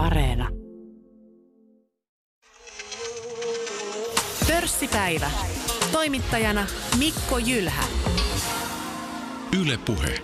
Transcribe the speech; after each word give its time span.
Areena. 0.00 0.48
Pörssipäivä. 4.48 5.30
Toimittajana 5.92 6.66
Mikko 6.98 7.38
Jylhä. 7.38 7.84
Yle 9.60 9.78
Puhe. 9.86 10.14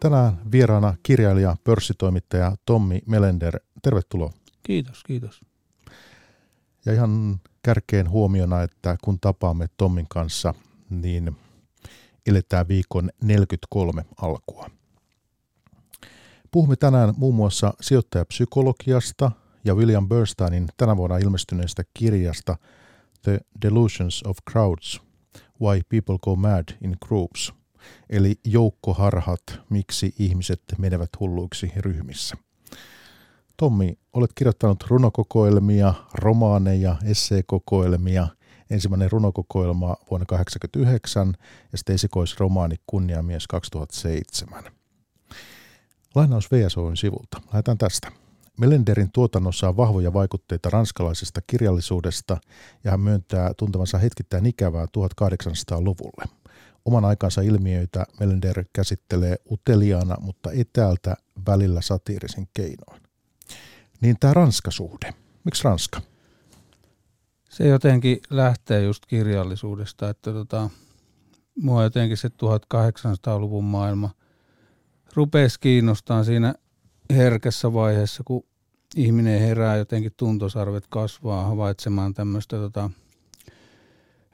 Tänään 0.00 0.38
vieraana 0.52 0.94
kirjailija, 1.02 1.56
pörssitoimittaja 1.64 2.56
Tommi 2.66 3.02
Melender. 3.06 3.60
Tervetuloa. 3.82 4.32
Kiitos, 4.62 5.04
kiitos. 5.04 5.40
Ja 6.86 6.92
ihan 6.92 7.40
kärkeen 7.62 8.10
huomiona, 8.10 8.62
että 8.62 8.96
kun 9.04 9.20
tapaamme 9.20 9.66
Tommin 9.76 10.06
kanssa, 10.08 10.54
niin 10.90 11.36
eletään 12.26 12.68
viikon 12.68 13.10
43 13.22 14.04
alkua. 14.22 14.70
Puhumme 16.52 16.76
tänään 16.76 17.14
muun 17.16 17.34
muassa 17.34 17.74
sijoittajapsykologiasta 17.80 19.30
ja 19.64 19.74
William 19.74 20.08
Bernsteinin 20.08 20.68
tänä 20.76 20.96
vuonna 20.96 21.16
ilmestyneestä 21.16 21.82
kirjasta 21.94 22.56
The 23.22 23.40
Delusions 23.62 24.22
of 24.22 24.36
Crowds, 24.50 25.00
Why 25.60 25.80
People 25.88 26.18
Go 26.22 26.36
Mad 26.36 26.64
in 26.84 26.96
Groups, 27.06 27.52
eli 28.10 28.34
joukkoharhat, 28.44 29.42
miksi 29.70 30.14
ihmiset 30.18 30.62
menevät 30.78 31.10
hulluiksi 31.20 31.72
ryhmissä. 31.76 32.36
Tommi, 33.56 33.98
olet 34.12 34.30
kirjoittanut 34.34 34.84
runokokoelmia, 34.88 35.94
romaaneja, 36.14 36.96
esseekokoelmia, 37.04 38.28
ensimmäinen 38.70 39.10
runokokoelma 39.10 39.96
vuonna 40.10 40.26
1989 40.26 41.34
ja 41.72 41.78
sitten 41.78 41.94
esikoisromaani 41.94 42.76
Kunniamies 42.86 43.46
2007. 43.46 44.81
Lainaus 46.14 46.50
VSOin 46.52 46.96
sivulta. 46.96 47.40
Lähdetään 47.46 47.78
tästä. 47.78 48.12
Melenderin 48.58 49.12
tuotannossa 49.12 49.68
on 49.68 49.76
vahvoja 49.76 50.12
vaikutteita 50.12 50.70
ranskalaisesta 50.70 51.40
kirjallisuudesta 51.46 52.36
ja 52.84 52.90
hän 52.90 53.00
myöntää 53.00 53.54
tuntevansa 53.56 53.98
hetkittäin 53.98 54.46
ikävää 54.46 54.84
1800-luvulle. 54.84 56.24
Oman 56.84 57.04
aikansa 57.04 57.40
ilmiöitä 57.40 58.06
Melender 58.20 58.64
käsittelee 58.72 59.36
uteliaana, 59.50 60.16
mutta 60.20 60.50
etäältä 60.52 61.16
välillä 61.46 61.80
satiirisin 61.80 62.48
keinoin. 62.54 63.02
Niin 64.00 64.16
tämä 64.20 64.34
Ranska-suhde. 64.34 65.14
Miksi 65.44 65.64
Ranska? 65.64 66.00
Se 67.50 67.68
jotenkin 67.68 68.20
lähtee 68.30 68.82
just 68.82 69.06
kirjallisuudesta, 69.06 70.08
että 70.08 70.32
tota, 70.32 70.70
mua 71.62 71.82
jotenkin 71.82 72.16
se 72.16 72.28
1800-luvun 72.28 73.64
maailma– 73.64 74.10
rupesi 75.14 75.60
kiinnostaa 75.60 76.24
siinä 76.24 76.54
herkässä 77.10 77.72
vaiheessa, 77.72 78.22
kun 78.24 78.44
ihminen 78.96 79.40
herää 79.40 79.76
jotenkin 79.76 80.12
tuntosarvet 80.16 80.84
kasvaa 80.88 81.44
havaitsemaan 81.46 82.14
tämmöistä 82.14 82.56
tota, 82.56 82.90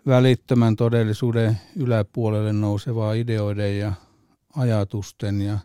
välittömän 0.07 0.77
todellisuuden 0.77 1.61
yläpuolelle 1.77 2.53
nousevaa 2.53 3.13
ideoiden 3.13 3.79
ja 3.79 3.93
ajatusten 4.57 5.43
ja 5.43 5.59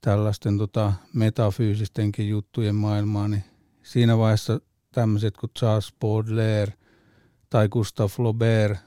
tällaisten 0.00 0.58
tota, 0.58 0.92
metafyysistenkin 1.12 2.28
juttujen 2.28 2.74
maailmaa, 2.74 3.28
niin 3.28 3.44
siinä 3.82 4.18
vaiheessa 4.18 4.60
tämmöiset 4.92 5.36
kuin 5.36 5.50
Charles 5.58 5.94
Baudelaire 6.00 6.72
tai 7.50 7.68
Gustave 7.68 8.08
Flaubert 8.08 8.78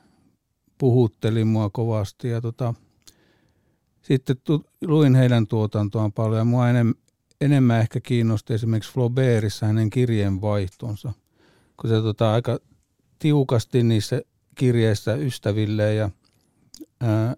puhutteli 0.78 1.44
mua 1.44 1.70
kovasti 1.70 2.28
ja 2.28 2.42
tota, 2.42 2.74
sitten 4.02 4.36
tu, 4.44 4.66
luin 4.88 5.16
heidän 5.16 5.48
tuotantoaan 5.48 6.12
paljon 6.12 6.38
ja 6.38 6.46
mua 6.46 6.70
enem, 6.70 6.94
enemmän 7.42 7.82
ehkä 7.82 8.00
kiinnosti 8.00 8.54
esimerkiksi 8.54 8.94
Flaubertissa 8.94 9.66
hänen 9.66 9.90
kirjeenvaihtonsa, 9.90 11.14
kun 11.78 11.90
se 11.90 12.02
tota, 12.02 12.34
aika 12.34 12.60
tiukasti 13.20 13.84
niissä 13.84 14.22
kirjeissä 14.56 15.14
ystäville 15.16 15.94
ja 15.94 16.10
ää, 17.02 17.36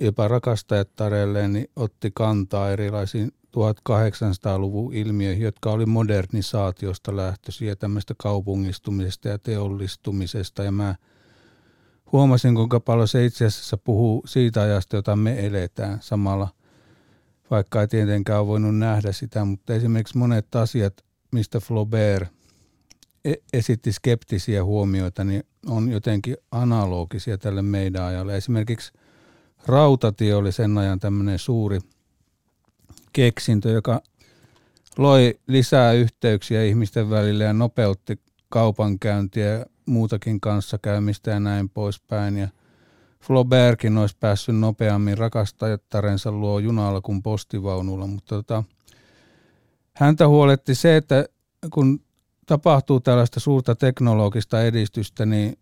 jopa 0.00 0.28
rakastajattareilleen 0.28 1.52
niin 1.52 1.70
otti 1.76 2.10
kantaa 2.14 2.70
erilaisiin 2.70 3.32
1800-luvun 3.56 4.94
ilmiöihin, 4.94 5.44
jotka 5.44 5.70
oli 5.70 5.86
modernisaatiosta 5.86 7.16
lähtöisiä, 7.16 7.76
tämmöistä 7.76 8.14
kaupungistumisesta 8.18 9.28
ja 9.28 9.38
teollistumisesta. 9.38 10.62
Ja 10.62 10.72
mä 10.72 10.94
huomasin, 12.12 12.54
kuinka 12.54 12.80
paljon 12.80 13.08
se 13.08 13.24
itse 13.24 13.44
asiassa 13.44 13.76
puhuu 13.76 14.22
siitä 14.26 14.62
ajasta, 14.62 14.96
jota 14.96 15.16
me 15.16 15.46
eletään 15.46 15.98
samalla, 16.00 16.48
vaikka 17.50 17.80
ei 17.80 17.88
tietenkään 17.88 18.46
voinut 18.46 18.78
nähdä 18.78 19.12
sitä, 19.12 19.44
mutta 19.44 19.74
esimerkiksi 19.74 20.18
monet 20.18 20.54
asiat, 20.54 21.04
mistä 21.32 21.60
Flaubert 21.60 22.28
e- 23.24 23.34
esitti 23.52 23.92
skeptisiä 23.92 24.64
huomioita, 24.64 25.24
niin 25.24 25.42
on 25.66 25.88
jotenkin 25.88 26.36
analogisia 26.50 27.38
tälle 27.38 27.62
meidän 27.62 28.02
ajalle. 28.02 28.36
Esimerkiksi 28.36 28.92
rautatie 29.66 30.34
oli 30.34 30.52
sen 30.52 30.78
ajan 30.78 31.00
tämmöinen 31.00 31.38
suuri 31.38 31.80
keksintö, 33.12 33.70
joka 33.70 34.02
loi 34.98 35.38
lisää 35.46 35.92
yhteyksiä 35.92 36.64
ihmisten 36.64 37.10
välillä 37.10 37.44
ja 37.44 37.52
nopeutti 37.52 38.20
kaupankäyntiä 38.48 39.66
muutakin 39.88 40.40
kanssakäymistä 40.40 41.30
ja 41.30 41.40
näin 41.40 41.68
poispäin. 41.68 42.36
Ja 42.36 42.48
Flaubertkin 43.20 43.98
olisi 43.98 44.16
päässyt 44.20 44.56
nopeammin 44.56 45.18
rakastajattarensa 45.18 46.32
luo 46.32 46.58
junalla 46.58 47.00
kuin 47.00 47.22
postivaunulla, 47.22 48.06
mutta 48.06 48.34
tota, 48.34 48.64
häntä 49.96 50.28
huoletti 50.28 50.74
se, 50.74 50.96
että 50.96 51.24
kun 51.70 52.00
tapahtuu 52.46 53.00
tällaista 53.00 53.40
suurta 53.40 53.74
teknologista 53.74 54.62
edistystä, 54.62 55.26
niin 55.26 55.58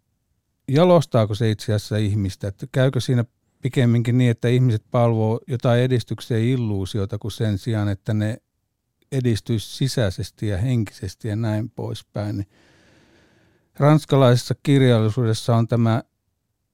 jalostaako 0.69 1.34
se 1.34 1.50
itse 1.50 1.75
asiassa 1.75 1.97
ihmistä? 1.97 2.48
Että 2.48 2.66
käykö 2.72 3.00
siinä 3.00 3.25
pikemminkin 3.62 4.19
niin, 4.19 4.31
että 4.31 4.48
ihmiset 4.48 4.84
palvoo 4.91 5.41
jotain 5.47 5.82
edistyksen 5.82 6.43
illuusiota 6.43 7.19
kuin 7.19 7.32
sen 7.32 7.58
sijaan, 7.58 7.88
että 7.88 8.14
ne 8.14 8.37
edistyisi 9.12 9.76
sisäisesti 9.76 10.48
ja 10.48 10.58
henkisesti 10.58 11.28
ja 11.28 11.37
näin 11.37 11.70
poispäin. 11.70 12.37
Niin 12.37 12.48
ranskalaisessa 13.78 14.54
kirjallisuudessa 14.62 15.56
on 15.56 15.69
tämä 15.69 16.03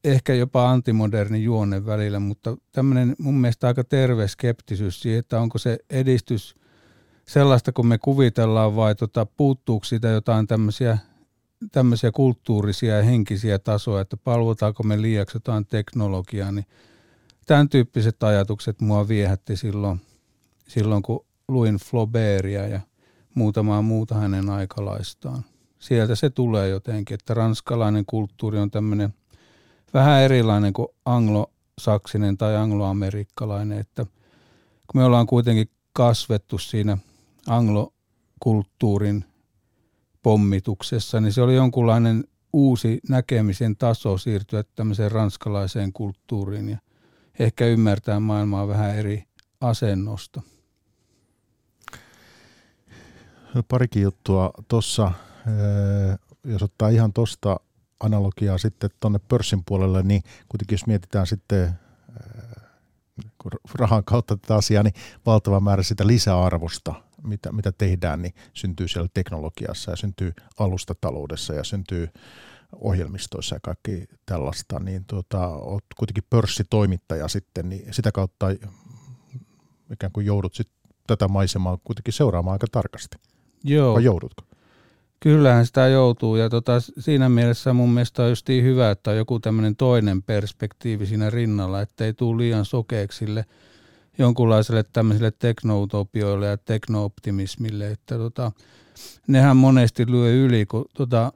ehkä 0.05 0.35
jopa 0.35 0.71
antimoderni 0.71 1.43
juonne 1.43 1.87
välillä, 1.87 2.21
mutta 2.21 2.57
tämmöinen 2.73 3.17
mun 3.19 3.35
mielestä 3.35 3.67
aika 3.67 3.85
terve 3.85 4.29
skeptisyys 4.29 5.03
siihen, 5.03 5.19
että 5.19 5.41
onko 5.41 5.59
se 5.59 5.79
edistys 5.91 6.55
sellaista, 7.29 7.73
kun 7.73 7.87
me 7.87 7.99
kuvitellaan 7.99 8.77
vai 8.77 8.95
tota, 8.95 9.27
puuttuuko 9.27 9.85
siitä 9.85 10.09
jotain 10.09 10.47
tämmöisiä, 10.47 10.99
tämmöisiä 11.73 12.11
kulttuurisia 12.13 12.97
ja 12.97 13.03
henkisiä 13.03 13.59
tasoja, 13.59 14.01
että 14.01 14.17
palvotaanko 14.17 14.83
me 14.83 15.03
liiaksi 15.03 15.37
jotain 15.37 15.67
teknologiaa, 15.67 16.53
niin 16.53 16.67
tämän 17.47 17.69
tyyppiset 17.69 18.23
ajatukset 18.23 18.81
mua 18.81 19.09
viehätti 19.09 19.57
silloin, 19.57 20.01
silloin 20.69 21.03
kun 21.03 21.25
luin 21.49 21.77
Flaubertia 21.77 22.67
ja 22.67 22.81
muutamaa 23.35 23.83
muuta 23.83 24.15
hänen 24.15 24.51
aikalaistaan 24.51 25.45
sieltä 25.83 26.15
se 26.15 26.31
tulee 26.31 26.69
jotenkin, 26.69 27.15
että 27.15 27.35
ranskalainen 27.35 28.07
kulttuuri 28.07 28.59
on 28.59 28.71
tämmöinen 28.71 29.15
vähän 29.95 30.23
erilainen 30.23 30.73
kuin 30.73 30.89
anglosaksinen 31.05 32.39
tai 32.39 32.57
angloamerikkalainen, 32.57 33.79
että 33.79 34.05
kun 34.87 35.01
me 35.01 35.05
ollaan 35.05 35.27
kuitenkin 35.27 35.71
kasvettu 35.93 36.59
siinä 36.59 36.99
anglokulttuurin 37.49 39.25
pommituksessa, 40.23 41.21
niin 41.21 41.33
se 41.33 41.43
oli 41.43 41.55
jonkunlainen 41.55 42.25
uusi 42.53 43.01
näkemisen 43.09 43.77
taso 43.77 44.19
siirtyä 44.19 44.65
tämmöiseen 44.75 45.13
ranskalaiseen 45.13 45.93
kulttuuriin 45.93 46.69
ja 46.69 46.79
ehkä 47.39 47.67
ymmärtää 47.67 48.21
maailmaa 48.21 48.69
vähän 48.69 48.97
eri 48.97 49.25
asennosta. 49.61 50.43
Parikin 53.69 54.03
juttua 54.03 54.51
tuossa 54.69 55.13
jos 56.45 56.63
ottaa 56.63 56.89
ihan 56.89 57.13
tuosta 57.13 57.61
analogiaa 58.01 58.59
sitten 58.59 58.91
tuonne 59.01 59.21
pörssin 59.29 59.63
puolelle, 59.67 60.03
niin 60.03 60.23
kuitenkin 60.49 60.75
jos 60.75 60.87
mietitään 60.87 61.27
sitten 61.27 61.79
kun 63.39 63.51
rahan 63.75 64.05
kautta 64.05 64.37
tätä 64.37 64.55
asiaa, 64.55 64.83
niin 64.83 64.95
valtava 65.27 65.61
määrä 65.61 65.83
sitä 65.83 66.07
lisäarvosta, 66.07 66.95
mitä, 67.23 67.53
mitä 67.53 67.73
tehdään, 67.73 68.23
niin 68.23 68.35
syntyy 68.53 68.89
siellä 68.89 69.09
teknologiassa 69.15 69.91
ja 69.91 69.97
syntyy 69.97 70.33
alustataloudessa 70.59 71.55
ja 71.55 71.65
syntyy 71.65 72.09
ohjelmistoissa 72.73 73.57
ja 73.57 73.61
kaikki 73.61 74.05
tällaista, 74.27 74.81
niin 74.81 75.05
tuota, 75.05 75.49
olet 75.49 75.85
kuitenkin 75.97 76.25
pörssitoimittaja 76.31 77.29
sitten, 77.29 77.69
niin 77.69 77.95
sitä 77.95 78.13
kautta 78.13 78.47
ikään 79.93 80.13
kuin 80.13 80.27
joudut 80.27 80.55
sitten 80.55 80.77
tätä 81.07 81.29
maisemaa 81.29 81.79
kuitenkin 81.85 82.15
seuraamaan 82.15 82.53
aika 82.53 82.67
tarkasti. 82.73 83.17
Joo. 83.65 83.95
Vai 83.95 84.05
joudutko? 84.05 84.45
Kyllähän 85.23 85.67
sitä 85.67 85.89
joutuu 85.89 86.37
ja 86.37 86.49
tota, 86.51 86.73
siinä 86.81 87.29
mielessä 87.29 87.73
mun 87.73 87.91
mielestä 87.91 88.23
on 88.23 88.29
just 88.29 88.49
hyvä, 88.49 88.91
että 88.91 89.11
on 89.11 89.17
joku 89.17 89.41
tämmöinen 89.41 89.77
toinen 89.77 90.23
perspektiivi 90.23 91.07
siinä 91.07 91.31
rinnalla, 91.31 91.81
ettei 91.81 92.15
tule 92.15 92.39
liian 92.39 92.65
sokeeksi 92.65 93.19
sille 93.19 93.45
jonkunlaiselle 94.19 94.85
tämmöiselle 94.93 95.33
teknoutopioille 95.39 96.47
ja 96.47 96.57
teknooptimismille, 96.57 97.91
että 97.91 98.19
tota, 98.19 98.53
nehän 99.29 99.57
monesti 99.57 100.11
lyö 100.11 100.35
yli, 100.35 100.67
kun 100.67 100.85
tota, 100.95 101.33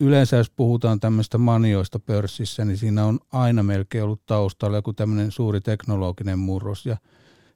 yleensä 0.00 0.36
jos 0.36 0.50
puhutaan 0.50 1.00
tämmöistä 1.00 1.38
manioista 1.38 1.98
pörssissä, 1.98 2.64
niin 2.64 2.76
siinä 2.76 3.04
on 3.04 3.18
aina 3.32 3.62
melkein 3.62 4.04
ollut 4.04 4.26
taustalla 4.26 4.76
joku 4.76 4.92
tämmöinen 4.92 5.30
suuri 5.30 5.60
teknologinen 5.60 6.38
murros 6.38 6.86
ja 6.86 6.96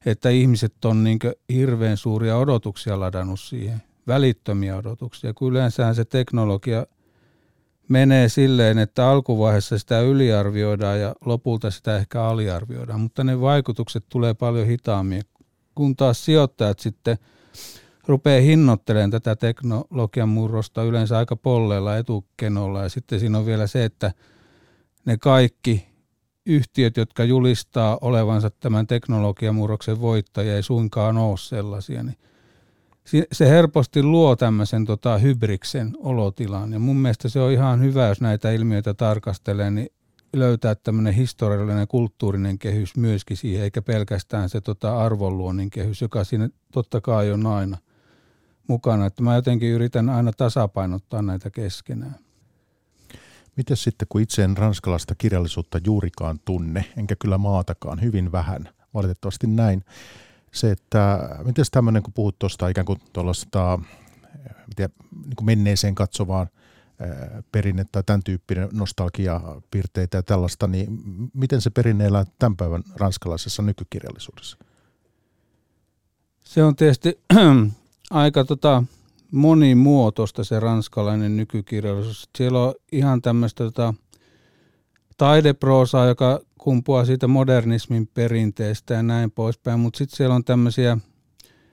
että 0.06 0.28
ihmiset 0.30 0.84
on 0.84 1.04
niin 1.04 1.18
hirveän 1.52 1.96
suuria 1.96 2.36
odotuksia 2.36 3.00
ladannut 3.00 3.40
siihen, 3.40 3.82
välittömiä 4.08 4.76
odotuksia, 4.76 5.34
kun 5.34 5.50
yleensä 5.50 5.94
se 5.94 6.04
teknologia 6.04 6.86
menee 7.88 8.28
silleen, 8.28 8.78
että 8.78 9.10
alkuvaiheessa 9.10 9.78
sitä 9.78 10.00
yliarvioidaan 10.00 11.00
ja 11.00 11.14
lopulta 11.24 11.70
sitä 11.70 11.96
ehkä 11.96 12.24
aliarvioidaan, 12.24 13.00
mutta 13.00 13.24
ne 13.24 13.40
vaikutukset 13.40 14.04
tulee 14.08 14.34
paljon 14.34 14.66
hitaammin, 14.66 15.22
kun 15.74 15.96
taas 15.96 16.24
sijoittajat 16.24 16.78
sitten– 16.78 17.18
rupeaa 18.08 18.40
hinnoittelemaan 18.40 19.10
tätä 19.10 19.36
teknologian 19.36 20.28
murrosta 20.28 20.82
yleensä 20.82 21.18
aika 21.18 21.36
polleella 21.36 21.96
etukenolla. 21.96 22.82
Ja 22.82 22.88
sitten 22.88 23.20
siinä 23.20 23.38
on 23.38 23.46
vielä 23.46 23.66
se, 23.66 23.84
että 23.84 24.12
ne 25.04 25.16
kaikki 25.16 25.88
yhtiöt, 26.46 26.96
jotka 26.96 27.24
julistaa 27.24 27.98
olevansa 28.00 28.50
tämän 28.50 28.86
teknologian 28.86 29.54
murroksen 29.54 30.00
voittajia, 30.00 30.56
ei 30.56 30.62
suinkaan 30.62 31.16
ole 31.16 31.36
sellaisia. 31.38 32.02
Niin 32.02 32.18
se 33.32 33.48
helposti 33.48 34.02
luo 34.02 34.36
tämmöisen 34.36 34.84
tota, 34.84 35.18
hybriksen 35.18 35.92
olotilan. 35.98 36.72
Ja 36.72 36.78
mun 36.78 36.96
mielestä 36.96 37.28
se 37.28 37.40
on 37.40 37.52
ihan 37.52 37.80
hyvä, 37.80 38.08
jos 38.08 38.20
näitä 38.20 38.50
ilmiöitä 38.50 38.94
tarkastelee, 38.94 39.70
niin 39.70 39.88
löytää 40.32 40.74
tämmöinen 40.74 41.14
historiallinen 41.14 41.88
kulttuurinen 41.88 42.58
kehys 42.58 42.96
myöskin 42.96 43.36
siihen, 43.36 43.64
eikä 43.64 43.82
pelkästään 43.82 44.48
se 44.48 44.60
tota, 44.60 44.98
arvonluonnin 44.98 45.70
kehys, 45.70 46.02
joka 46.02 46.24
siinä 46.24 46.48
totta 46.72 47.00
kai 47.00 47.32
on 47.32 47.46
aina 47.46 47.78
mukana. 48.68 49.06
Että 49.06 49.22
mä 49.22 49.34
jotenkin 49.34 49.68
yritän 49.68 50.08
aina 50.08 50.32
tasapainottaa 50.32 51.22
näitä 51.22 51.50
keskenään. 51.50 52.16
Miten 53.56 53.76
sitten, 53.76 54.08
kun 54.08 54.20
itse 54.20 54.44
en 54.44 54.56
ranskalaista 54.56 55.14
kirjallisuutta 55.14 55.78
juurikaan 55.84 56.38
tunne, 56.44 56.84
enkä 56.96 57.16
kyllä 57.16 57.38
maatakaan, 57.38 58.02
hyvin 58.02 58.32
vähän, 58.32 58.68
valitettavasti 58.94 59.46
näin. 59.46 59.84
Se, 60.52 60.70
että 60.70 61.28
miten 61.44 61.64
tämmöinen, 61.70 62.02
kun 62.02 62.12
puhut 62.12 62.38
tuosta 62.38 62.68
ikään 62.68 62.84
kuin 62.84 62.98
tuollaista 63.12 63.78
niin 64.78 64.90
menneeseen 65.42 65.94
katsovaan 65.94 66.48
perinne 67.52 67.86
tai 67.92 68.02
tämän 68.06 68.22
tyyppinen 68.22 68.68
nostalgiapiirteitä 68.72 70.18
ja 70.18 70.22
tällaista, 70.22 70.66
niin 70.66 70.98
miten 71.34 71.60
se 71.60 71.70
perinne 71.70 72.06
elää 72.06 72.24
tämän 72.38 72.56
päivän 72.56 72.82
ranskalaisessa 72.96 73.62
nykykirjallisuudessa? 73.62 74.58
Se 76.44 76.64
on 76.64 76.76
tietysti 76.76 77.20
aika 78.10 78.44
tota, 78.44 78.84
monimuotoista 79.32 80.44
se 80.44 80.60
ranskalainen 80.60 81.36
nykykirjallisuus. 81.36 82.28
Siellä 82.38 82.62
on 82.62 82.74
ihan 82.92 83.22
tämmöistä 83.22 83.64
tota, 83.64 83.94
taideproosaa, 85.18 86.06
joka 86.06 86.40
kumpuaa 86.58 87.04
siitä 87.04 87.28
modernismin 87.28 88.06
perinteestä 88.06 88.94
ja 88.94 89.02
näin 89.02 89.30
poispäin, 89.30 89.80
mutta 89.80 89.98
sitten 89.98 90.16
siellä 90.16 90.34
on 90.34 90.44
tämmöisiä 90.44 90.98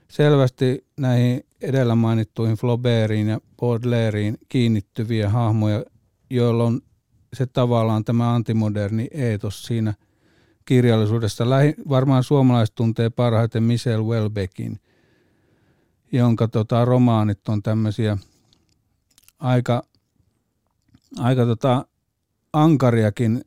selvästi 0.08 0.86
näihin 0.98 1.44
edellä 1.62 1.96
mainittuihin 1.96 2.58
Flaubertiin 2.58 3.28
ja 3.28 3.40
Baudelaireiin 3.60 4.38
kiinnittyviä 4.50 5.30
hahmoja, 5.30 5.84
joilla 6.30 6.64
on 6.64 6.82
se 7.34 7.46
tavallaan 7.46 8.06
tämä 8.06 8.36
antimoderni 8.36 9.08
eetos 9.12 9.64
siinä 9.64 9.94
kirjallisuudessa. 10.66 11.50
Lähi, 11.50 11.76
varmaan 11.90 12.24
suomalaiset 12.24 12.76
tuntee 12.76 13.10
parhaiten 13.10 13.64
Michel 13.64 14.04
Welbeckin– 14.04 14.80
jonka 16.12 16.48
tota, 16.48 16.86
romaanit 16.86 17.50
on 17.50 17.64
tämmöisiä 17.64 18.18
aika, 19.40 19.84
aika 21.20 21.46
tota, 21.46 21.86
ankariakin 22.56 23.42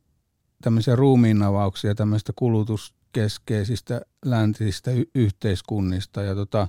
tämmöisiä 0.62 0.96
ruumiinavauksia 0.96 1.94
tämmöistä 1.94 2.32
kulutuskeskeisistä 2.36 4.00
läntisistä 4.24 4.90
y- 4.90 5.10
yhteiskunnista 5.14 6.22
ja 6.22 6.34
tota, 6.34 6.68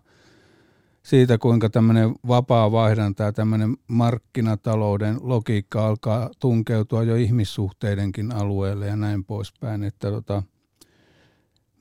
siitä, 1.04 1.38
kuinka 1.38 1.70
tämmöinen 1.70 2.16
vapaa 2.28 2.72
vaihdanta 2.72 3.24
ja 3.24 3.34
tämmöinen 3.34 3.78
markkinatalouden 3.88 5.18
logiikka 5.22 5.88
alkaa 5.88 6.30
tunkeutua 6.40 7.04
jo 7.04 7.16
ihmissuhteidenkin 7.16 8.32
alueelle 8.32 8.88
ja 8.88 8.96
näin 8.96 9.26
poispäin. 9.26 9.84
Että 9.84 10.12
tota, 10.12 10.44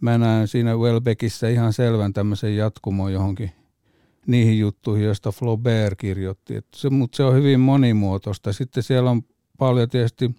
mä 0.01 0.19
näen 0.19 0.49
siinä 0.49 0.77
Welbeckissä 0.77 1.49
ihan 1.49 1.73
selvän 1.73 2.13
tämmöisen 2.13 2.57
jatkumon 2.57 3.13
johonkin 3.13 3.51
niihin 4.27 4.59
juttuihin, 4.59 5.05
joista 5.07 5.33
Flaubert 5.33 5.99
kirjoitti. 5.99 6.57
Et 6.57 6.67
se, 6.77 6.91
mutta 6.91 7.17
se 7.17 7.23
on 7.23 7.35
hyvin 7.35 7.61
monimuotoista. 7.61 8.53
Sitten 8.53 8.83
siellä 8.83 9.11
on 9.11 9.23
paljon 9.59 9.89
tietysti 9.89 10.31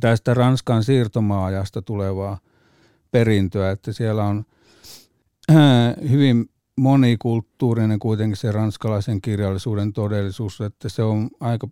tästä 0.00 0.34
Ranskan 0.34 0.84
siirtomaajasta 0.84 1.82
tulevaa 1.82 2.38
perintöä, 3.10 3.70
että 3.70 3.92
siellä 3.92 4.24
on 4.24 4.44
äh, 5.50 5.56
hyvin 6.10 6.50
monikulttuurinen 6.76 7.98
kuitenkin 7.98 8.36
se 8.36 8.52
ranskalaisen 8.52 9.20
kirjallisuuden 9.20 9.92
todellisuus, 9.92 10.60
että 10.60 10.88
se 10.88 11.02
on 11.02 11.30
aika 11.40 11.68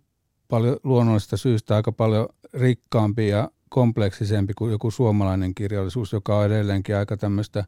paljon 0.47 0.77
luonnollista 0.83 1.37
syystä 1.37 1.75
aika 1.75 1.91
paljon 1.91 2.27
rikkaampi 2.53 3.27
ja 3.27 3.51
kompleksisempi 3.69 4.53
kuin 4.53 4.71
joku 4.71 4.91
suomalainen 4.91 5.55
kirjallisuus, 5.55 6.13
joka 6.13 6.37
on 6.37 6.45
edelleenkin 6.45 6.95
aika 6.95 7.17
tämmöistä 7.17 7.65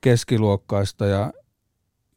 keskiluokkaista 0.00 1.06
ja 1.06 1.32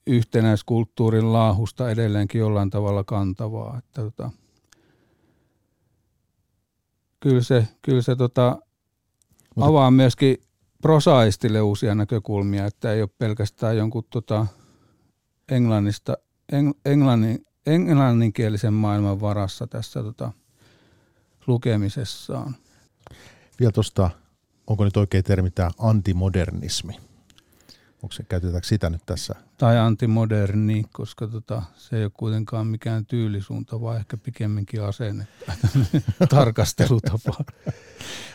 yhtenäiskulttuurin 0.07 1.33
laahusta 1.33 1.91
edelleenkin 1.91 2.39
jollain 2.39 2.69
tavalla 2.69 3.03
kantavaa. 3.03 3.77
Että 3.77 4.01
tota, 4.01 4.31
kyllä 7.21 7.41
se, 7.41 7.67
kyllä 7.81 8.01
se 8.01 8.15
tota, 8.15 8.57
avaa 9.59 9.91
myöskin 9.91 10.37
prosaistille 10.81 11.61
uusia 11.61 11.95
näkökulmia, 11.95 12.65
että 12.65 12.93
ei 12.93 13.01
ole 13.01 13.09
pelkästään 13.17 13.77
jonkun 13.77 14.03
tota, 14.09 14.47
englannista, 15.49 16.17
eng, 16.51 16.71
englannin, 16.85 17.45
englanninkielisen 17.65 18.73
maailman 18.73 19.21
varassa 19.21 19.67
tässä 19.67 20.03
tota, 20.03 20.31
lukemisessaan. 21.47 22.55
Vielä 23.59 23.71
tuosta, 23.71 24.09
onko 24.67 24.83
nyt 24.83 24.97
oikein 24.97 25.23
termi 25.23 25.51
tämä 25.51 25.71
antimodernismi? 25.79 27.10
Onko 28.03 28.13
se, 28.13 28.23
käytetäänkö 28.23 28.67
sitä 28.67 28.89
nyt 28.89 29.01
tässä? 29.05 29.35
Tai 29.57 29.77
antimoderni, 29.77 30.83
koska 30.91 31.27
tota, 31.27 31.63
se 31.75 31.97
ei 31.97 32.03
ole 32.03 32.11
kuitenkaan 32.13 32.67
mikään 32.67 33.05
tyylisuunta, 33.05 33.81
vaan 33.81 33.97
ehkä 33.97 34.17
pikemminkin 34.17 34.83
asenne 34.83 35.27
tarkastelutapa. 36.29 37.35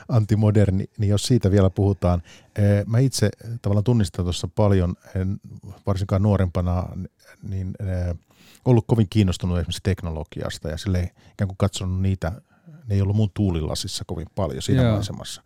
Antimoderni, 0.08 0.84
niin 0.98 1.10
jos 1.10 1.22
siitä 1.22 1.50
vielä 1.50 1.70
puhutaan. 1.70 2.22
Eh, 2.56 2.86
mä 2.86 2.98
itse 2.98 3.30
tavallaan 3.62 3.84
tunnistan 3.84 4.24
tuossa 4.24 4.48
paljon, 4.48 4.96
en, 5.14 5.40
varsinkaan 5.86 6.22
nuorempana, 6.22 6.88
niin 7.42 7.74
eh, 7.80 8.16
ollut 8.64 8.84
kovin 8.86 9.06
kiinnostunut 9.10 9.58
esimerkiksi 9.58 9.80
teknologiasta 9.82 10.68
ja 10.68 10.76
sille 10.76 11.10
ikään 11.32 11.48
kuin 11.48 11.58
katsonut 11.58 12.00
niitä, 12.00 12.32
ne 12.86 12.94
ei 12.94 13.02
ollut 13.02 13.16
mun 13.16 13.30
tuulilasissa 13.34 14.04
kovin 14.06 14.26
paljon 14.34 14.62
siinä 14.62 14.82
Joo. 14.82 14.94
maisemassa. 14.94 15.42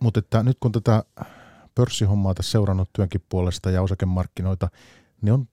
Mutta 0.00 0.18
että 0.18 0.42
nyt 0.42 0.56
kun 0.60 0.72
tätä 0.72 1.04
pörssihommaa 1.80 2.34
tässä 2.34 2.50
seurannut 2.50 2.92
työnkin 2.92 3.24
puolesta 3.28 3.70
ja 3.70 3.82
osakemarkkinoita, 3.82 4.68
niin 5.22 5.32
on, 5.32 5.48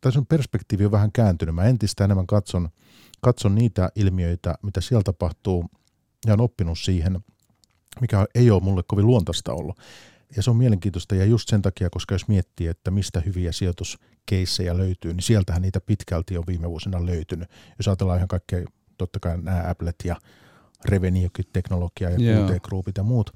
tässä 0.00 0.20
on 0.20 0.26
perspektiivi 0.26 0.84
on 0.84 0.90
vähän 0.90 1.12
kääntynyt. 1.12 1.54
Mä 1.54 1.64
entistä 1.64 2.04
enemmän 2.04 2.26
katson, 2.26 2.68
katson 3.20 3.54
niitä 3.54 3.90
ilmiöitä, 3.94 4.54
mitä 4.62 4.80
siellä 4.80 5.02
tapahtuu, 5.02 5.64
ja 6.26 6.32
on 6.32 6.40
oppinut 6.40 6.78
siihen, 6.78 7.20
mikä 8.00 8.26
ei 8.34 8.50
ole 8.50 8.62
mulle 8.62 8.82
kovin 8.86 9.06
luontaista 9.06 9.52
ollut. 9.52 9.78
Ja 10.36 10.42
se 10.42 10.50
on 10.50 10.56
mielenkiintoista 10.56 11.14
ja 11.14 11.24
just 11.24 11.48
sen 11.48 11.62
takia, 11.62 11.90
koska 11.90 12.14
jos 12.14 12.28
miettii, 12.28 12.66
että 12.66 12.90
mistä 12.90 13.20
hyviä 13.20 13.52
sijoituskeissejä 13.52 14.76
löytyy, 14.76 15.14
niin 15.14 15.22
sieltähän 15.22 15.62
niitä 15.62 15.80
pitkälti 15.80 16.38
on 16.38 16.44
viime 16.46 16.70
vuosina 16.70 17.06
löytynyt. 17.06 17.50
Jos 17.78 17.88
ajatellaan 17.88 18.18
ihan 18.18 18.28
kaikkea, 18.28 18.64
totta 18.98 19.20
kai 19.20 19.38
nämä 19.42 19.64
Applet 19.70 19.96
ja 20.04 20.16
Revenue-teknologia 20.84 22.10
ja 22.10 22.16
QT-groupit 22.16 22.96
ja 22.96 23.02
muut, 23.02 23.30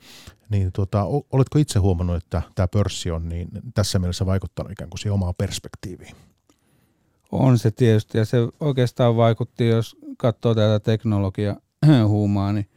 niin 0.48 0.72
tota, 0.72 1.04
oletko 1.32 1.58
itse 1.58 1.78
huomannut, 1.78 2.16
että 2.16 2.42
tämä 2.54 2.68
pörssi 2.68 3.10
on 3.10 3.28
niin 3.28 3.48
tässä 3.74 3.98
mielessä 3.98 4.26
vaikuttanut 4.26 4.72
ikään 4.72 4.90
kuin 4.90 4.98
siihen 4.98 5.14
omaan 5.14 5.34
perspektiiviin? 5.38 6.16
On 7.32 7.58
se 7.58 7.70
tietysti, 7.70 8.18
ja 8.18 8.24
se 8.24 8.38
oikeastaan 8.60 9.16
vaikutti, 9.16 9.68
jos 9.68 9.96
katsoo 10.16 10.54
tätä 10.54 10.80
teknologia 10.80 11.56
huumaa, 12.06 12.52
niin 12.52 12.68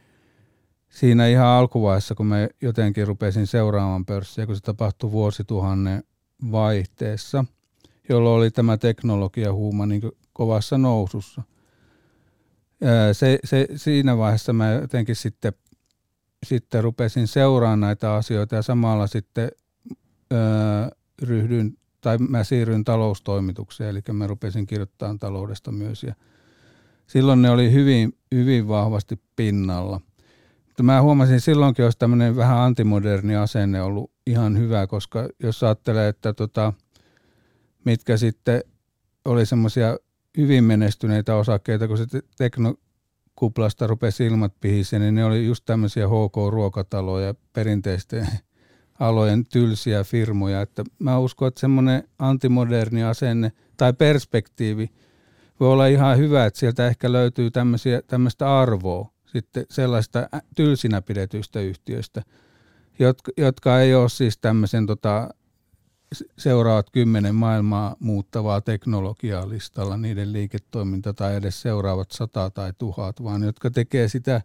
siinä 0.88 1.26
ihan 1.26 1.46
alkuvaiheessa, 1.46 2.14
kun 2.14 2.26
mä 2.26 2.48
jotenkin 2.62 3.06
rupesin 3.06 3.46
seuraamaan 3.46 4.06
pörssiä, 4.06 4.46
kun 4.46 4.56
se 4.56 4.62
tapahtui 4.62 5.10
vuosituhannen 5.10 6.04
vaihteessa, 6.52 7.44
jolloin 8.08 8.38
oli 8.38 8.50
tämä 8.50 8.76
teknologiahuuma 8.76 9.86
niin 9.86 10.02
kovassa 10.32 10.78
nousussa– 10.78 11.42
se, 13.12 13.38
se, 13.44 13.66
siinä 13.76 14.18
vaiheessa 14.18 14.52
mä 14.52 14.72
jotenkin 14.72 15.16
sitten 15.16 15.52
sitten 16.46 16.84
rupesin 16.84 17.26
seuraamaan 17.26 17.80
näitä 17.80 18.14
asioita 18.14 18.54
ja 18.54 18.62
samalla 18.62 19.06
sitten 19.06 19.48
öö, 20.32 20.38
ryhdyin, 21.22 21.78
tai 22.00 22.18
mä 22.18 22.44
siirryin 22.44 22.84
taloustoimitukseen, 22.84 23.90
eli 23.90 24.00
mä 24.12 24.26
rupesin 24.26 24.66
kirjoittamaan 24.66 25.18
taloudesta 25.18 25.72
myös 25.72 26.02
ja 26.02 26.14
silloin 27.06 27.42
ne 27.42 27.50
oli 27.50 27.72
hyvin, 27.72 28.18
hyvin 28.34 28.68
vahvasti 28.68 29.20
pinnalla. 29.36 30.00
Mutta 30.66 30.82
mä 30.82 31.02
huomasin 31.02 31.40
silloinkin, 31.40 31.84
olisi 31.84 31.98
tämmöinen 31.98 32.36
vähän 32.36 32.58
antimoderni 32.58 33.36
asenne 33.36 33.82
ollut 33.82 34.10
ihan 34.26 34.58
hyvä, 34.58 34.86
koska 34.86 35.28
jos 35.42 35.62
ajattelee, 35.62 36.08
että 36.08 36.32
tota, 36.32 36.72
mitkä 37.84 38.16
sitten 38.16 38.64
oli 39.24 39.46
semmoisia 39.46 39.96
hyvin 40.36 40.64
menestyneitä 40.64 41.36
osakkeita, 41.36 41.88
kun 41.88 41.98
se 41.98 42.04
teknokuplasta 42.38 43.86
rupesi 43.86 44.26
ilmat 44.26 44.52
pihiseen, 44.60 45.02
niin 45.02 45.14
ne 45.14 45.24
oli 45.24 45.46
just 45.46 45.64
tämmöisiä 45.64 46.06
HK-ruokataloja, 46.06 47.34
perinteisten 47.52 48.28
alojen 49.00 49.46
tylsiä 49.46 50.04
firmoja. 50.04 50.60
Että 50.60 50.84
mä 50.98 51.18
uskon, 51.18 51.48
että 51.48 51.60
semmoinen 51.60 52.08
antimoderni 52.18 53.02
asenne 53.02 53.52
tai 53.76 53.92
perspektiivi 53.92 54.90
voi 55.60 55.72
olla 55.72 55.86
ihan 55.86 56.18
hyvä, 56.18 56.46
että 56.46 56.60
sieltä 56.60 56.86
ehkä 56.86 57.12
löytyy 57.12 57.50
tämmöistä 58.06 58.60
arvoa 58.60 59.10
sitten 59.26 59.66
sellaista 59.70 60.28
tylsinä 60.56 61.02
pidetyistä 61.02 61.60
yhtiöistä, 61.60 62.22
jotka, 62.98 63.32
jotka 63.36 63.80
ei 63.80 63.94
ole 63.94 64.08
siis 64.08 64.38
tämmöisen 64.38 64.86
tota, 64.86 65.28
seuraavat 66.38 66.90
kymmenen 66.90 67.34
maailmaa 67.34 67.96
muuttavaa 68.00 68.60
teknologiaa 68.60 69.48
listalla, 69.48 69.96
niiden 69.96 70.32
liiketoiminta 70.32 71.14
tai 71.14 71.36
edes 71.36 71.62
seuraavat 71.62 72.10
sata 72.10 72.50
tai 72.50 72.72
tuhat, 72.78 73.22
vaan 73.22 73.42
jotka 73.42 73.70
tekee 73.70 74.08
sitä, 74.08 74.40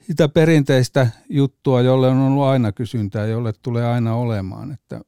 sitä 0.00 0.28
perinteistä 0.28 1.06
juttua, 1.28 1.80
jolle 1.80 2.08
on 2.08 2.18
ollut 2.18 2.44
aina 2.44 2.72
kysyntää, 2.72 3.26
jolle 3.26 3.52
tulee 3.62 3.86
aina 3.86 4.14
olemaan. 4.14 4.72
Että, 4.72 5.00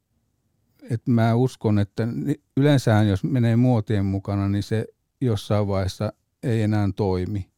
että 0.90 1.10
mä 1.10 1.34
uskon, 1.34 1.78
että 1.78 2.08
yleensähän 2.56 3.08
jos 3.08 3.24
menee 3.24 3.56
muotien 3.56 4.04
mukana, 4.04 4.48
niin 4.48 4.62
se 4.62 4.86
jossain 5.20 5.68
vaiheessa 5.68 6.12
ei 6.42 6.62
enää 6.62 6.88
toimi. 6.96 7.50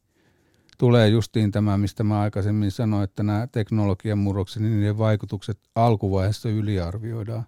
Tulee 0.81 1.07
justiin 1.07 1.51
tämä, 1.51 1.77
mistä 1.77 2.03
mä 2.03 2.21
aikaisemmin 2.21 2.71
sanoin, 2.71 3.03
että 3.03 3.23
nämä 3.23 3.47
teknologian 3.51 4.17
murrokset, 4.17 4.61
niin 4.61 4.79
niiden 4.79 4.97
vaikutukset 4.97 5.59
alkuvaiheessa 5.75 6.49
yliarvioidaan 6.49 7.45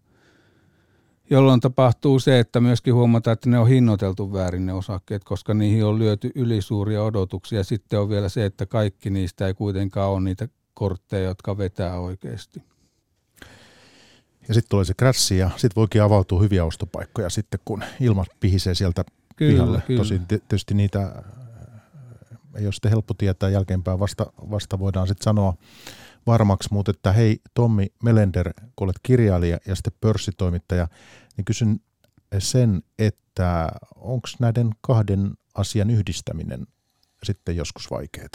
jolloin 1.30 1.60
tapahtuu 1.60 2.20
se, 2.20 2.40
että 2.40 2.62
myöskin 2.62 2.94
huomataan, 2.94 3.34
että 3.34 3.50
ne 3.50 3.60
on 3.60 3.68
hinnoiteltu 3.68 4.34
väärin 4.34 4.66
ne 4.66 4.74
osakkeet, 4.74 5.24
koska 5.24 5.54
niihin 5.54 5.86
on 5.86 6.00
lyöty 6.00 6.32
ylisuuria 6.36 7.04
odotuksia. 7.04 7.63
Sitten 7.63 8.00
on 8.00 8.10
vielä 8.10 8.30
se, 8.30 8.46
että 8.46 8.66
kaikki 8.66 9.10
niistä 9.10 9.48
ei 9.48 9.54
kuitenkaan 9.54 10.10
ole 10.10 10.22
niitä 10.22 10.48
kortteja, 10.74 11.28
jotka 11.28 11.58
vetää 11.58 12.00
oikeasti. 12.00 12.63
Ja 14.48 14.54
sitten 14.54 14.70
tulee 14.70 14.86
se 14.86 14.94
krassi 14.94 15.38
ja 15.38 15.50
sitten 15.50 15.75
voikin 15.75 16.02
avautua 16.02 16.42
hyviä 16.42 16.66
ostopaikkoja 16.66 17.30
sitten, 17.30 17.60
kun 17.66 17.84
ilmat 18.00 18.28
pihisee 18.40 18.75
sieltä 18.75 19.04
kyllä, 19.36 19.54
pihalle. 19.54 19.82
Kyllä. 19.88 19.98
Tosin 19.98 20.28
tietysti 20.28 20.74
niitä 20.74 21.24
ei 22.56 22.66
ole 22.66 22.74
sitten 22.74 22.92
helppo 22.92 23.14
tietää 23.14 23.50
jälkeenpäin, 23.50 24.00
vasta, 24.00 24.26
vasta 24.52 24.80
voidaan 24.80 25.08
sitten 25.08 25.24
sanoa 25.24 25.54
varmaksi, 26.28 26.70
mutta 26.72 26.92
että 26.92 27.12
hei 27.12 27.42
Tommi 27.54 27.88
Melender, 28.04 28.54
kun 28.76 28.86
olet 28.86 29.00
kirjailija 29.04 29.58
ja 29.68 29.76
sitten 29.76 29.94
pörssitoimittaja, 30.02 30.88
niin 31.38 31.46
kysyn 31.46 31.80
sen, 32.40 32.84
että 33.00 33.70
onko 33.96 34.28
näiden 34.40 34.70
kahden 34.82 35.34
asian 35.56 35.90
yhdistäminen 35.90 36.68
sitten 37.24 37.56
joskus 37.56 37.92
vaikeaa? 37.92 38.28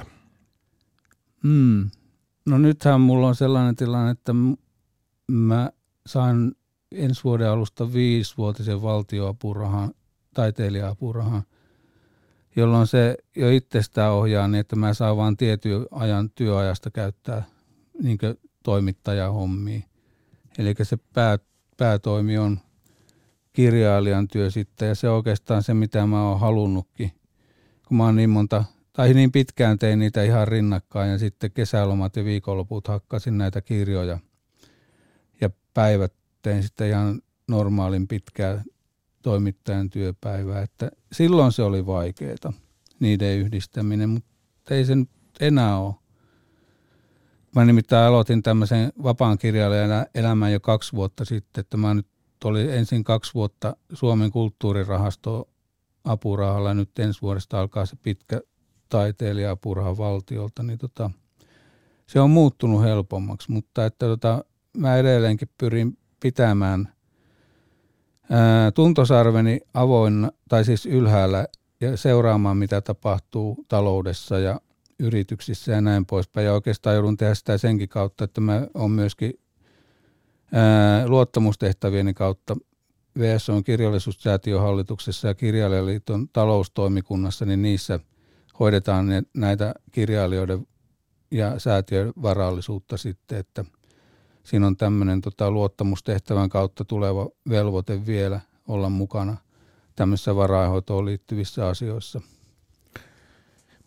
Mm. 1.44 1.90
No 2.46 2.58
nythän 2.58 3.00
mulla 3.00 3.28
on 3.28 3.34
sellainen 3.34 3.76
tilanne, 3.76 4.10
että 4.10 4.32
mä 5.32 5.70
sain 6.06 6.52
ensi 6.92 7.24
vuoden 7.24 7.50
alusta 7.50 7.92
viisivuotisen 7.92 8.82
valtioapurahan, 8.82 9.94
taiteilija-apurahan, 10.34 11.42
jolloin 12.58 12.86
se 12.86 13.16
jo 13.36 13.50
itsestään 13.50 14.12
ohjaa 14.12 14.48
niin, 14.48 14.60
että 14.60 14.76
mä 14.76 14.94
saan 14.94 15.16
vain 15.16 15.36
tietyn 15.36 15.86
ajan 15.90 16.30
työajasta 16.30 16.90
käyttää 16.90 17.42
niin 18.02 18.18
toimittajahommiin. 18.62 19.84
Eli 20.58 20.74
se 20.82 20.96
pää, 21.14 21.38
päätoimi 21.76 22.38
on 22.38 22.60
kirjailijan 23.52 24.28
työ 24.28 24.50
sitten 24.50 24.88
ja 24.88 24.94
se 24.94 25.08
on 25.08 25.16
oikeastaan 25.16 25.62
se, 25.62 25.74
mitä 25.74 26.06
mä 26.06 26.28
oon 26.28 26.40
halunnutkin. 26.40 27.12
Kun 27.88 27.96
mä 27.96 28.04
oon 28.04 28.16
niin 28.16 28.30
monta, 28.30 28.64
tai 28.92 29.14
niin 29.14 29.32
pitkään 29.32 29.78
tein 29.78 29.98
niitä 29.98 30.22
ihan 30.22 30.48
rinnakkain 30.48 31.10
ja 31.10 31.18
sitten 31.18 31.52
kesälomat 31.52 32.16
ja 32.16 32.24
viikonloput 32.24 32.88
hakkasin 32.88 33.38
näitä 33.38 33.60
kirjoja. 33.60 34.18
Ja 35.40 35.50
päivät 35.74 36.12
tein 36.42 36.62
sitten 36.62 36.88
ihan 36.88 37.22
normaalin 37.48 38.08
pitkää 38.08 38.62
toimittajan 39.28 39.90
työpäivää, 39.90 40.62
että 40.62 40.90
silloin 41.12 41.52
se 41.52 41.62
oli 41.62 41.86
vaikeaa, 41.86 42.52
niiden 43.00 43.38
yhdistäminen, 43.38 44.10
mutta 44.10 44.74
ei 44.74 44.84
se 44.84 44.94
nyt 44.94 45.10
enää 45.40 45.78
ole. 45.78 45.94
Mä 47.54 47.64
nimittäin 47.64 48.08
aloitin 48.08 48.42
tämmöisen 48.42 48.92
vapaan 49.02 49.38
kirjailijan 49.38 50.06
elämän 50.14 50.52
jo 50.52 50.60
kaksi 50.60 50.92
vuotta 50.92 51.24
sitten, 51.24 51.60
että 51.60 51.76
mä 51.76 51.94
nyt 51.94 52.06
oli 52.44 52.76
ensin 52.76 53.04
kaksi 53.04 53.34
vuotta 53.34 53.76
Suomen 53.92 54.30
kulttuurirahasto 54.30 55.48
apurahalla, 56.04 56.74
nyt 56.74 56.98
ensi 56.98 57.22
vuodesta 57.22 57.60
alkaa 57.60 57.86
se 57.86 57.96
pitkä 58.02 58.40
taiteilija-apuraha 58.88 59.96
valtiolta, 59.96 60.62
niin 60.62 60.78
tota, 60.78 61.10
se 62.06 62.20
on 62.20 62.30
muuttunut 62.30 62.82
helpommaksi, 62.82 63.52
mutta 63.52 63.86
että 63.86 64.06
tota, 64.06 64.44
mä 64.76 64.96
edelleenkin 64.96 65.48
pyrin 65.58 65.98
pitämään 66.20 66.97
tuntosarveni 68.74 69.60
avoinna, 69.74 70.30
tai 70.48 70.64
siis 70.64 70.86
ylhäällä, 70.86 71.46
ja 71.80 71.96
seuraamaan, 71.96 72.56
mitä 72.56 72.80
tapahtuu 72.80 73.64
taloudessa 73.68 74.38
ja 74.38 74.60
yrityksissä 74.98 75.72
ja 75.72 75.80
näin 75.80 76.06
poispäin. 76.06 76.46
Ja 76.46 76.54
oikeastaan 76.54 76.96
joudun 76.96 77.16
tehdä 77.16 77.34
sitä 77.34 77.58
senkin 77.58 77.88
kautta, 77.88 78.24
että 78.24 78.40
mä 78.40 78.66
oon 78.74 78.90
myöskin 78.90 79.34
ää, 80.52 81.08
luottamustehtävieni 81.08 82.14
kautta 82.14 82.56
VS 83.18 83.48
on 83.48 83.64
kirjallisuussäätiön 83.64 84.60
hallituksessa 84.60 85.28
ja 85.28 85.34
kirjailijaliiton 85.34 86.28
taloustoimikunnassa, 86.32 87.44
niin 87.44 87.62
niissä 87.62 88.00
hoidetaan 88.60 89.06
näitä 89.34 89.74
kirjailijoiden 89.92 90.66
ja 91.30 91.58
säätiöiden 91.58 92.12
varallisuutta 92.22 92.96
sitten, 92.96 93.38
että 93.38 93.64
siinä 94.48 94.66
on 94.66 94.76
tämmöinen 94.76 95.20
tota, 95.20 95.50
luottamustehtävän 95.50 96.48
kautta 96.48 96.84
tuleva 96.84 97.28
velvoite 97.48 98.06
vielä 98.06 98.40
olla 98.68 98.88
mukana 98.88 99.36
tämmöisissä 99.96 100.36
varainhoitoon 100.36 101.04
liittyvissä 101.04 101.68
asioissa– 101.68 102.20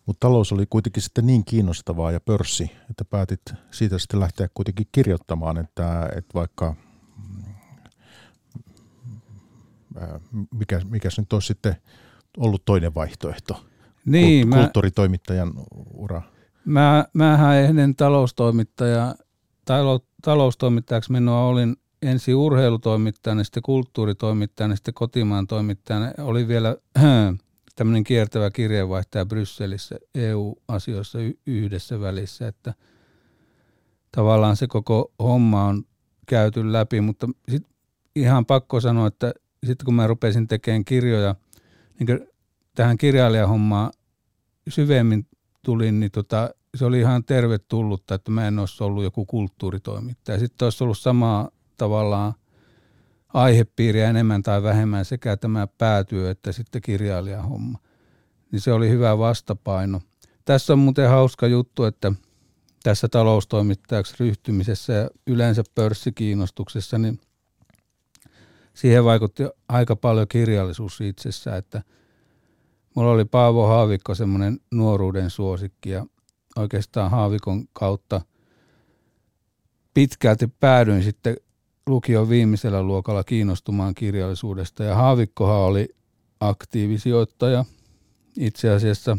mutta 0.06 0.26
talous 0.26 0.52
oli 0.52 0.66
kuitenkin 0.70 1.02
sitten 1.02 1.26
niin 1.26 1.44
kiinnostavaa 1.44 2.12
ja 2.12 2.20
pörssi, 2.20 2.70
että 2.90 3.04
päätit 3.04 3.40
siitä 3.70 3.98
sitten 3.98 4.20
lähteä 4.20 4.48
kuitenkin 4.54 4.86
kirjoittamaan, 4.92 5.58
että, 5.58 6.08
että 6.16 6.34
vaikka 6.34 6.74
mm, 10.32 10.46
mikä, 10.54 10.80
mikä 10.84 11.08
nyt 11.18 11.32
olisi 11.32 11.46
sitten 11.46 11.76
ollut 12.36 12.64
toinen 12.64 12.94
vaihtoehto, 12.94 13.64
niin, 14.04 14.50
kulttuuritoimittajan 14.50 15.54
mä, 15.54 15.60
ura. 15.94 16.22
Mä, 16.64 17.04
mähän 17.14 17.56
ennen 17.56 17.96
taloustoimittaja, 17.96 19.14
talo, 19.64 20.00
taloustoimittajaksi 20.22 21.12
minua 21.12 21.44
olin 21.44 21.76
ensin 22.02 22.34
urheilutoimittajana, 22.34 23.44
sitten 23.44 23.62
kulttuuritoimittajana, 23.62 24.76
sitten 24.76 24.94
kotimaan 24.94 25.46
toimittajana. 25.46 26.12
Oli 26.18 26.48
vielä 26.48 26.76
tämmöinen 27.76 28.04
kiertävä 28.04 28.50
kirjeenvaihtaja 28.50 29.26
Brysselissä 29.26 29.96
EU-asioissa 30.14 31.18
yhdessä 31.46 32.00
välissä, 32.00 32.48
että 32.48 32.74
tavallaan 34.12 34.56
se 34.56 34.66
koko 34.66 35.12
homma 35.18 35.64
on 35.64 35.84
käyty 36.26 36.72
läpi, 36.72 37.00
mutta 37.00 37.28
sit 37.48 37.66
ihan 38.16 38.46
pakko 38.46 38.80
sanoa, 38.80 39.06
että 39.06 39.34
sitten 39.66 39.84
kun 39.84 39.94
mä 39.94 40.06
rupesin 40.06 40.48
tekemään 40.48 40.84
kirjoja, 40.84 41.34
niin 41.98 42.20
tähän 42.74 42.98
kirjailijahommaan 42.98 43.92
syvemmin 44.68 45.26
tulin, 45.64 46.00
niin 46.00 46.10
tota, 46.10 46.50
se 46.76 46.84
oli 46.84 47.00
ihan 47.00 47.24
tervetullutta, 47.24 48.14
että 48.14 48.30
mä 48.30 48.48
en 48.48 48.58
olisi 48.58 48.84
ollut 48.84 49.04
joku 49.04 49.26
kulttuuritoimittaja. 49.26 50.38
Sitten 50.38 50.66
olisi 50.66 50.84
ollut 50.84 50.98
samaa 50.98 51.50
tavallaan 51.76 52.32
aihepiiriä 53.28 54.10
enemmän 54.10 54.42
tai 54.42 54.62
vähemmän 54.62 55.04
sekä 55.04 55.36
tämä 55.36 55.66
päätyö 55.66 56.30
että 56.30 56.52
sitten 56.52 56.82
kirjailijahomma. 56.82 57.78
Niin 58.52 58.60
se 58.60 58.72
oli 58.72 58.88
hyvä 58.88 59.18
vastapaino. 59.18 60.00
Tässä 60.44 60.72
on 60.72 60.78
muuten 60.78 61.08
hauska 61.08 61.46
juttu, 61.46 61.84
että 61.84 62.12
tässä 62.82 63.08
taloustoimittajaksi 63.08 64.14
ryhtymisessä 64.20 64.92
ja 64.92 65.10
yleensä 65.26 65.62
pörssikiinnostuksessa, 65.74 66.98
niin 66.98 67.20
siihen 68.74 69.04
vaikutti 69.04 69.42
aika 69.68 69.96
paljon 69.96 70.28
kirjallisuus 70.28 71.00
itsessä, 71.00 71.56
että 71.56 71.82
mulla 72.94 73.10
oli 73.10 73.24
Paavo 73.24 73.66
Haavikko 73.66 74.14
semmoinen 74.14 74.60
nuoruuden 74.70 75.30
suosikki 75.30 75.90
ja 75.90 76.06
oikeastaan 76.56 77.10
Haavikon 77.10 77.64
kautta 77.72 78.20
pitkälti 79.94 80.46
päädyin 80.60 81.02
sitten 81.02 81.36
lukion 81.86 82.28
viimeisellä 82.28 82.82
luokalla 82.82 83.24
kiinnostumaan 83.24 83.94
kirjallisuudesta. 83.94 84.84
Ja 84.84 84.94
Haavikkohan 84.94 85.56
oli 85.56 85.88
aktiivisijoittaja. 86.40 87.64
Itse 88.38 88.70
asiassa 88.70 89.18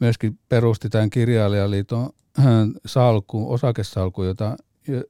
myöskin 0.00 0.38
perusti 0.48 0.88
tämän 0.88 1.10
kirjailijaliiton 1.10 2.10
salku, 2.86 3.52
osakesalku, 3.52 4.22
jota, 4.22 4.56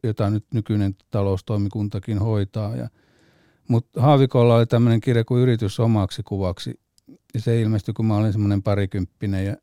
jota 0.03 0.31
nyt 0.31 0.45
nykyinen 0.55 0.97
taloustoimikuntakin 1.11 2.19
hoitaa. 2.19 2.77
Ja, 2.77 2.89
mutta 3.69 4.03
Haavikolla 4.03 4.57
oli 4.57 4.67
tämmöinen 4.67 5.01
kirja 5.01 5.25
kuin 5.25 5.43
Yritys 5.43 5.81
omaksi 5.81 6.23
kuvaksi. 6.23 6.81
Ja 7.35 7.41
se 7.41 7.61
ilmestyi, 7.61 7.95
kun 7.95 8.07
mä 8.07 8.17
olin 8.17 8.33
semmoinen 8.33 8.63
parikymppinen. 8.63 9.47
Ja 9.47 9.57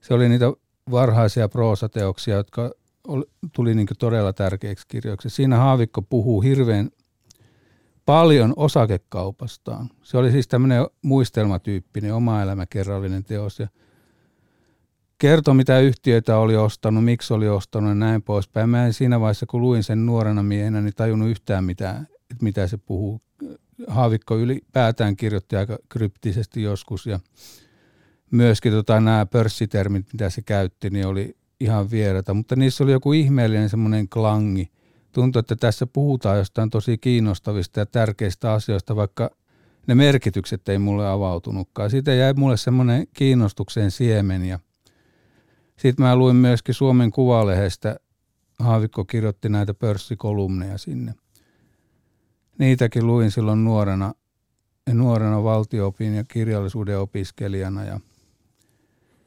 se 0.00 0.14
oli 0.14 0.28
niitä 0.28 0.52
varhaisia 0.90 1.48
proosateoksia, 1.48 2.36
jotka 2.36 2.70
oli, 3.08 3.24
tuli 3.52 3.74
niin 3.74 3.86
todella 3.98 4.32
tärkeäksi 4.32 4.84
kirjoiksi. 4.88 5.30
Siinä 5.30 5.56
Haavikko 5.56 6.02
puhuu 6.02 6.40
hirveän 6.40 6.90
paljon 8.06 8.52
osakekaupastaan. 8.56 9.90
Se 10.02 10.18
oli 10.18 10.30
siis 10.30 10.48
tämmöinen 10.48 10.86
muistelmatyyppinen, 11.02 12.14
oma 12.14 12.42
elämäkerrallinen 12.42 13.24
teos. 13.24 13.58
Ja 13.58 13.68
kertoi, 15.18 15.54
mitä 15.54 15.78
yhtiöitä 15.80 16.38
oli 16.38 16.56
ostanut, 16.56 17.04
miksi 17.04 17.34
oli 17.34 17.48
ostanut 17.48 17.88
ja 17.88 17.94
näin 17.94 18.22
poispäin. 18.22 18.70
Mä 18.70 18.86
en 18.86 18.92
siinä 18.92 19.20
vaiheessa, 19.20 19.46
kun 19.46 19.60
luin 19.60 19.82
sen 19.82 20.06
nuorena 20.06 20.42
miehenä, 20.42 20.80
niin 20.80 20.94
tajunnut 20.94 21.28
yhtään 21.28 21.64
mitään, 21.64 22.08
että 22.30 22.44
mitä 22.44 22.66
se 22.66 22.76
puhuu. 22.76 23.20
Haavikko 23.86 24.38
ylipäätään 24.38 25.16
kirjoitti 25.16 25.56
aika 25.56 25.78
kryptisesti 25.88 26.62
joskus 26.62 27.06
ja 27.06 27.20
myöskin 28.34 28.72
tota, 28.72 29.00
nämä 29.00 29.26
pörssitermit, 29.26 30.06
mitä 30.12 30.30
se 30.30 30.42
käytti, 30.42 30.90
niin 30.90 31.06
oli 31.06 31.36
ihan 31.60 31.90
vierata, 31.90 32.34
mutta 32.34 32.56
niissä 32.56 32.84
oli 32.84 32.92
joku 32.92 33.12
ihmeellinen 33.12 33.68
semmoinen 33.68 34.08
klangi. 34.08 34.70
Tuntui, 35.12 35.40
että 35.40 35.56
tässä 35.56 35.86
puhutaan 35.86 36.38
jostain 36.38 36.70
tosi 36.70 36.98
kiinnostavista 36.98 37.80
ja 37.80 37.86
tärkeistä 37.86 38.52
asioista, 38.52 38.96
vaikka 38.96 39.30
ne 39.86 39.94
merkitykset 39.94 40.68
ei 40.68 40.78
mulle 40.78 41.08
avautunutkaan. 41.08 41.90
Siitä 41.90 42.14
jäi 42.14 42.34
mulle 42.34 42.56
semmoinen 42.56 43.06
kiinnostuksen 43.12 43.90
siemen 43.90 44.44
ja 44.44 44.58
sitten 45.76 46.06
mä 46.06 46.16
luin 46.16 46.36
myöskin 46.36 46.74
Suomen 46.74 47.10
Kuvalehdestä, 47.10 47.96
Haavikko 48.58 49.04
kirjoitti 49.04 49.48
näitä 49.48 49.74
pörssikolumneja 49.74 50.78
sinne. 50.78 51.14
Niitäkin 52.58 53.06
luin 53.06 53.30
silloin 53.30 53.64
nuorena, 53.64 54.14
nuorena 54.92 55.42
valtioopin 55.42 56.14
ja 56.14 56.24
kirjallisuuden 56.24 56.98
opiskelijana 56.98 57.84
ja– 57.84 58.00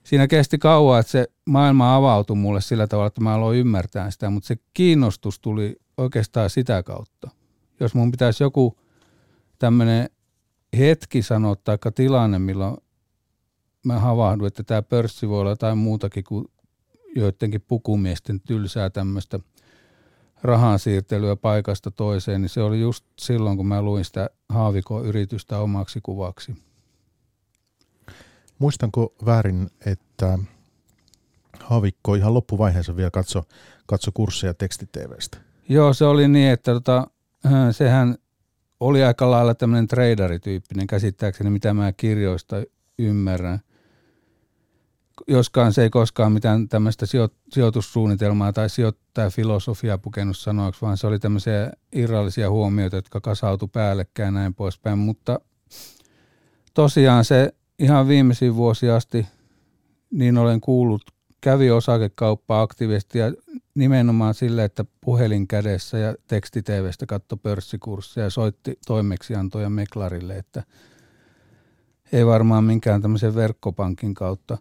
siinä 0.07 0.27
kesti 0.27 0.57
kauan, 0.57 0.99
että 0.99 1.11
se 1.11 1.27
maailma 1.45 1.95
avautui 1.95 2.35
mulle 2.35 2.61
sillä 2.61 2.87
tavalla, 2.87 3.07
että 3.07 3.21
mä 3.21 3.33
aloin 3.33 3.59
ymmärtää 3.59 4.11
sitä, 4.11 4.29
mutta 4.29 4.47
se 4.47 4.57
kiinnostus 4.73 5.39
tuli 5.39 5.75
oikeastaan 5.97 6.49
sitä 6.49 6.83
kautta. 6.83 7.29
Jos 7.79 7.95
mun 7.95 8.11
pitäisi 8.11 8.43
joku 8.43 8.77
tämmöinen 9.59 10.09
hetki 10.77 11.21
sanoa 11.21 11.55
tai 11.55 11.77
tilanne, 11.95 12.39
milloin 12.39 12.77
mä 13.85 13.99
havahdun, 13.99 14.47
että 14.47 14.63
tämä 14.63 14.81
pörssi 14.81 15.29
voi 15.29 15.39
olla 15.39 15.51
jotain 15.51 15.77
muutakin 15.77 16.23
kuin 16.23 16.45
joidenkin 17.15 17.61
pukumiesten 17.67 18.41
tylsää 18.41 18.89
tämmöistä 18.89 19.39
rahansiirtelyä 20.43 21.35
paikasta 21.35 21.91
toiseen, 21.91 22.41
niin 22.41 22.49
se 22.49 22.61
oli 22.61 22.79
just 22.79 23.05
silloin, 23.19 23.57
kun 23.57 23.67
mä 23.67 23.81
luin 23.81 24.05
sitä 24.05 24.29
Haavikon 24.49 25.05
yritystä 25.05 25.59
omaksi 25.59 25.99
kuvaksi. 26.03 26.66
Muistanko 28.59 29.15
väärin, 29.25 29.69
että 29.85 30.39
Havikko 31.59 32.15
ihan 32.15 32.33
loppuvaiheessa 32.33 32.95
vielä 32.95 33.11
katso, 33.11 33.43
katso 33.85 34.11
kursseja 34.13 34.53
tekstitevestä? 34.53 35.37
Joo, 35.69 35.93
se 35.93 36.05
oli 36.05 36.27
niin, 36.27 36.51
että 36.51 36.73
tota, 36.73 37.07
äh, 37.45 37.51
sehän 37.71 38.17
oli 38.79 39.03
aika 39.03 39.31
lailla 39.31 39.55
tämmöinen 39.55 39.87
traderityyppinen 39.87 40.87
käsittääkseni, 40.87 41.49
mitä 41.49 41.73
mä 41.73 41.91
kirjoista 41.91 42.55
ymmärrän. 42.99 43.59
Joskaan 45.27 45.73
se 45.73 45.83
ei 45.83 45.89
koskaan 45.89 46.31
mitään 46.31 46.69
tämmöistä 46.69 47.05
sijoitussuunnitelmaa 47.53 48.53
tai 48.53 48.69
sijoittajafilosofiaa 48.69 49.97
pukenut 49.97 50.37
sanoiksi, 50.37 50.81
vaan 50.81 50.97
se 50.97 51.07
oli 51.07 51.19
tämmöisiä 51.19 51.71
irrallisia 51.91 52.49
huomioita, 52.49 52.95
jotka 52.95 53.21
kasautu 53.21 53.67
päällekkäin 53.67 54.33
näin 54.33 54.53
poispäin. 54.53 54.99
Mutta 54.99 55.39
tosiaan 56.73 57.25
se 57.25 57.53
ihan 57.79 58.07
viimeisiin 58.07 58.55
vuosia 58.55 58.95
asti, 58.95 59.27
niin 60.11 60.37
olen 60.37 60.61
kuullut, 60.61 61.01
kävi 61.41 61.71
osakekauppaa 61.71 62.61
aktiivisesti 62.61 63.19
ja 63.19 63.33
nimenomaan 63.75 64.33
sille, 64.33 64.63
että 64.63 64.85
puhelin 65.01 65.47
kädessä 65.47 65.97
ja 65.97 66.15
tekstitevestä 66.27 67.05
katto 67.05 67.37
pörssikursseja 67.37 68.25
ja 68.25 68.29
soitti 68.29 68.79
toimeksiantoja 68.87 69.69
Meklarille, 69.69 70.37
että 70.37 70.63
ei 72.11 72.25
varmaan 72.25 72.63
minkään 72.63 73.01
tämmöisen 73.01 73.35
verkkopankin 73.35 74.13
kautta 74.13 74.57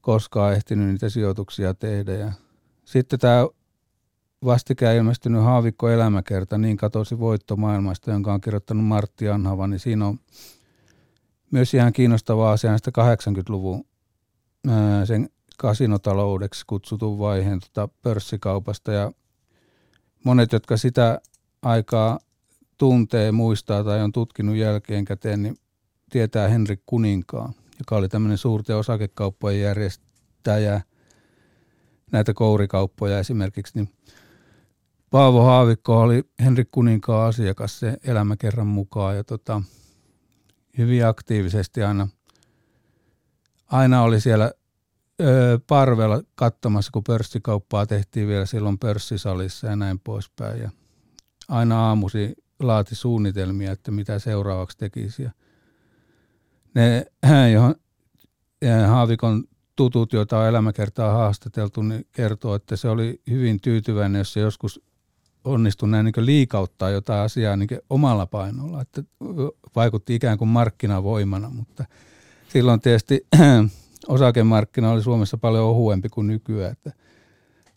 koskaan 0.00 0.52
ehtinyt 0.52 0.88
niitä 0.88 1.08
sijoituksia 1.08 1.74
tehdä. 1.74 2.12
Ja 2.12 2.32
sitten 2.84 3.18
tämä 3.18 3.46
vastikään 4.44 4.96
ilmestynyt 4.96 5.42
Haavikko 5.42 5.88
elämäkerta, 5.88 6.58
niin 6.58 6.76
katosi 6.76 7.18
voitto 7.18 7.56
maailmasta, 7.56 8.10
jonka 8.10 8.32
on 8.32 8.40
kirjoittanut 8.40 8.84
Martti 8.84 9.28
Anhava, 9.28 9.66
niin 9.66 9.80
siinä 9.80 10.06
on 10.06 10.18
myös 11.52 11.74
ihan 11.74 11.92
kiinnostava 11.92 12.52
asia 12.52 12.70
näistä 12.70 12.90
80-luvun 12.90 13.84
sen 15.04 15.28
kasinotaloudeksi 15.58 16.64
kutsutun 16.66 17.18
vaiheen 17.18 17.60
tota 17.60 17.88
pörssikaupasta 18.02 18.92
ja 18.92 19.12
monet, 20.24 20.52
jotka 20.52 20.76
sitä 20.76 21.20
aikaa 21.62 22.18
tuntee, 22.78 23.32
muistaa 23.32 23.84
tai 23.84 24.00
on 24.00 24.12
tutkinut 24.12 24.56
jälkeenkäteen, 24.56 25.42
niin 25.42 25.56
tietää 26.10 26.48
Henrik 26.48 26.80
Kuninkaan, 26.86 27.54
joka 27.78 27.96
oli 27.96 28.08
tämmöinen 28.08 28.38
suurten 28.38 28.76
osakekauppojen 28.76 29.60
järjestäjä, 29.60 30.80
näitä 32.12 32.34
kourikauppoja 32.34 33.18
esimerkiksi, 33.18 33.72
niin 33.74 33.88
Paavo 35.10 35.42
Haavikko 35.42 36.00
oli 36.00 36.24
Henrik 36.44 36.68
Kuninkaan 36.70 37.28
asiakas 37.28 37.80
se 37.80 37.96
elämäkerran 38.04 38.66
mukaan. 38.66 39.16
Ja 39.16 39.24
tota, 39.24 39.62
hyvin 40.78 41.06
aktiivisesti 41.06 41.82
aina, 41.82 42.08
aina 43.66 44.02
oli 44.02 44.20
siellä 44.20 44.52
ö, 45.20 45.60
parvella 45.66 46.22
katsomassa, 46.34 46.92
kun 46.92 47.04
pörssikauppaa 47.04 47.86
tehtiin 47.86 48.28
vielä 48.28 48.46
silloin 48.46 48.78
pörssisalissa 48.78 49.66
ja 49.66 49.76
näin 49.76 49.98
poispäin. 49.98 50.60
Ja 50.60 50.70
aina 51.48 51.86
aamusi 51.88 52.34
laati 52.60 52.94
suunnitelmia, 52.94 53.72
että 53.72 53.90
mitä 53.90 54.18
seuraavaksi 54.18 54.78
tekisi. 54.78 55.22
Ja 55.22 55.30
ne, 56.74 57.06
johon 57.54 57.74
Haavikon 58.88 59.44
tutut, 59.76 60.12
joita 60.12 60.38
on 60.38 60.46
elämäkertaa 60.46 61.12
haastateltu, 61.12 61.82
niin 61.82 62.06
kertoo, 62.12 62.54
että 62.54 62.76
se 62.76 62.88
oli 62.88 63.20
hyvin 63.30 63.60
tyytyväinen, 63.60 64.18
jos 64.18 64.32
se 64.32 64.40
joskus 64.40 64.80
onnistui 65.44 65.88
näin 65.88 66.04
niin 66.04 66.26
liikauttaa 66.26 66.90
jotain 66.90 67.20
asiaa 67.20 67.56
niin 67.56 67.68
omalla 67.90 68.26
painolla, 68.26 68.80
että 68.80 69.02
vaikutti 69.76 70.14
ikään 70.14 70.38
kuin 70.38 70.48
markkinavoimana, 70.48 71.48
mutta 71.50 71.84
silloin 72.48 72.80
tietysti 72.80 73.26
osakemarkkina 74.08 74.90
oli 74.90 75.02
Suomessa 75.02 75.38
paljon 75.38 75.64
ohuempi 75.64 76.08
kuin 76.08 76.26
nykyään, 76.26 76.72
että 76.72 76.92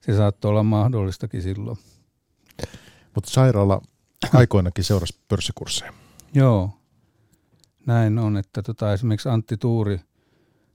se 0.02 0.18
saattoi 0.18 0.50
olla 0.50 0.64
mahdollistakin 0.64 1.42
silloin. 1.42 1.78
Mutta 3.16 3.30
sairaala 3.32 3.82
aikoinakin 4.34 4.84
seurasi 4.84 5.20
pörssikursseja. 5.28 5.94
Joo, 6.34 6.70
näin 7.86 8.20
on, 8.20 8.38
että 8.38 8.62
tota, 8.62 8.94
esimerkiksi 8.94 9.30
Antti 9.30 9.58
Tuuri 9.58 10.00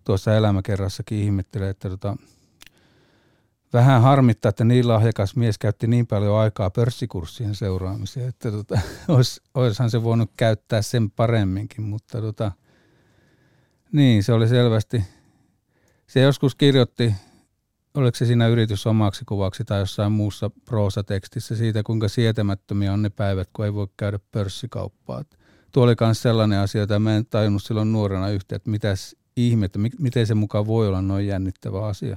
tuossa 0.04 0.36
elämäkerrassakin 0.36 1.18
ihmettelee, 1.18 1.70
että 1.70 1.90
tota, 1.90 2.16
vähän 3.72 4.02
harmittaa, 4.02 4.48
että 4.48 4.64
niin 4.64 4.88
lahjakas 4.88 5.36
mies 5.36 5.58
käytti 5.58 5.86
niin 5.86 6.06
paljon 6.06 6.38
aikaa 6.38 6.70
pörssikurssien 6.70 7.54
seuraamiseen, 7.54 8.28
että 8.28 8.50
tota, 8.50 8.80
olis, 9.08 9.40
olishan 9.54 9.90
se 9.90 10.02
voinut 10.02 10.30
käyttää 10.36 10.82
sen 10.82 11.10
paremminkin, 11.10 11.82
mutta 11.82 12.20
tota, 12.20 12.52
niin 13.92 14.22
se 14.22 14.32
oli 14.32 14.48
selvästi, 14.48 15.04
se 16.06 16.20
joskus 16.20 16.54
kirjoitti, 16.54 17.14
oliko 17.94 18.16
se 18.16 18.26
siinä 18.26 18.48
yritys 18.48 18.86
omaksi 18.86 19.24
kuvaksi 19.24 19.64
tai 19.64 19.80
jossain 19.80 20.12
muussa 20.12 20.50
proosatekstissä 20.64 21.56
siitä, 21.56 21.82
kuinka 21.82 22.08
sietämättömiä 22.08 22.92
on 22.92 23.02
ne 23.02 23.10
päivät, 23.10 23.48
kun 23.52 23.64
ei 23.64 23.74
voi 23.74 23.88
käydä 23.96 24.18
pörssikauppaa. 24.32 25.24
Tuo 25.72 25.84
oli 25.84 25.94
myös 26.00 26.22
sellainen 26.22 26.58
asia, 26.58 26.80
jota 26.80 26.98
mä 26.98 27.16
en 27.16 27.26
tajunnut 27.26 27.62
silloin 27.62 27.92
nuorena 27.92 28.28
yhteen, 28.28 28.56
että 28.56 28.70
mitäs 28.70 29.16
ihmettä, 29.36 29.78
miten 29.98 30.26
se 30.26 30.34
mukaan 30.34 30.66
voi 30.66 30.88
olla 30.88 31.02
noin 31.02 31.26
jännittävä 31.26 31.86
asia. 31.86 32.16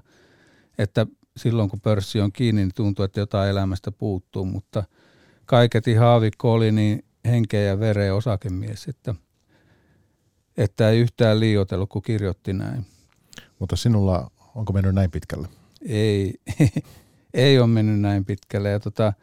Että 0.78 1.08
silloin 1.38 1.70
kun 1.70 1.82
pörssi 1.82 2.22
on 2.22 2.32
kiinni, 2.32 2.62
niin 2.62 2.72
tuntuu, 2.76 3.06
että 3.06 3.20
jotain 3.20 3.50
elämästä 3.50 3.92
puuttuu, 3.92 4.46
mutta 4.46 4.84
kaiketi 5.46 5.94
haavikko 5.94 6.54
oli 6.54 6.72
niin 6.72 7.06
henkeä 7.26 7.62
ja 7.62 7.80
vereä 7.80 8.16
osakemies, 8.16 8.88
että, 8.88 9.16
että 10.58 10.90
ei 10.90 11.00
yhtään 11.00 11.40
liioitellut, 11.40 11.90
kun 11.90 12.02
kirjoitti 12.02 12.54
näin. 12.54 12.86
Mutta 13.60 13.76
sinulla 13.76 14.32
onko 14.56 14.74
mennyt 14.74 14.96
näin 14.96 15.12
pitkälle? 15.12 15.48
Ei, 15.86 16.34
ei 17.34 17.60
ole 17.60 17.68
mennyt 17.68 18.00
näin 18.00 18.26
pitkälle. 18.26 18.70
Ja 18.70 18.80
tota, 18.80 19.14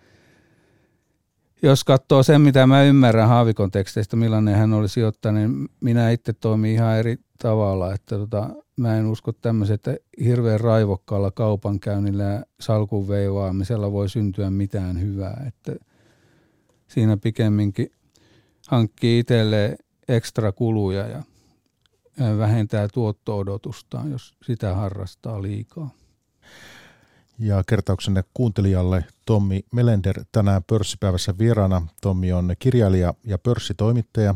jos 1.63 1.85
katsoo 1.85 2.23
sen, 2.23 2.41
mitä 2.41 2.67
mä 2.67 2.83
ymmärrän 2.83 3.29
Haavikon 3.29 3.71
teksteistä, 3.71 4.17
millainen 4.17 4.55
hän 4.57 4.73
oli 4.73 4.89
sijoittanut, 4.89 5.43
niin 5.43 5.69
minä 5.81 6.11
itse 6.11 6.33
toimin 6.33 6.73
ihan 6.73 6.99
eri 6.99 7.17
tavalla. 7.43 7.95
Että 7.95 8.17
tota, 8.17 8.51
mä 8.81 8.97
en 8.97 9.07
usko 9.07 9.33
tämmöisen, 9.33 9.75
että 9.75 9.97
hirveän 10.25 10.61
raivokkaalla 10.61 11.31
kaupankäynnillä 11.31 12.25
ja 12.25 12.43
salkun 12.61 13.09
veivaamisella 13.09 13.93
voi 13.93 14.09
syntyä 14.09 14.51
mitään 14.51 15.01
hyvää. 15.01 15.45
Että 15.49 15.85
siinä 16.89 17.17
pikemminkin 17.17 17.91
hankkii 18.69 19.19
itselleen 19.19 19.79
ekstra 20.09 20.53
kuluja 20.53 21.09
ja 21.09 21.23
vähentää 22.39 22.89
tuotto-odotustaan, 22.89 24.11
jos 24.11 24.35
sitä 24.43 24.75
harrastaa 24.75 25.43
liikaa. 25.43 25.91
Ja 27.39 27.63
kertauksenne 27.67 28.25
kuuntelijalle 28.35 29.05
Tommi 29.27 29.65
Melender 29.73 30.25
tänään 30.33 30.63
pörssipäivässä 30.67 31.39
vieraana. 31.39 31.87
Tommi 32.01 32.33
on 32.33 32.55
kirjailija 32.59 33.15
ja 33.25 33.39
pörssitoimittaja. 33.39 34.35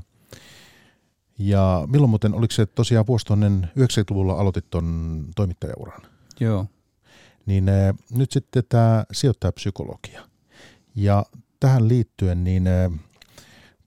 Ja 1.38 1.85
milloin 1.87 2.11
muuten, 2.11 2.35
oliko 2.35 2.53
se 2.53 2.66
tosiaan 2.66 3.07
vuosi 3.07 3.27
90-luvulla 3.29 4.35
aloitit 4.35 4.70
tuon 4.70 5.25
toimittajauran? 5.37 6.01
Joo. 6.40 6.66
Niin 7.47 7.68
äh, 7.68 7.94
nyt 8.11 8.33
sitten 8.33 8.62
tämä 8.68 9.05
sijoittajapsykologia. 9.12 10.29
Ja 10.94 11.25
tähän 11.61 11.88
liittyen 11.88 12.44
niin 12.44 12.66
äh, 12.66 13.01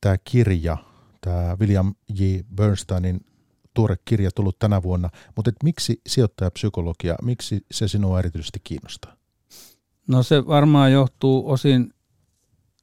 tämä 0.01 0.17
kirja, 0.23 0.77
tämä 1.21 1.57
William 1.59 1.95
J. 2.09 2.23
Bernsteinin 2.55 3.25
tuore 3.73 3.95
kirja 4.05 4.31
tullut 4.35 4.59
tänä 4.59 4.83
vuonna, 4.83 5.09
mutta 5.35 5.49
et 5.49 5.63
miksi 5.63 6.01
sijoittajapsykologia, 6.07 7.15
miksi 7.21 7.65
se 7.71 7.87
sinua 7.87 8.19
erityisesti 8.19 8.59
kiinnostaa? 8.63 9.13
No 10.07 10.23
se 10.23 10.47
varmaan 10.47 10.91
johtuu 10.91 11.51
osin, 11.51 11.93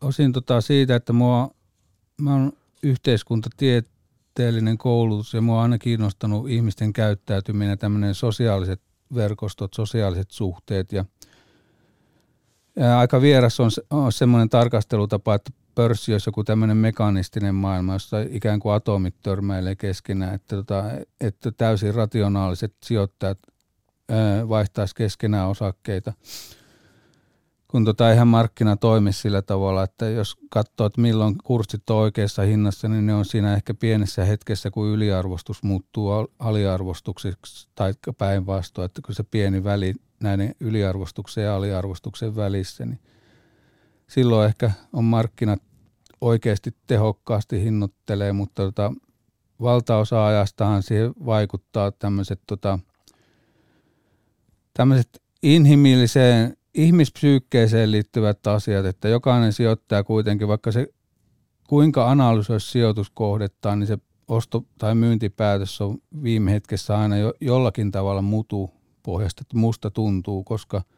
osin 0.01 0.33
tota 0.33 0.61
siitä, 0.61 0.97
että 0.97 1.13
mua, 1.13 1.51
mä 2.21 2.33
oon 2.33 2.53
yhteiskuntatieteellinen 4.35 4.79
koulutus 4.79 5.35
ja 5.35 5.41
mua 5.41 5.57
on 5.57 5.63
aina 5.63 5.79
kiinnostanut 5.79 6.49
ihmisten 6.49 6.93
käyttäytyminen, 6.93 7.79
tämmöinen 7.79 8.15
sosiaaliset 8.15 8.81
verkostot, 9.15 9.75
sosiaaliset 9.75 10.31
suhteet 10.31 10.93
ja, 10.93 11.05
ja 12.77 12.99
aika 12.99 13.21
vieras 13.21 13.61
on, 13.61 13.71
on 13.91 14.13
semmoinen 14.13 14.49
tarkastelutapa, 14.49 15.35
että 15.35 15.51
pörssi 15.75 16.13
olisi 16.13 16.29
joku 16.29 16.45
tämmöinen 16.45 16.77
mekanistinen 16.77 17.55
maailma, 17.55 17.93
jossa 17.93 18.17
ikään 18.31 18.61
kuin 18.61 18.75
atomit 18.75 19.15
törmäilee 19.23 19.77
keskenään, 19.77 20.35
että, 20.35 20.57
tota, 20.57 20.85
että 21.21 21.51
täysin 21.51 21.95
rationaaliset 21.95 22.75
sijoittajat 22.83 23.39
vaihtaisi 24.49 24.95
keskenään 24.95 25.49
osakkeita. 25.49 26.13
Kun 27.75 27.85
tota, 27.85 28.11
eihän 28.11 28.29
markkina 28.29 28.77
toimi 28.77 29.13
sillä 29.13 29.43
tavalla, 29.43 29.83
että 29.83 30.09
jos 30.09 30.37
katsoo, 30.51 30.87
että 30.87 31.01
milloin 31.01 31.35
kurssit 31.45 31.91
on 31.91 31.97
oikeassa 31.97 32.43
hinnassa, 32.43 32.89
niin 32.89 33.07
ne 33.07 33.15
on 33.15 33.25
siinä 33.25 33.55
ehkä 33.55 33.75
pienessä 33.75 34.25
hetkessä, 34.25 34.71
kun 34.71 34.89
yliarvostus 34.89 35.63
muuttuu 35.63 36.11
aliarvostukseksi 36.39 37.69
tai 37.75 37.95
päinvastoin, 38.19 38.87
että 38.87 39.03
kun 39.05 39.15
se 39.15 39.23
pieni 39.23 39.65
väli 39.65 39.95
näiden 40.21 40.55
yliarvostuksen 40.61 41.45
ja 41.45 41.57
aliarvostuksen 41.57 42.37
välissä, 42.37 42.87
niin– 42.87 43.01
silloin 44.09 44.47
ehkä 44.47 44.71
on 44.93 45.05
markkinat 45.05 45.63
oikeasti 46.21 46.75
tehokkaasti 46.87 47.65
hinnoittelee, 47.65 48.33
mutta 48.33 48.63
tota, 48.63 48.93
valtaosa 49.61 50.27
ajastahan 50.27 50.83
siihen 50.83 51.13
vaikuttaa 51.27 51.93
tämmöiset 51.93 52.41
tota, 52.47 52.79
tämmöiset 54.75 55.23
inhimilliseen 55.43 56.57
ihmispsyykkeeseen 56.75 57.91
liittyvät 57.91 58.47
asiat, 58.47 58.87
että 58.87 59.09
jokainen 59.09 59.53
sijoittaja 59.53 60.05
kuitenkin, 60.05 60.49
vaikka 60.49 60.73
se 60.73 60.87
kuinka 61.69 62.11
analysoisi 62.11 62.71
sijoituskohdettaan, 62.71 63.79
niin 63.79 63.87
se 63.87 63.99
osto- 64.29 64.65
tai 64.79 64.95
myyntipäätös 64.95 65.81
on 65.81 65.99
viime 66.23 66.53
hetkessä 66.53 66.99
aina 66.99 67.17
jo, 67.17 67.35
jollakin 67.41 67.91
tavalla 67.91 68.23
mutu 68.23 68.71
pohjasta, 69.03 69.43
että 69.43 69.57
musta 69.57 69.91
tuntuu, 69.91 70.45
koska– 70.45 70.83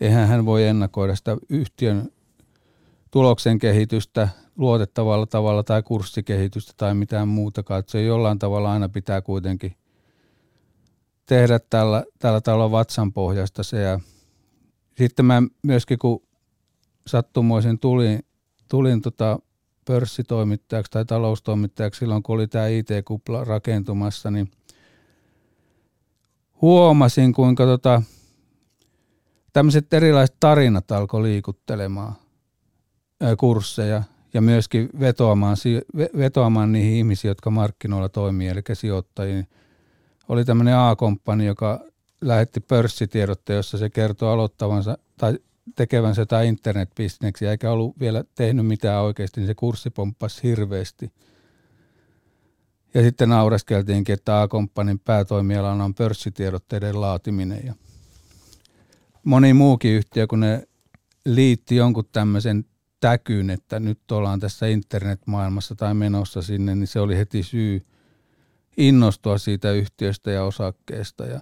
eihän 0.00 0.28
hän 0.28 0.46
voi 0.46 0.64
ennakoida 0.66 1.16
sitä 1.16 1.36
yhtiön 1.48 2.08
tuloksen 3.10 3.58
kehitystä 3.58 4.28
luotettavalla 4.56 5.26
tavalla 5.26 5.62
tai 5.62 5.82
kurssikehitystä 5.82 6.72
tai 6.76 6.94
mitään 6.94 7.28
muutakaan. 7.28 7.80
Että 7.80 7.92
se 7.92 8.02
jollain 8.02 8.38
tavalla 8.38 8.72
aina 8.72 8.88
pitää 8.88 9.20
kuitenkin 9.20 9.76
tehdä 11.26 11.58
tällä, 11.70 12.04
tällä 12.18 12.40
tavalla 12.40 12.70
vatsan 12.70 13.12
pohjasta 13.12 13.62
se. 13.62 13.82
Ja 13.82 14.00
sitten 14.98 15.24
mä 15.24 15.42
myöskin 15.62 15.98
kun 15.98 16.22
sattumoisin 17.06 17.78
tulin, 17.78 18.20
tulin 18.68 19.02
tota 19.02 19.38
pörssitoimittajaksi 19.84 20.92
tai 20.92 21.04
taloustoimittajaksi 21.04 21.98
silloin, 21.98 22.22
kun 22.22 22.34
oli 22.34 22.48
tämä 22.48 22.66
IT-kupla 22.66 23.44
rakentumassa, 23.44 24.30
niin 24.30 24.50
huomasin, 26.62 27.32
kuinka 27.32 27.64
tota, 27.64 28.02
tämmöiset 29.52 29.94
erilaiset 29.94 30.36
tarinat 30.40 30.92
alkoi 30.92 31.22
liikuttelemaan 31.22 32.14
kursseja 33.38 34.02
ja 34.34 34.40
myöskin 34.40 34.90
vetoamaan, 35.00 35.56
vetoamaan 36.18 36.72
niihin 36.72 36.92
ihmisiin, 36.92 37.28
jotka 37.28 37.50
markkinoilla 37.50 38.08
toimii, 38.08 38.48
eli 38.48 38.62
sijoittajiin. 38.72 39.46
Oli 40.28 40.44
tämmöinen 40.44 40.78
A-komppani, 40.78 41.46
joka 41.46 41.80
lähetti 42.20 42.60
pörssitiedotteen, 42.60 43.56
jossa 43.56 43.78
se 43.78 43.90
kertoo 43.90 44.32
aloittavansa 44.32 44.98
tai 45.18 45.38
tekevänsä 45.76 46.22
jotain 46.22 46.48
internetbisneksiä, 46.48 47.50
eikä 47.50 47.70
ollut 47.72 48.00
vielä 48.00 48.24
tehnyt 48.34 48.66
mitään 48.66 49.02
oikeasti, 49.02 49.40
niin 49.40 49.46
se 49.46 49.54
kurssi 49.54 49.90
pomppasi 49.90 50.42
hirveästi. 50.42 51.12
Ja 52.94 53.02
sitten 53.02 53.28
naureskeltiinkin, 53.28 54.12
että 54.12 54.42
A-komppanin 54.42 54.98
päätoimialana 54.98 55.84
on 55.84 55.94
pörssitiedotteiden 55.94 57.00
laatiminen 57.00 57.60
ja– 57.64 57.74
moni 59.26 59.54
muukin 59.54 59.92
yhtiö, 59.92 60.26
kun 60.26 60.40
ne 60.40 60.68
liitti 61.24 61.76
jonkun 61.76 62.08
tämmöisen 62.12 62.64
täkyyn, 63.00 63.50
että 63.50 63.80
nyt 63.80 64.12
ollaan 64.12 64.40
tässä 64.40 64.66
internetmaailmassa 64.66 65.74
tai 65.74 65.94
menossa 65.94 66.42
sinne, 66.42 66.74
niin 66.74 66.86
se 66.86 67.00
oli 67.00 67.16
heti 67.16 67.42
syy 67.42 67.86
innostua 68.76 69.38
siitä 69.38 69.72
yhtiöstä 69.72 70.30
ja 70.30 70.44
osakkeesta. 70.44 71.26
Ja 71.26 71.40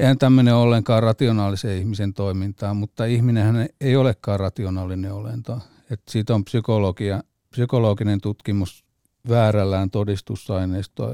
eihän 0.00 0.18
tämmöinen 0.18 0.54
ollenkaan 0.54 1.02
rationaalisen 1.02 1.78
ihmisen 1.78 2.14
toimintaa, 2.14 2.74
mutta 2.74 3.04
ihminenhän 3.04 3.68
ei 3.80 3.96
olekaan 3.96 4.40
rationaalinen 4.40 5.12
olento. 5.12 5.58
että 5.90 6.12
siitä 6.12 6.34
on 6.34 6.44
psykologia, 6.44 7.22
psykologinen 7.50 8.20
tutkimus 8.20 8.84
väärällään 9.28 9.90
todistusaineistoa, 9.90 11.12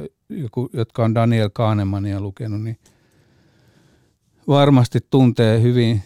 jotka 0.73 1.05
on 1.05 1.15
Daniel 1.15 1.51
Kahnemania 1.53 2.21
lukenut, 2.21 2.63
niin– 2.63 2.79
varmasti 4.49 4.99
tuntee 5.11 5.63
hyvin, 5.63 6.03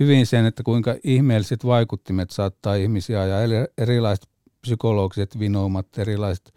hyvin 0.00 0.26
sen, 0.26 0.44
että 0.44 0.62
kuinka 0.62 0.96
ihmeelliset 1.04 1.66
vaikuttimet 1.66 2.30
saattaa 2.30 2.74
ihmisiä 2.74 3.26
ja 3.26 3.36
erilaiset 3.78 4.28
psykologiset 4.60 5.38
vinoumat, 5.38 5.98
erilaiset 5.98 6.54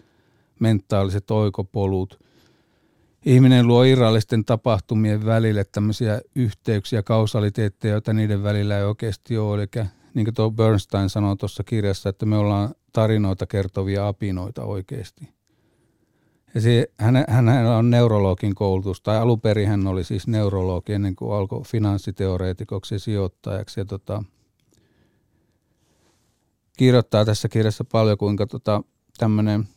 mentaaliset 0.60 1.32
oikopolut. 1.32 2.20
Ihminen 3.26 3.68
luo 3.68 3.84
irrallisten 3.84 4.46
tapahtumien 4.46 5.26
välille 5.26 5.64
tämmöisiä 5.64 6.22
yhteyksiä, 6.36 7.04
kausaliteetteja, 7.04 7.94
joita 7.94 8.14
niiden 8.14 8.44
välillä 8.44 8.78
ei 8.78 8.84
oikeasti 8.84 9.38
ole. 9.38 9.62
Eli 9.62 9.86
niin 10.14 10.26
kuin 10.26 10.36
tuo 10.36 10.52
Bernstein 10.52 11.10
sanoi 11.10 11.38
tuossa 11.38 11.64
kirjassa, 11.64 12.10
että 12.10 12.26
me 12.26 12.38
ollaan 12.38 12.76
tarinoita 12.94 13.46
kertovia 13.46 14.08
apinoita 14.08 14.64
oikeasti. 14.64 15.30
Ja 16.56 16.62
se, 16.62 16.92
hän, 16.98 17.26
hänellä 17.28 17.78
on 17.78 17.90
neurologin 17.90 18.56
koulutus, 18.56 19.02
tai 19.02 19.18
alun 19.18 19.42
hän 19.68 19.88
oli 19.88 20.04
siis 20.04 20.28
neurologi 20.28 20.94
ennen 20.94 21.16
kuin 21.16 21.34
alkoi 21.34 21.62
finanssiteoreetikoksi 21.64 22.96
ja 22.96 23.00
sijoittajaksi. 23.00 23.80
Ja 23.80 23.86
tota, 23.86 24.24
kirjoittaa 26.78 27.26
tässä 27.26 27.50
kirjassa 27.50 27.84
paljon, 27.84 28.18
kuinka 28.18 28.48
tota, 28.48 28.84
tämmöinen 29.18 29.68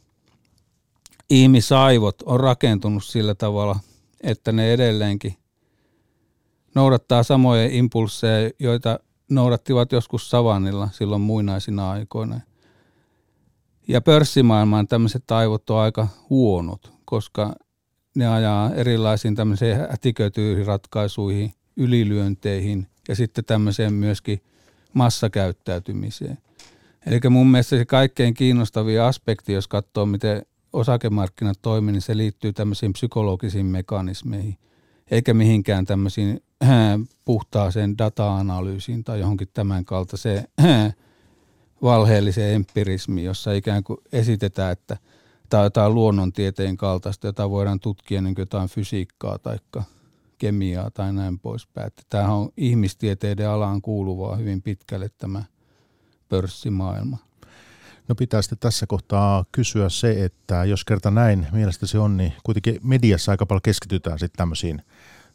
ihmisaivot 1.30 2.22
on 2.22 2.40
rakentunut 2.40 3.04
sillä 3.04 3.34
tavalla, 3.34 3.76
että 4.20 4.52
ne 4.52 4.72
edelleenkin 4.72 5.36
noudattaa 6.74 7.22
samoja 7.22 7.68
impulseja, 7.70 8.50
joita 8.58 8.98
noudattivat 9.30 9.92
joskus 9.92 10.30
savannilla 10.30 10.88
silloin 10.92 11.22
muinaisina 11.22 11.90
aikoina– 11.90 12.40
ja 13.88 14.00
pörssimaailmaan 14.00 14.88
tämmöiset 14.88 15.30
aivot 15.30 15.70
on 15.70 15.78
aika 15.78 16.08
huonot, 16.30 16.92
koska 17.04 17.54
ne 18.14 18.28
ajaa 18.28 18.74
erilaisiin 18.74 19.34
tämmöisiin 19.34 19.76
hätiköityihin 19.76 20.66
ratkaisuihin, 20.66 21.52
ylilyönteihin 21.76 22.86
ja 23.08 23.14
sitten 23.14 23.44
tämmöiseen 23.44 23.92
myöskin 23.92 24.40
massakäyttäytymiseen. 24.92 26.38
Eli 27.06 27.20
mun 27.30 27.46
mielestä 27.46 27.76
se 27.76 27.84
kaikkein 27.84 28.34
kiinnostavin 28.34 29.02
aspekti, 29.02 29.52
jos 29.52 29.68
katsoo 29.68 30.06
miten 30.06 30.42
osakemarkkinat 30.72 31.58
toimii, 31.62 31.92
niin 31.92 32.02
se 32.02 32.16
liittyy 32.16 32.52
tämmöisiin 32.52 32.92
psykologisiin 32.92 33.66
mekanismeihin. 33.66 34.58
eikä 35.10 35.34
mihinkään 35.34 35.84
tämmöisiin 35.84 36.40
äh, 36.62 36.70
puhtaaseen 37.24 37.98
data-analyysiin 37.98 39.04
tai 39.04 39.20
johonkin 39.20 39.48
tämän 39.54 39.84
kaltaiseen 39.84 40.48
äh, 40.64 40.94
valheelliseen 41.82 42.54
empirismiin, 42.54 43.24
jossa 43.24 43.52
ikään 43.52 43.84
kuin 43.84 43.98
esitetään, 44.12 44.72
että 44.72 44.96
on 45.58 45.64
jotain 45.64 45.94
luonnontieteen 45.94 46.76
kaltaista, 46.76 47.26
jota 47.26 47.50
voidaan 47.50 47.80
tutkia 47.80 48.22
niin 48.22 48.34
jotain 48.38 48.68
fysiikkaa 48.68 49.38
tai 49.38 49.58
kemiaa 50.38 50.90
tai 50.90 51.12
näin 51.12 51.38
poispäin. 51.38 51.90
Tämähän 52.10 52.34
on 52.34 52.48
ihmistieteiden 52.56 53.48
alaan 53.48 53.82
kuuluvaa 53.82 54.36
hyvin 54.36 54.62
pitkälle 54.62 55.08
tämä 55.18 55.44
pörssimaailma. 56.28 57.18
No 58.12 58.16
pitää 58.16 58.42
sitten 58.42 58.58
tässä 58.58 58.86
kohtaa 58.86 59.44
kysyä 59.52 59.88
se, 59.88 60.24
että 60.24 60.64
jos 60.64 60.84
kerta 60.84 61.10
näin 61.10 61.46
mielestäsi 61.52 61.98
on, 61.98 62.16
niin 62.16 62.32
kuitenkin 62.42 62.80
mediassa 62.82 63.32
aika 63.32 63.46
paljon 63.46 63.62
keskitytään 63.62 64.18
sitten 64.18 64.38
tämmöisiin, 64.38 64.82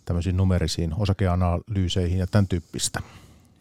tämmöisiin 0.06 0.38
numerisiin 0.38 0.94
osakeanalyyseihin 0.98 2.20
ja 2.20 2.28
tämän 2.28 2.48
tyyppistä. 2.48 3.00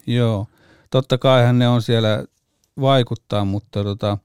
Joo, 0.07 0.47
totta 0.89 1.17
kaihan 1.17 1.59
ne 1.59 1.67
on 1.67 1.81
siellä 1.81 2.25
vaikuttaa, 2.81 3.45
mutta 3.45 3.83
tota, 3.83 4.17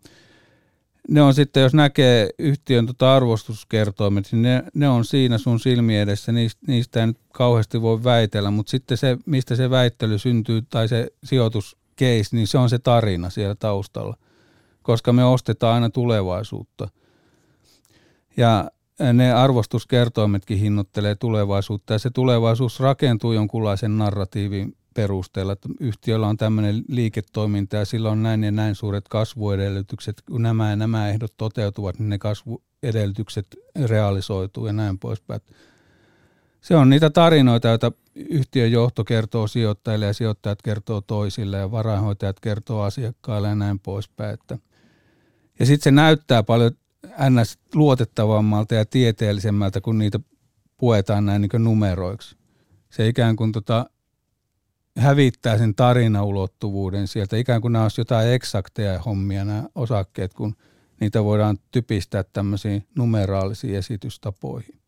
ne 1.09 1.23
on 1.23 1.35
sitten, 1.35 1.63
jos 1.63 1.75
näkee 1.75 2.31
yhtiön 2.39 2.87
tota 2.87 3.17
arvostuskertoimet, 3.17 4.29
niin 4.33 4.43
ne, 4.43 4.63
ne 4.75 4.89
on 4.89 5.05
siinä 5.05 5.39
sun 5.39 5.61
silmi 5.61 5.99
edessä, 5.99 6.33
niistä, 6.33 6.61
niistä 6.67 7.01
ei 7.01 7.07
nyt 7.07 7.19
kauheasti 7.33 7.83
voi 7.83 8.05
väitellä, 8.05 8.51
mutta 8.51 8.71
sitten 8.71 8.97
se, 8.97 9.19
mistä 9.27 9.57
se 9.57 9.71
väittely 9.71 10.19
syntyy 10.19 10.63
tai 10.63 10.89
se 10.89 11.09
sijoituscase, 11.25 12.29
niin 12.33 12.47
se 12.47 12.59
on 12.59 12.71
se 12.71 12.79
tarina 12.79 13.31
siellä 13.31 13.55
taustalla, 13.55 14.17
koska 14.83 15.13
me 15.13 15.25
ostetaan 15.25 15.75
aina 15.75 15.91
tulevaisuutta. 15.91 16.89
Ja 18.37 18.71
ne 19.13 19.33
arvostuskertoimetkin 19.33 20.59
hinnoittelee 20.59 21.15
tulevaisuutta 21.15 21.93
ja 21.93 21.99
se 21.99 22.11
tulevaisuus 22.11 22.81
rakentuu 22.81 23.33
jonkunlaisen 23.33 23.99
narratiivin 23.99 24.77
perusteella, 24.95 25.53
että 25.53 25.69
yhtiöllä 25.81 26.27
on 26.29 26.37
tämmöinen 26.37 26.83
liiketoiminta 26.89 27.77
ja 27.77 27.85
sillä 27.85 28.11
on 28.11 28.23
näin 28.23 28.45
ja 28.45 28.51
näin 28.51 28.75
suuret 28.75 29.09
kasvuedellytykset. 29.09 30.23
Kun 30.31 30.43
nämä 30.43 30.71
ja 30.71 30.77
nämä 30.77 31.09
ehdot 31.09 31.35
toteutuvat, 31.37 31.99
niin 31.99 32.09
ne 32.09 32.19
kasvuedellytykset 32.19 33.47
realisoituu 33.85 34.67
ja 34.67 34.73
näin 34.73 34.99
poispäin. 34.99 35.41
Se 36.61 36.77
on 36.77 36.91
niitä 36.91 37.11
tarinoita, 37.11 37.69
joita 37.69 37.93
yhtiön 38.15 38.73
johto 38.73 39.05
kertoo 39.05 39.47
sijoittajille 39.47 40.07
ja 40.07 40.13
sijoittajat 40.13 40.63
kertoo 40.63 41.01
toisille 41.01 41.57
ja 41.57 41.71
varainhoitajat 41.71 42.41
kertoo 42.41 42.83
asiakkaille 42.83 43.49
ja 43.49 43.55
näin 43.55 43.79
poispäin. 43.79 44.35
Että 44.35 44.59
ja 45.63 45.67
sitten 45.67 45.85
se 45.85 45.91
näyttää 45.91 46.43
paljon 46.43 46.73
ns. 47.31 47.59
luotettavammalta 47.75 48.75
ja 48.75 48.85
tieteellisemmältä, 48.85 49.81
kun 49.81 49.99
niitä 49.99 50.21
puetaan 50.77 51.27
näin 51.27 51.43
niin 51.43 51.65
numeroiksi. 51.65 52.37
Se 52.91 53.09
ikään 53.09 53.37
kuin 53.37 53.53
tota, 53.53 53.87
hävittää 54.99 55.59
sen 55.59 55.75
tarinaulottuvuuden 55.75 57.09
sieltä. 57.09 57.37
Ikään 57.37 57.61
kuin 57.61 57.73
nämä 57.73 57.83
olisi 57.83 58.01
jotain 58.01 58.33
eksakteja 58.33 59.03
hommia 59.03 59.45
nämä 59.45 59.65
osakkeet, 59.75 60.35
kun 60.35 60.57
niitä 61.01 61.25
voidaan 61.25 61.59
typistää 61.71 62.25
tämmöisiin 62.33 62.87
numeraalisiin 62.97 63.75
esitystapoihin. 63.75 64.79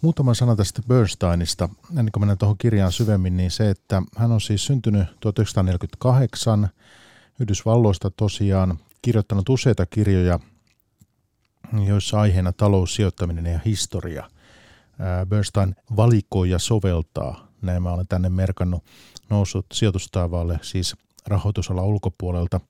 Muutama 0.00 0.34
sana 0.34 0.56
tästä 0.56 0.82
Bernsteinista, 0.88 1.68
ennen 1.90 2.12
kuin 2.12 2.20
mennään 2.20 2.38
tuohon 2.38 2.58
kirjaan 2.58 2.92
syvemmin, 2.92 3.36
niin 3.36 3.50
se, 3.50 3.70
että 3.70 4.02
hän 4.16 4.32
on 4.32 4.40
siis 4.40 4.66
syntynyt 4.66 5.08
1948 5.20 6.68
Yhdysvalloista 7.40 8.10
tosiaan, 8.10 8.78
kirjoittanut 9.02 9.48
useita 9.48 9.86
kirjoja, 9.86 10.40
joissa 11.86 12.20
aiheena 12.20 12.52
taloussijoittaminen 12.52 13.46
ja 13.46 13.60
historia. 13.64 14.30
Bernstein 15.28 15.76
valikoi 15.96 16.50
ja 16.50 16.58
soveltaa 16.58 17.52
näin 17.62 17.82
mä 17.82 17.92
olen 17.92 18.08
tänne 18.08 18.28
merkannut, 18.28 18.84
noussut 19.30 19.66
sijoitustaivaalle, 19.72 20.58
siis 20.62 20.96
rahoitusala 21.26 21.82
ulkopuolelta. 21.82 22.60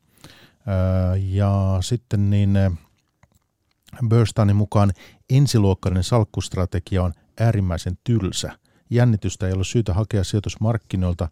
Ja 1.18 1.78
sitten 1.80 2.30
niin 2.30 2.58
Bernsteinin 4.08 4.56
mukaan 4.56 4.92
ensiluokkainen 5.30 6.04
salkkustrategia 6.04 7.02
on 7.02 7.12
äärimmäisen 7.40 7.98
tylsä. 8.04 8.58
Jännitystä 8.90 9.46
ei 9.46 9.52
ole 9.52 9.64
syytä 9.64 9.94
hakea 9.94 10.24
sijoitusmarkkinoilta, 10.24 11.28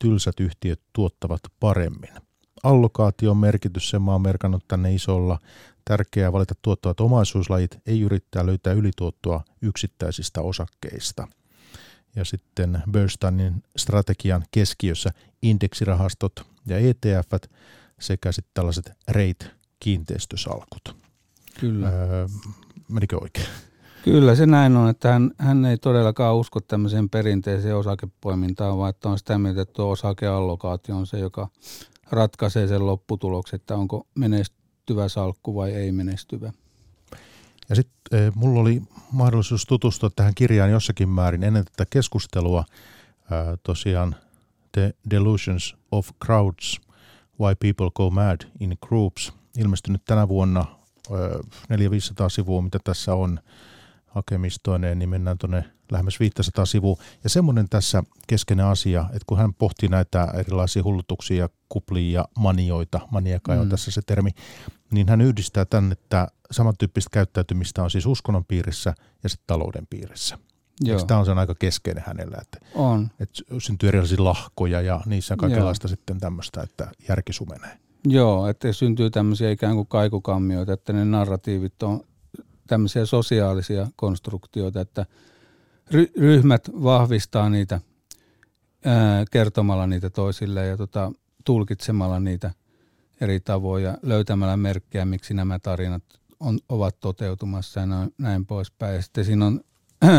tylsät 0.00 0.40
yhtiöt 0.40 0.80
tuottavat 0.92 1.40
paremmin. 1.60 2.25
Allokaation 2.62 3.36
merkitys, 3.36 3.90
sen 3.90 4.02
mä 4.02 4.12
oon 4.12 4.22
merkannut 4.22 4.64
tänne 4.68 4.94
isolla. 4.94 5.38
Tärkeää 5.84 6.32
valita 6.32 6.54
tuottavat 6.62 7.00
omaisuuslajit, 7.00 7.78
ei 7.86 8.00
yrittää 8.00 8.46
löytää 8.46 8.72
ylituottoa 8.72 9.44
yksittäisistä 9.62 10.40
osakkeista– 10.40 11.28
ja 12.16 12.24
sitten 12.24 12.82
Bernsteinin 12.90 13.62
strategian 13.76 14.44
keskiössä 14.50 15.10
indeksirahastot 15.42 16.32
ja 16.66 16.78
ETF 16.78 17.30
sekä 18.00 18.32
sitten 18.32 18.50
tällaiset 18.54 18.92
REIT-kiinteistösalkut. 19.08 20.96
Kyllä. 21.60 21.88
Öö, 21.88 22.26
menikö 22.88 23.18
oikein? 23.20 23.46
Kyllä 24.04 24.34
se 24.34 24.46
näin 24.46 24.76
on, 24.76 24.88
että 24.88 25.12
hän, 25.12 25.30
hän 25.38 25.64
ei 25.64 25.78
todellakaan 25.78 26.36
usko 26.36 26.60
tämmöiseen 26.60 27.10
perinteiseen 27.10 27.76
osakepoimintaan, 27.76 28.78
vaan 28.78 28.90
että 28.90 29.08
on 29.08 29.18
sitä 29.18 29.38
mieltä, 29.38 29.62
että 29.62 29.72
tuo 29.72 29.90
osakeallokaatio 29.90 30.96
on 30.96 31.06
se, 31.06 31.18
joka 31.18 31.48
ratkaisee 32.10 32.66
sen 32.66 32.86
lopputuloksen, 32.86 33.56
että 33.56 33.76
onko 33.76 34.06
menestyvä 34.14 35.08
salkku 35.08 35.54
vai 35.54 35.72
ei 35.72 35.92
menestyvä. 35.92 36.52
Ja 37.68 37.76
sitten 37.76 38.26
eh, 38.26 38.32
mulla 38.34 38.60
oli 38.60 38.82
mahdollisuus 39.12 39.66
tutustua 39.66 40.10
tähän 40.16 40.34
kirjaan 40.34 40.70
jossakin 40.70 41.08
määrin 41.08 41.44
ennen 41.44 41.64
tätä 41.64 41.86
keskustelua. 41.90 42.64
Eh, 43.20 43.58
tosiaan 43.62 44.16
The 44.72 44.94
Delusions 45.10 45.76
of 45.92 46.08
Crowds, 46.24 46.80
Why 47.40 47.54
People 47.54 47.90
Go 47.94 48.10
Mad 48.10 48.40
in 48.60 48.76
Groups, 48.86 49.32
ilmestynyt 49.58 50.02
tänä 50.04 50.28
vuonna 50.28 50.64
eh, 51.10 51.78
400-500 51.78 52.28
sivua, 52.28 52.62
mitä 52.62 52.78
tässä 52.84 53.14
on 53.14 53.40
hakemistoineen, 54.06 54.98
niin 54.98 55.08
mennään 55.08 55.38
tuonne 55.38 55.64
lähemmäs 55.90 56.20
500 56.20 56.66
sivua. 56.66 56.96
Ja 57.24 57.30
semmoinen 57.30 57.68
tässä 57.68 58.02
keskeinen 58.26 58.66
asia, 58.66 59.04
että 59.06 59.24
kun 59.26 59.38
hän 59.38 59.54
pohti 59.54 59.88
näitä 59.88 60.28
erilaisia 60.34 60.84
hullutuksia, 60.84 61.48
kuplia 61.68 62.20
ja 62.20 62.28
manioita, 62.38 63.00
maniakai 63.10 63.56
mm. 63.56 63.62
on 63.62 63.68
tässä 63.68 63.90
se 63.90 64.02
termi, 64.06 64.30
niin 64.90 65.08
hän 65.08 65.20
yhdistää 65.20 65.64
tämän, 65.64 65.92
että 65.92 66.28
samantyyppistä 66.50 67.10
käyttäytymistä 67.12 67.82
on 67.82 67.90
siis 67.90 68.06
uskonnon 68.06 68.44
piirissä 68.44 68.94
ja 69.22 69.28
sitten 69.28 69.46
talouden 69.46 69.86
piirissä. 69.86 70.38
Joo. 70.80 71.04
Tämä 71.04 71.20
on 71.20 71.26
sen 71.26 71.38
aika 71.38 71.54
keskeinen 71.54 72.04
hänellä, 72.06 72.38
että, 72.40 72.58
on. 72.74 73.10
että 73.20 73.42
syntyy 73.58 73.88
erilaisia 73.88 74.24
lahkoja 74.24 74.80
ja 74.80 75.00
niissä 75.06 75.34
on 75.34 75.38
kaikenlaista 75.38 75.86
Joo. 75.86 75.88
sitten 75.88 76.20
tämmöistä, 76.20 76.62
että 76.62 76.90
järki 77.08 77.32
sumenee. 77.32 77.78
Joo, 78.04 78.48
että 78.48 78.72
syntyy 78.72 79.10
tämmöisiä 79.10 79.50
ikään 79.50 79.74
kuin 79.74 79.86
kaikukammioita, 79.86 80.72
että 80.72 80.92
ne 80.92 81.04
narratiivit 81.04 81.82
on 81.82 82.00
tämmöisiä 82.66 83.06
sosiaalisia 83.06 83.86
konstruktioita, 83.96 84.80
että 84.80 85.06
ry- 85.90 86.20
ryhmät 86.20 86.68
vahvistaa 86.82 87.50
niitä 87.50 87.80
ää, 88.84 89.24
kertomalla 89.30 89.86
niitä 89.86 90.10
toisille 90.10 90.66
ja 90.66 90.76
tota, 90.76 91.12
tulkitsemalla 91.44 92.20
niitä 92.20 92.50
eri 93.20 93.40
tavoin 93.40 93.84
ja 93.84 93.98
löytämällä 94.02 94.56
merkkejä, 94.56 95.04
miksi 95.04 95.34
nämä 95.34 95.58
tarinat 95.58 96.02
on, 96.40 96.58
ovat 96.68 97.00
toteutumassa 97.00 97.80
ja 97.80 97.86
näin, 97.86 98.14
näin 98.18 98.46
poispäin. 98.46 98.94
Ja 98.94 99.02
sitten 99.02 99.24
siinä 99.24 99.46
on, 99.46 99.60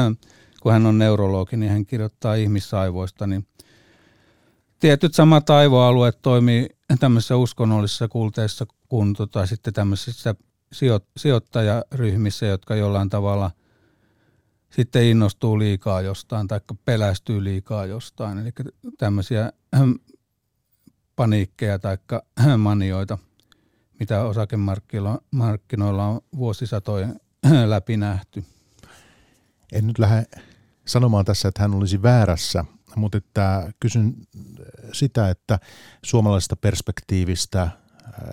kun 0.61 0.71
hän 0.71 0.85
on 0.85 0.97
neurologi, 0.97 1.57
niin 1.57 1.71
hän 1.71 1.85
kirjoittaa 1.85 2.35
ihmissaivoista, 2.35 3.27
niin 3.27 3.47
tietyt 4.79 5.13
samat 5.13 5.49
aivoalueet 5.49 6.21
toimii 6.21 6.69
tämmöisissä 6.99 7.35
uskonnollisissa 7.35 8.07
kulteissa 8.07 8.65
kuin 8.89 9.13
tota, 9.13 9.45
sitten 9.45 9.73
tämmöisissä 9.73 10.35
sijoittajaryhmissä, 11.17 12.45
jotka 12.45 12.75
jollain 12.75 13.09
tavalla 13.09 13.51
sitten 14.69 15.03
innostuu 15.03 15.59
liikaa 15.59 16.01
jostain 16.01 16.47
tai 16.47 16.61
pelästyy 16.85 17.43
liikaa 17.43 17.85
jostain. 17.85 18.37
Eli 18.37 18.51
tämmöisiä 18.97 19.53
paniikkeja 21.15 21.79
tai 21.79 21.97
manioita, 22.57 23.17
mitä 23.99 24.23
osakemarkkinoilla 24.23 26.05
on 26.07 26.21
vuosisatojen 26.35 27.19
läpi 27.65 27.97
nähty. 27.97 28.43
En 29.71 29.87
nyt 29.87 29.99
lähde 29.99 30.25
sanomaan 30.85 31.25
tässä, 31.25 31.47
että 31.47 31.61
hän 31.61 31.75
olisi 31.75 32.01
väärässä, 32.01 32.65
mutta 32.95 33.17
että 33.17 33.73
kysyn 33.79 34.15
sitä, 34.93 35.29
että 35.29 35.59
suomalaisesta 36.05 36.55
perspektiivistä 36.55 37.69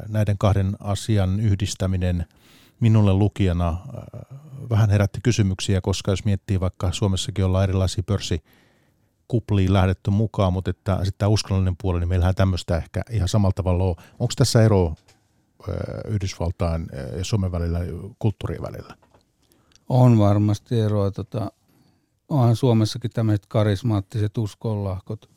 näiden 0.08 0.38
kahden 0.38 0.76
asian 0.80 1.40
yhdistäminen 1.40 2.26
minulle 2.80 3.12
lukijana 3.12 3.78
vähän 4.70 4.90
herätti 4.90 5.20
kysymyksiä, 5.22 5.80
koska 5.80 6.12
jos 6.12 6.24
miettii 6.24 6.60
vaikka 6.60 6.92
Suomessakin 6.92 7.44
ollaan 7.44 7.64
erilaisia 7.64 8.02
pörssikupliin 8.06 9.72
lähdetty 9.72 10.10
mukaan, 10.10 10.52
mutta 10.52 10.70
että 10.70 10.96
sitten 10.96 11.18
tämä 11.18 11.28
uskonnollinen 11.28 11.76
puoli, 11.82 12.00
niin 12.00 12.08
meillähän 12.08 12.34
tämmöistä 12.34 12.76
ehkä 12.76 13.02
ihan 13.10 13.28
samalla 13.28 13.52
tavalla 13.52 13.84
on. 13.84 13.94
Onko 14.18 14.32
tässä 14.36 14.62
ero 14.62 14.94
Yhdysvaltain 16.08 16.86
ja 17.16 17.24
Suomen 17.24 17.52
välillä, 17.52 17.78
kulttuurien 18.18 18.62
välillä? 18.62 18.94
On 19.88 20.18
varmasti 20.18 20.80
eroa. 20.80 21.10
Tota, 21.10 21.50
onhan 22.28 22.56
Suomessakin 22.56 23.10
tämmöiset 23.10 23.46
karismaattiset 23.46 24.38
uskonlahkot 24.38 25.34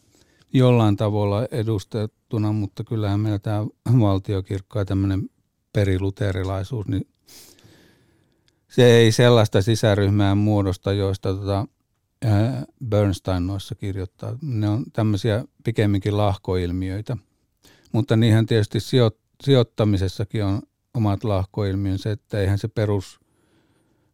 jollain 0.54 0.98
tavalla 0.98 1.46
edustettuna, 1.52 2.52
mutta 2.52 2.84
kyllähän 2.84 3.20
meillä 3.20 3.40
tämä 3.40 3.66
valtiokirkko 4.00 4.80
ja 4.80 4.86
tämmöinen 4.86 5.30
periluterilaisuus, 5.74 6.88
niin 6.88 7.08
se 8.67 8.97
ei 8.97 9.12
sellaista 9.12 9.62
sisäryhmää 9.62 10.36
muodosta, 10.36 10.93
joista 10.93 11.34
tota, 11.34 11.67
Bernstein 12.89 13.47
noissa 13.47 13.75
kirjoittaa. 13.75 14.38
Ne 14.41 14.69
on 14.69 14.84
tämmöisiä 14.93 15.45
pikemminkin 15.63 16.17
lahkoilmiöitä. 16.17 17.17
Mutta 17.91 18.15
niinhän 18.15 18.45
tietysti 18.45 18.80
sijoittamisessakin 19.43 20.43
on 20.43 20.62
omat 20.93 21.23
lahkoilmiönsä, 21.23 22.12
että 22.12 22.39
eihän 22.39 22.58
se 22.58 22.67
perus 22.67 23.19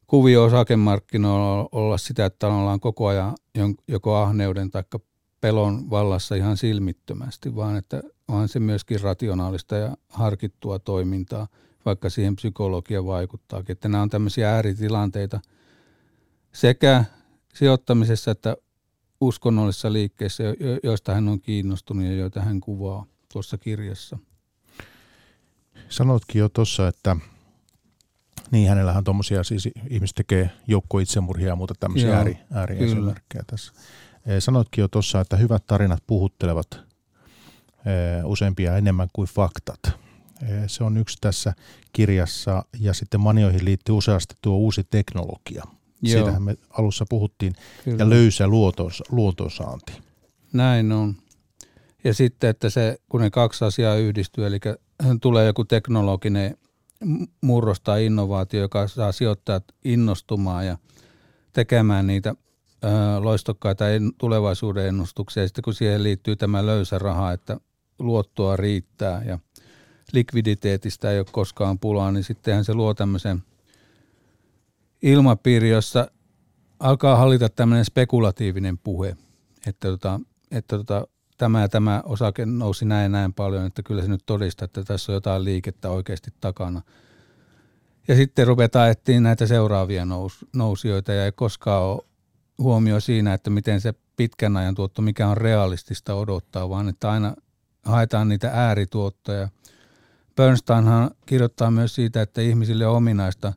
kuvio 0.08 0.44
osakemarkkinoilla 0.44 1.70
olla 1.72 1.98
sitä, 1.98 2.26
että 2.26 2.48
ollaan 2.48 2.80
koko 2.80 3.08
ajan 3.08 3.36
joko 3.88 4.16
ahneuden 4.16 4.72
tai 4.72 4.84
pelon 5.42 5.90
vallassa 5.90 6.36
ihan 6.36 6.58
silmittömästi, 6.58 7.56
vaan 7.56 7.76
että 7.76 8.04
onhan 8.28 8.48
se 8.48 8.60
myöskin 8.60 9.02
rationaalista 9.02 9.76
ja 9.76 9.98
harkittua 10.10 10.80
toimintaa, 10.80 11.48
vaikka 11.86 12.10
siihen 12.10 12.36
psykologia 12.36 13.06
vaikuttaakin. 13.06 13.74
Että 13.74 13.90
nämä 13.90 14.02
on 14.02 14.10
tämmöisiä 14.10 14.56
ääritilanteita 14.56 15.42
sekä 16.54 17.06
sijoittamisessa 17.54 18.32
että 18.32 18.58
uskonnollisessa 19.22 19.94
liikkeessä, 19.94 20.44
joista 20.84 21.14
hän 21.14 21.28
on 21.28 21.42
kiinnostunut 21.42 22.06
ja 22.06 22.16
joita 22.16 22.42
hän 22.42 22.60
kuvaa 22.60 23.06
tuossa 23.34 23.58
kirjassa. 23.58 24.18
Sanoitkin 25.90 26.40
jo 26.40 26.50
tuossa, 26.50 26.88
että 26.88 27.16
niin 28.52 28.70
hänellähän 28.70 29.04
tuommoisia, 29.04 29.44
siis 29.44 29.70
ihmiset 29.90 30.16
tekee 30.16 30.50
joukko 30.68 31.00
itsemurhia 31.00 31.48
ja 31.48 31.56
muuta 31.56 31.74
tämmöisiä 31.80 32.10
Joo, 32.10 32.18
ääri, 32.18 32.38
ääriesimerkkejä 32.52 33.44
tässä. 33.48 33.74
Sanoitkin 34.40 34.82
jo 34.82 34.88
tuossa, 34.88 35.22
että 35.22 35.38
hyvät 35.38 35.68
tarinat 35.68 36.04
puhuttelevat 36.08 36.80
useampia 38.24 38.78
enemmän 38.78 39.08
kuin 39.14 39.28
faktat. 39.28 40.03
Eh, 40.44 40.64
se 40.68 40.84
on 40.84 40.98
yksi 40.98 41.18
tässä 41.22 41.54
kirjassa 41.94 42.66
ja 42.80 42.94
sitten 42.94 43.20
manioihin 43.20 43.66
liittyy 43.66 43.96
useasti 43.96 44.36
tuo 44.42 44.58
uusi 44.58 44.84
teknologia. 44.90 45.64
Joo. 46.02 46.18
Siitähän 46.18 46.44
me 46.44 46.58
alussa 46.70 47.06
puhuttiin 47.10 47.54
Kyllä. 47.84 47.98
ja 48.00 48.10
löysä 48.10 48.48
luotos, 48.48 49.04
luotosaanti. 49.10 49.94
Näin 50.54 50.92
on. 50.92 51.16
Ja 52.04 52.14
sitten, 52.14 52.50
että 52.50 52.70
se, 52.70 52.98
kun 53.10 53.22
ne 53.22 53.30
kaksi 53.30 53.66
asiaa 53.66 53.96
yhdistyy, 53.96 54.46
eli 54.46 54.60
tulee 55.22 55.46
joku 55.46 55.66
teknologinen 55.66 56.58
murros 57.42 57.82
tai 57.82 58.06
innovaatio, 58.06 58.62
joka 58.62 58.88
saa 58.88 59.12
sijoittajat 59.12 59.64
innostumaan 59.86 60.68
ja 60.68 60.78
tekemään 61.54 62.08
niitä 62.08 62.36
loistokkaita 63.20 63.86
tulevaisuuden 64.18 64.88
ennustuksia. 64.88 65.44
Ja 65.44 65.48
sitten 65.48 65.64
kun 65.64 65.74
siihen 65.74 66.04
liittyy 66.04 66.36
tämä 66.36 66.66
löysä 66.66 67.00
raha, 67.00 67.32
että 67.32 67.58
luottoa 68.00 68.56
riittää 68.56 69.24
ja 69.24 69.40
likviditeetistä 70.14 71.12
ei 71.12 71.20
ole 71.20 71.26
koskaan 71.32 71.80
pulaa, 71.80 72.12
niin 72.12 72.24
sittenhän 72.24 72.66
se 72.66 72.74
luo 72.74 72.94
tämmöisen 72.94 73.44
ilmapiiri, 75.02 75.70
jossa 75.70 76.08
alkaa 76.80 77.16
hallita 77.16 77.50
tämmöinen 77.50 77.86
spekulatiivinen 77.86 78.78
puhe, 78.78 79.18
että, 79.68 79.88
tota, 79.88 80.20
että 80.52 80.78
tota, 80.78 81.08
tämä 81.38 81.62
ja 81.62 81.70
tämä 81.70 82.02
osake 82.06 82.46
nousi 82.46 82.86
näin 82.86 83.12
näin 83.12 83.34
paljon, 83.34 83.66
että 83.66 83.84
kyllä 83.84 84.02
se 84.02 84.08
nyt 84.08 84.24
todistaa, 84.26 84.66
että 84.66 84.84
tässä 84.84 85.12
on 85.12 85.14
jotain 85.14 85.44
liikettä 85.44 85.90
oikeasti 85.90 86.32
takana. 86.42 86.82
Ja 88.08 88.16
sitten 88.16 88.48
ruvetaan 88.48 88.90
etsiä 88.90 89.20
näitä 89.20 89.48
seuraavia 89.48 90.06
nous, 90.06 90.46
nousijoita 90.54 91.14
ja 91.14 91.26
ei 91.26 91.32
koskaan 91.32 91.84
ole 91.84 92.02
huomio 92.58 93.00
siinä, 93.00 93.34
että 93.34 93.50
miten 93.50 93.82
se 93.82 93.94
pitkän 94.16 94.58
ajan 94.58 94.76
tuotto, 94.76 95.02
mikä 95.02 95.28
on 95.28 95.38
realistista 95.38 96.16
odottaa, 96.16 96.70
vaan 96.70 96.90
että 96.90 97.12
aina 97.12 97.36
haetaan 97.84 98.30
niitä 98.30 98.52
äärituottoja. 98.54 99.50
Bernsteinhan 100.36 101.12
kirjoittaa 101.26 101.72
myös 101.72 101.96
siitä, 101.96 102.22
että 102.22 102.42
ihmisille 102.42 102.88
on 102.88 102.96
ominaista 102.96 103.54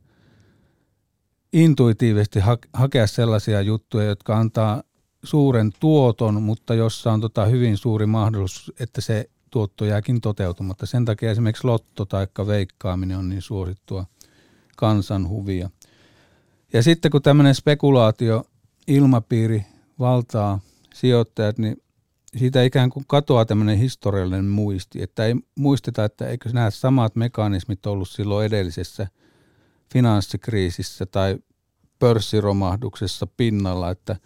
intuitiivisesti 1.52 2.40
hakea 2.72 3.06
sellaisia 3.06 3.60
juttuja, 3.60 4.06
jotka 4.06 4.38
antaa 4.38 4.82
suuren 5.22 5.72
tuoton, 5.80 6.42
mutta 6.42 6.74
jossa 6.74 7.12
on 7.12 7.20
tota 7.20 7.44
hyvin 7.44 7.76
suuri 7.76 8.06
mahdollisuus, 8.06 8.72
että 8.80 9.00
se 9.00 9.30
tuotto 9.50 9.84
jääkin 9.84 10.20
toteutumatta. 10.20 10.86
Sen 10.86 11.04
takia 11.04 11.30
esimerkiksi 11.30 11.66
lotto 11.66 12.04
tai 12.04 12.26
veikkaaminen 12.46 13.18
on 13.18 13.28
niin 13.28 13.42
suosittua 13.42 14.06
kansanhuvia. 14.76 15.70
Ja 16.72 16.82
sitten 16.82 17.10
kun 17.10 17.22
tämmöinen 17.22 17.54
spekulaatio 17.54 18.44
ilmapiiri 18.86 19.66
valtaa 19.98 20.60
sijoittajat, 20.94 21.58
niin 21.58 21.82
siitä 22.36 22.62
ikään 22.62 22.90
kuin 22.90 23.04
katoaa 23.08 23.44
tämmöinen 23.44 23.78
historiallinen 23.78 24.44
muisti, 24.44 25.02
että 25.02 25.26
ei 25.26 25.34
muisteta, 25.54 26.04
että 26.04 26.26
eikö 26.26 26.48
nämä 26.52 26.70
samat 26.70 27.16
mekanismit 27.16 27.86
ollut 27.86 28.08
silloin 28.08 28.46
edellisessä 28.46 29.08
finanssikriisissä 29.92 31.06
tai 31.06 31.38
pörssiromahduksessa 31.98 33.26
pinnalla, 33.26 33.90
että 33.90 34.16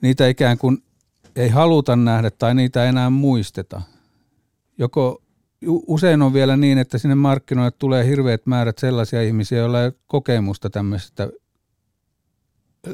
niitä 0.00 0.28
ikään 0.28 0.58
kuin 0.58 0.78
ei 1.36 1.48
haluta 1.48 1.96
nähdä 1.96 2.30
tai 2.30 2.54
niitä 2.54 2.84
enää 2.84 3.10
muisteta. 3.10 3.82
Joko 4.78 5.22
usein 5.66 6.22
on 6.22 6.32
vielä 6.32 6.56
niin, 6.56 6.78
että 6.78 6.98
sinne 6.98 7.14
markkinoille 7.14 7.70
tulee 7.70 8.06
hirveät 8.06 8.46
määrät 8.46 8.78
sellaisia 8.78 9.22
ihmisiä, 9.22 9.58
joilla 9.58 9.80
ei 9.80 9.86
ole 9.86 9.94
kokemusta 10.06 10.70
tämmöisestä 10.70 11.28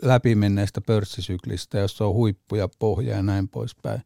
läpimenneestä 0.03 0.81
pörssisyklistä, 0.81 1.79
jossa 1.79 2.07
on 2.07 2.15
huippuja, 2.15 2.69
pohja 2.79 3.17
ja 3.17 3.23
näin 3.23 3.49
poispäin. 3.49 4.03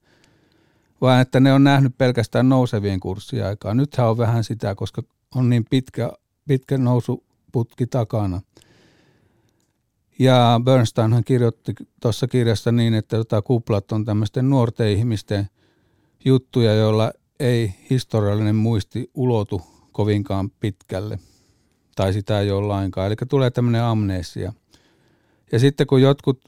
Vaan 1.01 1.21
että 1.21 1.41
ne 1.41 1.53
on 1.53 1.65
nähnyt 1.65 1.99
pelkästään 1.99 2.49
nousevien 2.49 3.01
kurssien 3.01 3.47
aikaa. 3.47 3.75
Nythän 3.75 4.09
on 4.09 4.19
vähän 4.19 4.45
sitä, 4.45 4.75
koska 4.75 5.03
on 5.35 5.51
niin 5.51 5.65
pitkä, 5.71 6.13
pitkä 6.49 6.79
nousuputki 6.79 7.87
takana. 7.87 8.41
Ja 10.19 10.61
Bernsteinhan 10.65 11.25
kirjoitti 11.25 11.75
tuossa 12.01 12.29
kirjassa 12.29 12.73
niin, 12.73 12.95
että 12.95 13.17
tota 13.17 13.43
kuplat 13.43 13.93
on 13.93 14.05
tämmöisten 14.05 14.51
nuorten 14.51 14.89
ihmisten 14.89 15.49
juttuja, 16.25 16.75
joilla 16.75 17.13
ei 17.41 17.75
historiallinen 17.91 18.57
muisti 18.57 19.11
ulotu 19.15 19.63
kovinkaan 19.93 20.51
pitkälle. 20.51 21.19
Tai 21.97 22.13
sitä 22.13 22.41
ei 22.41 22.51
ole 22.51 22.67
lainkaan. 22.67 23.07
Eli 23.07 23.15
tulee 23.29 23.51
tämmöinen 23.51 23.83
amnesia– 23.83 24.53
ja 25.55 25.61
sitten 25.61 25.87
kun 25.87 26.03
jotkut 26.03 26.41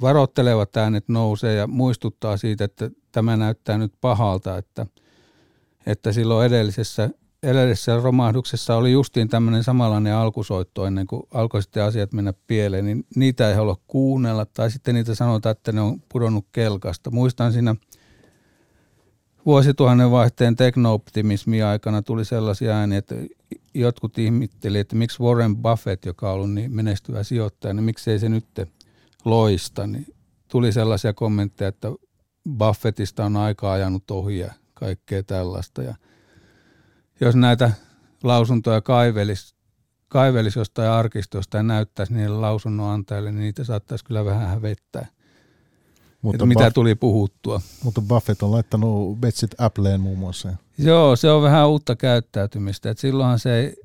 varoittelevat 0.00 0.76
äänet 0.76 1.08
nousee 1.08 1.54
ja 1.54 1.66
muistuttaa 1.66 2.36
siitä, 2.36 2.64
että 2.64 2.90
tämä 3.12 3.36
näyttää 3.36 3.78
nyt 3.78 3.92
pahalta, 4.00 4.58
että, 4.58 4.86
että 5.86 6.12
silloin 6.12 6.46
edellisessä, 6.46 7.10
edellisessä 7.42 8.00
romahduksessa 8.00 8.76
oli 8.76 8.92
justiin 8.92 9.28
tämmöinen 9.28 9.64
samanlainen 9.64 10.14
alkusoitto 10.14 10.86
ennen 10.86 11.06
kuin 11.06 11.22
alkoi 11.34 11.62
sitten 11.62 11.82
asiat 11.82 12.12
mennä 12.12 12.32
pieleen, 12.46 12.84
niin 12.84 13.06
niitä 13.16 13.48
ei 13.48 13.54
halua 13.54 13.76
kuunnella 13.86 14.46
tai 14.46 14.70
sitten 14.70 14.94
niitä 14.94 15.14
sanotaan, 15.14 15.50
että 15.50 15.72
ne 15.72 15.80
on 15.80 16.02
pudonnut 16.12 16.46
kelkasta. 16.52 17.10
Muistan 17.10 17.52
siinä 17.52 17.76
vuosituhannen 19.46 20.10
vaihteen 20.10 20.56
teknooptimismi 20.56 21.62
aikana 21.62 22.02
tuli 22.02 22.24
sellaisia 22.24 22.72
ääniä, 22.72 22.98
että 22.98 23.14
jotkut 23.74 24.18
ihmitteli, 24.18 24.78
että 24.78 24.96
miksi 24.96 25.22
Warren 25.22 25.56
Buffett, 25.56 26.04
joka 26.04 26.28
on 26.28 26.34
ollut 26.34 26.52
niin 26.52 26.72
menestyvä 26.72 27.22
sijoittaja, 27.22 27.74
niin 27.74 27.84
miksei 27.84 28.18
se 28.18 28.28
nyt 28.28 28.46
loista. 29.24 29.86
Niin 29.86 30.06
tuli 30.48 30.72
sellaisia 30.72 31.12
kommentteja, 31.12 31.68
että 31.68 31.88
Buffettista 32.58 33.24
on 33.24 33.36
aika 33.36 33.72
ajanut 33.72 34.10
ohi 34.10 34.38
ja 34.38 34.52
kaikkea 34.74 35.22
tällaista. 35.22 35.82
Ja 35.82 35.94
jos 37.20 37.36
näitä 37.36 37.70
lausuntoja 38.22 38.80
kaivelisi, 38.80 39.54
kaivelisi 40.08 40.58
jostain 40.58 40.90
arkistosta 40.90 41.56
ja 41.56 41.62
näyttäisi 41.62 42.14
niille 42.14 42.36
lausunnonantajille, 42.36 43.32
niin 43.32 43.40
niitä 43.40 43.64
saattaisi 43.64 44.04
kyllä 44.04 44.24
vähän 44.24 44.48
hävettää. 44.48 45.06
Mutta 46.22 46.46
mitä 46.46 46.68
Buff- 46.68 46.72
tuli 46.72 46.94
puhuttua. 46.94 47.60
Mutta 47.84 48.00
Buffett 48.00 48.42
on 48.42 48.52
laittanut 48.52 49.20
betsit 49.20 49.50
Appleen 49.58 50.00
muun 50.00 50.18
muassa. 50.18 50.56
Joo, 50.78 51.16
se 51.16 51.30
on 51.30 51.42
vähän 51.42 51.68
uutta 51.68 51.96
käyttäytymistä. 51.96 52.90
Et 52.90 52.98
silloinhan 52.98 53.38
se 53.38 53.58
ei 53.60 53.76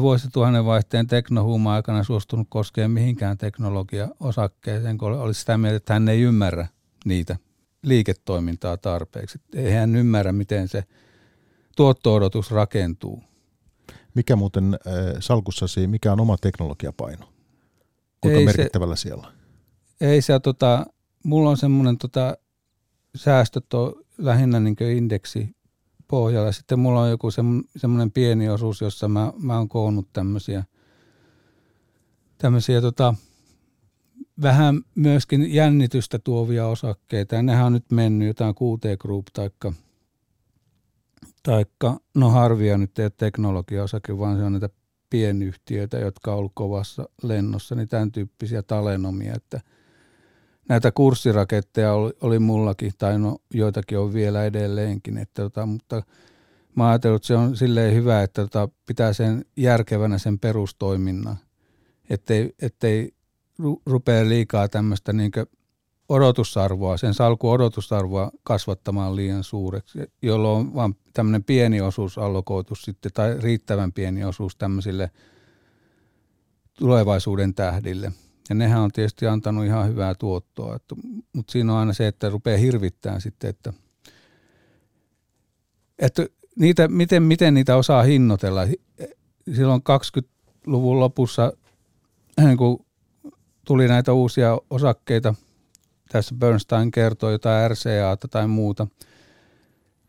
vuosituhannen 0.00 0.64
vaihteen 0.64 1.06
teknohuuma 1.06 1.74
aikana 1.74 2.04
suostunut 2.04 2.46
koskemaan 2.50 2.90
mihinkään 2.90 3.38
teknologia-osakkeeseen, 3.38 4.98
kun 4.98 5.12
olisi 5.12 5.40
sitä 5.40 5.58
mieltä, 5.58 5.76
että 5.76 5.92
hän 5.92 6.08
ei 6.08 6.20
ymmärrä 6.20 6.66
niitä 7.04 7.36
liiketoimintaa 7.82 8.76
tarpeeksi. 8.76 9.40
Ei 9.54 9.72
hän 9.72 9.96
ymmärrä, 9.96 10.32
miten 10.32 10.68
se 10.68 10.84
tuotto-odotus 11.76 12.50
rakentuu. 12.50 13.22
Mikä 14.14 14.36
muuten 14.36 14.74
äh, 14.74 14.92
salkussasi, 15.20 15.86
mikä 15.86 16.12
on 16.12 16.20
oma 16.20 16.36
teknologiapaino? 16.36 17.28
Kuinka 18.20 18.38
ei 18.38 18.44
merkittävällä 18.44 18.96
se, 18.96 19.02
siellä? 19.02 19.32
Ei 20.00 20.22
se, 20.22 20.40
tota, 20.40 20.86
mulla 21.24 21.50
on 21.50 21.56
semmoinen 21.56 21.98
tota, 21.98 22.36
säästöt 23.16 23.74
on 23.74 23.92
lähinnä 24.18 24.60
niin 24.60 24.76
indeksi 24.96 25.56
pohjalla. 26.10 26.52
Sitten 26.52 26.78
mulla 26.78 27.00
on 27.00 27.10
joku 27.10 27.28
semmoinen 27.76 28.10
pieni 28.10 28.48
osuus, 28.48 28.80
jossa 28.80 29.08
mä, 29.08 29.32
mä 29.38 29.58
oon 29.58 29.68
koonnut 29.68 30.08
tämmöisiä, 30.12 30.64
tämmöisiä 32.38 32.80
tota, 32.80 33.14
vähän 34.42 34.80
myöskin 34.94 35.54
jännitystä 35.54 36.18
tuovia 36.18 36.66
osakkeita. 36.66 37.34
Ja 37.34 37.42
nehän 37.42 37.66
on 37.66 37.72
nyt 37.72 37.90
mennyt 37.92 38.28
jotain 38.28 38.54
QT 38.54 39.00
Group 39.00 39.26
taikka, 39.32 39.72
taikka 41.42 42.00
no 42.14 42.30
Harvia 42.30 42.78
nyt 42.78 42.98
ei 42.98 43.04
ole 43.04 43.12
teknologiaosake, 43.16 44.18
vaan 44.18 44.36
se 44.36 44.42
on 44.42 44.52
näitä 44.52 44.68
pienyhtiöitä, 45.10 45.98
jotka 45.98 46.32
on 46.32 46.38
ollut 46.38 46.52
kovassa 46.54 47.08
lennossa, 47.22 47.74
niin 47.74 47.88
tämän 47.88 48.12
tyyppisiä 48.12 48.62
talenomia, 48.62 49.34
että 49.34 49.60
näitä 50.70 50.92
kurssiraketteja 50.92 51.92
oli, 51.92 52.12
oli 52.20 52.38
mullakin, 52.38 52.92
tai 52.98 53.18
no 53.18 53.38
joitakin 53.54 53.98
on 53.98 54.12
vielä 54.12 54.44
edelleenkin, 54.44 55.18
että 55.18 55.42
tota, 55.42 55.66
mutta 55.66 56.02
mä 56.74 56.88
ajattelin, 56.88 57.16
että 57.16 57.26
se 57.26 57.36
on 57.36 57.56
silleen 57.56 57.94
hyvä, 57.94 58.22
että 58.22 58.42
tota, 58.42 58.68
pitää 58.86 59.12
sen 59.12 59.44
järkevänä 59.56 60.18
sen 60.18 60.38
perustoiminnan, 60.38 61.36
ettei, 62.10 62.54
ettei 62.62 63.14
rupea 63.86 64.28
liikaa 64.28 64.68
tämmöistä 64.68 65.12
niin 65.12 65.30
odotusarvoa, 66.08 66.96
sen 66.96 67.14
salku 67.14 67.50
odotusarvoa 67.50 68.30
kasvattamaan 68.42 69.16
liian 69.16 69.44
suureksi, 69.44 69.98
jolloin 70.22 70.66
on 70.66 70.74
vain 70.74 70.96
tämmöinen 71.12 71.44
pieni 71.44 71.80
osuus 71.80 72.18
allokoitu 72.18 72.74
sitten, 72.74 73.12
tai 73.14 73.36
riittävän 73.40 73.92
pieni 73.92 74.24
osuus 74.24 74.56
tämmöisille 74.56 75.10
tulevaisuuden 76.78 77.54
tähdille. 77.54 78.12
Ja 78.50 78.54
nehän 78.54 78.80
on 78.80 78.92
tietysti 78.92 79.26
antanut 79.26 79.64
ihan 79.64 79.88
hyvää 79.88 80.14
tuottoa, 80.14 80.76
että, 80.76 80.94
mutta 81.32 81.52
siinä 81.52 81.72
on 81.72 81.78
aina 81.78 81.92
se, 81.92 82.06
että 82.06 82.30
rupeaa 82.30 82.58
hirvittämään 82.58 83.20
sitten, 83.20 83.50
että, 83.50 83.72
että 85.98 86.26
niitä, 86.58 86.88
miten, 86.88 87.22
miten 87.22 87.54
niitä 87.54 87.76
osaa 87.76 88.02
hinnoitella. 88.02 88.60
Silloin 89.54 89.82
20-luvun 89.90 91.00
lopussa, 91.00 91.52
kun 92.58 92.86
tuli 93.66 93.88
näitä 93.88 94.12
uusia 94.12 94.58
osakkeita, 94.70 95.34
tässä 96.08 96.34
Bernstein 96.34 96.90
kertoi 96.90 97.32
jotain 97.32 97.70
RCAta 97.70 98.28
tai 98.28 98.46
muuta, 98.46 98.86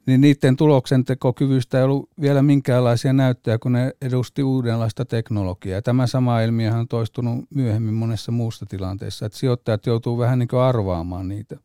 niin 0.05 0.21
niiden 0.21 0.55
tuloksentekokyvystä 0.55 1.77
ei 1.77 1.83
ollut 1.83 2.09
vielä 2.21 2.41
minkäänlaisia 2.41 3.13
näyttöjä, 3.13 3.57
kun 3.57 3.71
ne 3.71 3.91
edusti 4.01 4.43
uudenlaista 4.43 5.05
teknologiaa. 5.05 5.75
Ja 5.75 5.81
tämä 5.81 6.07
sama 6.07 6.41
ilmiö 6.41 6.73
on 6.73 6.87
toistunut 6.87 7.45
myöhemmin 7.55 7.93
monessa 7.93 8.31
muussa 8.31 8.65
tilanteessa, 8.65 9.25
että 9.25 9.37
sijoittajat 9.37 9.85
joutuu 9.85 10.17
vähän 10.17 10.39
niin 10.39 10.47
kuin 10.47 10.61
arvaamaan 10.61 11.27
niitä 11.27 11.57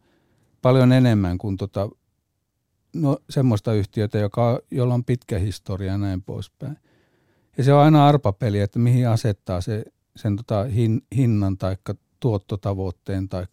paljon 0.63 0.93
enemmän 0.93 1.39
kuin 1.39 1.57
tota, 1.57 1.89
no, 2.95 3.19
semmoista 3.31 3.73
yhtiötä, 3.73 4.19
joka, 4.19 4.61
jolla 4.71 4.95
on 4.95 5.05
pitkä 5.05 5.39
historia 5.39 5.93
ja 5.93 5.99
näin 5.99 6.23
poispäin. 6.23 6.77
Ja 7.59 7.65
se 7.65 7.73
on 7.73 7.81
aina 7.81 8.07
arpapeli, 8.07 8.61
että 8.61 8.79
mihin 8.79 9.09
asettaa 9.09 9.61
se 9.61 9.85
sen 10.17 10.37
tota 10.37 10.65
hin, 10.65 11.03
hinnan 11.17 11.59
tai 11.59 11.77
tuottotavoitteen 12.21 13.29
tai 13.29 13.47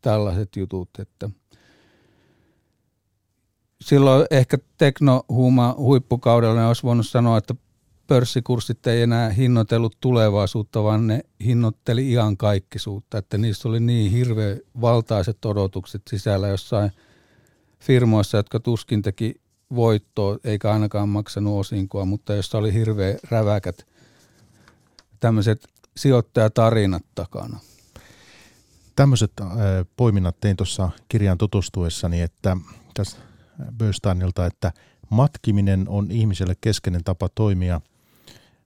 tällaiset 0.00 0.56
jutut, 0.56 0.90
että 0.98 1.30
silloin 3.80 4.26
ehkä 4.30 4.58
teknohuuma 4.78 5.74
huippukaudella 5.78 6.68
olisi 6.68 6.82
voinut 6.82 7.06
sanoa, 7.06 7.38
että 7.38 7.54
pörssikurssit 8.06 8.86
ei 8.86 9.02
enää 9.02 9.30
hinnoitellut 9.30 9.96
tulevaisuutta, 10.00 10.82
vaan 10.82 11.06
ne 11.06 11.20
hinnoitteli 11.44 12.12
ihan 12.12 12.36
kaikkisuutta, 12.36 13.18
että 13.18 13.38
niissä 13.38 13.68
oli 13.68 13.80
niin 13.80 14.12
hirveän 14.12 14.58
valtaiset 14.80 15.44
odotukset 15.44 16.02
sisällä 16.10 16.48
jossain 16.48 16.90
firmoissa, 17.80 18.36
jotka 18.36 18.60
tuskin 18.60 19.02
teki 19.02 19.34
voittoa, 19.74 20.38
eikä 20.44 20.72
ainakaan 20.72 21.08
maksanut 21.08 21.60
osinkoa, 21.60 22.04
mutta 22.04 22.34
jossa 22.34 22.58
oli 22.58 22.72
hirveän 22.72 23.18
räväkät 23.30 23.86
tämmöiset 25.20 25.68
sijoittajatarinat 25.96 27.04
takana. 27.14 27.60
Tämmöiset 28.96 29.32
äh, 29.40 29.48
poiminnat 29.96 30.36
tein 30.40 30.56
tuossa 30.56 30.90
kirjan 31.08 31.38
tutustuessani, 31.38 32.20
että 32.20 32.56
tässä 32.94 33.18
Bösteinilta, 33.78 34.46
että 34.46 34.72
matkiminen 35.10 35.88
on 35.88 36.10
ihmiselle 36.10 36.54
keskeinen 36.60 37.04
tapa 37.04 37.28
toimia. 37.34 37.80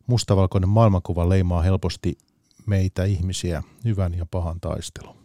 Mustavalkoinen 0.07 0.69
maailmankuva 0.69 1.29
leimaa 1.29 1.63
helposti 1.63 2.19
meitä 2.67 3.05
ihmisiä 3.05 3.63
hyvän 3.85 4.15
ja 4.15 4.27
pahan 4.27 4.61
taistelu. 4.61 5.17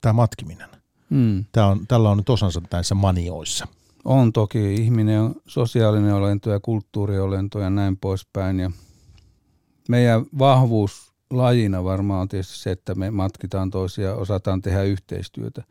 Tämä 0.00 0.12
matkiminen. 0.12 0.68
Hmm. 1.10 1.44
Tämä 1.52 1.66
on, 1.66 1.86
tällä 1.86 2.10
on 2.10 2.16
nyt 2.16 2.30
osansa 2.30 2.62
näissä 2.72 2.94
manioissa. 2.94 3.68
On 4.04 4.32
toki. 4.32 4.74
Ihminen 4.74 5.20
on 5.20 5.34
sosiaalinen 5.46 6.14
olento 6.14 6.50
ja 6.50 6.60
kulttuuriolento 6.60 7.60
ja 7.60 7.70
näin 7.70 7.96
poispäin. 7.96 8.60
Ja 8.60 8.70
meidän 9.88 10.26
vahvuus 10.38 11.12
lajina 11.30 11.84
varmaan 11.84 12.20
on 12.20 12.28
tietysti 12.28 12.58
se, 12.58 12.70
että 12.70 12.94
me 12.94 13.10
matkitaan 13.10 13.70
toisia, 13.70 14.14
osataan 14.14 14.62
tehdä 14.62 14.82
yhteistyötä. 14.82 15.62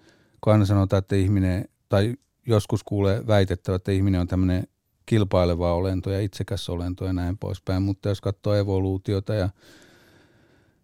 Kun 0.42 0.54
aina 0.54 0.66
sanotaan, 0.66 0.98
että 0.98 1.16
ihminen, 1.16 1.66
tai 1.90 2.16
joskus 2.46 2.84
kuulee 2.84 3.28
väitettävä, 3.28 3.76
että 3.76 3.92
ihminen 3.92 4.22
on 4.22 4.28
tämmöinen 4.28 4.68
kilpaileva 5.06 5.74
olento 5.74 6.12
ja 6.12 6.22
itsekäs 6.22 6.70
olento 6.70 7.06
ja 7.06 7.14
näin 7.14 7.38
poispäin, 7.38 7.84
mutta 7.84 8.10
jos 8.10 8.22
katsoo 8.22 8.54
evoluutiota 8.54 9.34
ja 9.34 9.50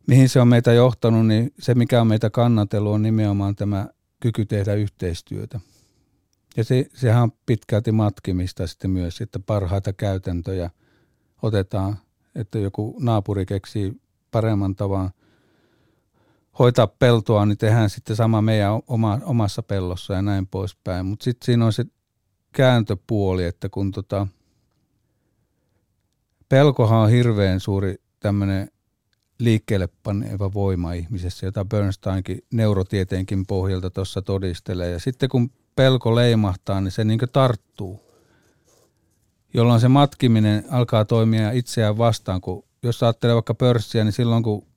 mihin 0.07 0.29
se 0.29 0.41
on 0.41 0.47
meitä 0.47 0.73
johtanut, 0.73 1.27
niin 1.27 1.53
se 1.59 1.75
mikä 1.75 2.01
on 2.01 2.07
meitä 2.07 2.29
kannatellut 2.29 2.93
on 2.93 3.01
nimenomaan 3.01 3.55
tämä 3.55 3.87
kyky 4.19 4.45
tehdä 4.45 4.73
yhteistyötä. 4.73 5.59
Ja 6.57 6.63
se, 6.63 6.85
sehän 6.93 7.23
on 7.23 7.31
pitkälti 7.45 7.91
matkimista 7.91 8.67
sitten 8.67 8.91
myös, 8.91 9.21
että 9.21 9.39
parhaita 9.39 9.93
käytäntöjä 9.93 10.69
otetaan– 11.41 11.97
että 12.35 12.59
joku 12.59 12.97
naapuri 12.99 13.45
keksii 13.45 14.01
paremman 14.31 14.75
tavan 14.75 15.11
hoitaa 16.59 16.87
peltoa, 16.87 17.45
niin 17.45 17.57
tehdään 17.57 17.89
sitten 17.89 18.15
sama 18.15 18.41
meidän 18.41 18.81
oma, 18.87 19.19
omassa 19.23 19.63
pellossa 19.63 20.13
ja 20.13 20.21
näin 20.21 20.47
poispäin. 20.47 21.05
Mutta 21.05 21.23
sitten 21.23 21.45
siinä 21.45 21.65
on 21.65 21.73
se 21.73 21.85
kääntöpuoli, 22.51 23.43
että 23.43 23.69
kun 23.69 23.91
tota, 23.91 24.27
pelkohan 26.49 26.99
on 26.99 27.09
hirveän 27.09 27.59
suuri 27.59 27.95
tämmöinen 28.19 28.71
liikkeelle 29.39 29.89
paneva 30.03 30.53
voima 30.53 30.93
ihmisessä, 30.93 31.45
jota 31.45 31.65
Bernsteinkin 31.65 32.43
neurotieteenkin 32.53 33.45
pohjalta 33.45 33.89
tuossa 33.89 34.21
todistelee. 34.21 34.91
Ja 34.91 34.99
sitten 34.99 35.29
kun 35.29 35.51
pelko 35.75 36.15
leimahtaa, 36.15 36.81
niin 36.81 36.91
se 36.91 37.03
niin 37.03 37.19
tarttuu 37.33 38.11
jolloin 39.53 39.81
se 39.81 39.87
matkiminen 39.87 40.63
alkaa 40.69 41.05
toimia 41.05 41.51
itseään 41.51 41.97
vastaan, 41.97 42.41
kun 42.41 42.63
jos 42.83 43.03
ajattelee 43.03 43.35
vaikka 43.35 43.53
pörssiä, 43.53 44.03
niin 44.03 44.11
silloin 44.11 44.43
kun 44.43 44.67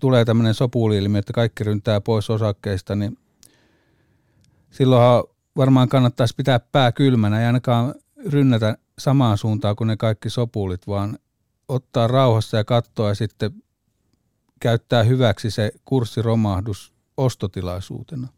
tulee 0.00 0.24
tämmöinen 0.24 0.54
sopuliilmi, 0.54 1.18
että 1.18 1.32
kaikki 1.32 1.64
ryntää 1.64 2.00
pois 2.00 2.30
osakkeista, 2.30 2.96
niin 2.96 3.18
silloinhan 4.70 5.24
varmaan 5.56 5.88
kannattaisi 5.88 6.34
pitää 6.36 6.60
pää 6.60 6.92
kylmänä 6.92 7.40
ja 7.40 7.46
ainakaan 7.46 7.94
rynnätä 8.26 8.78
samaan 8.98 9.38
suuntaan 9.38 9.76
kuin 9.76 9.88
ne 9.88 9.96
kaikki 9.96 10.30
sopulit, 10.30 10.86
vaan 10.86 11.18
ottaa 11.68 12.06
rauhassa 12.06 12.56
ja 12.56 12.64
katsoa 12.64 13.08
ja 13.08 13.14
sitten 13.14 13.50
käyttää 14.60 15.02
hyväksi 15.02 15.50
se 15.50 15.72
kurssiromahdus 15.84 16.92
ostotilaisuutena. 17.16 18.28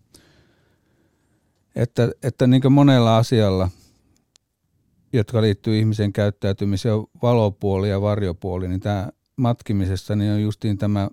Että, 1.74 2.10
että 2.22 2.46
niin 2.46 2.62
kuin 2.62 2.72
monella 2.72 3.16
asialla– 3.16 3.68
jotka 5.12 5.42
liittyy 5.42 5.78
ihmisen 5.78 6.12
käyttäytymiseen, 6.12 6.94
on 6.94 7.06
valopuoli 7.22 7.90
ja 7.90 8.00
varjopuoli, 8.00 8.68
niin 8.68 8.80
tämä 8.80 9.08
matkimisessa 9.36 10.16
niin 10.16 10.32
on 10.32 10.42
justiin 10.42 10.78
tämä 10.78 11.08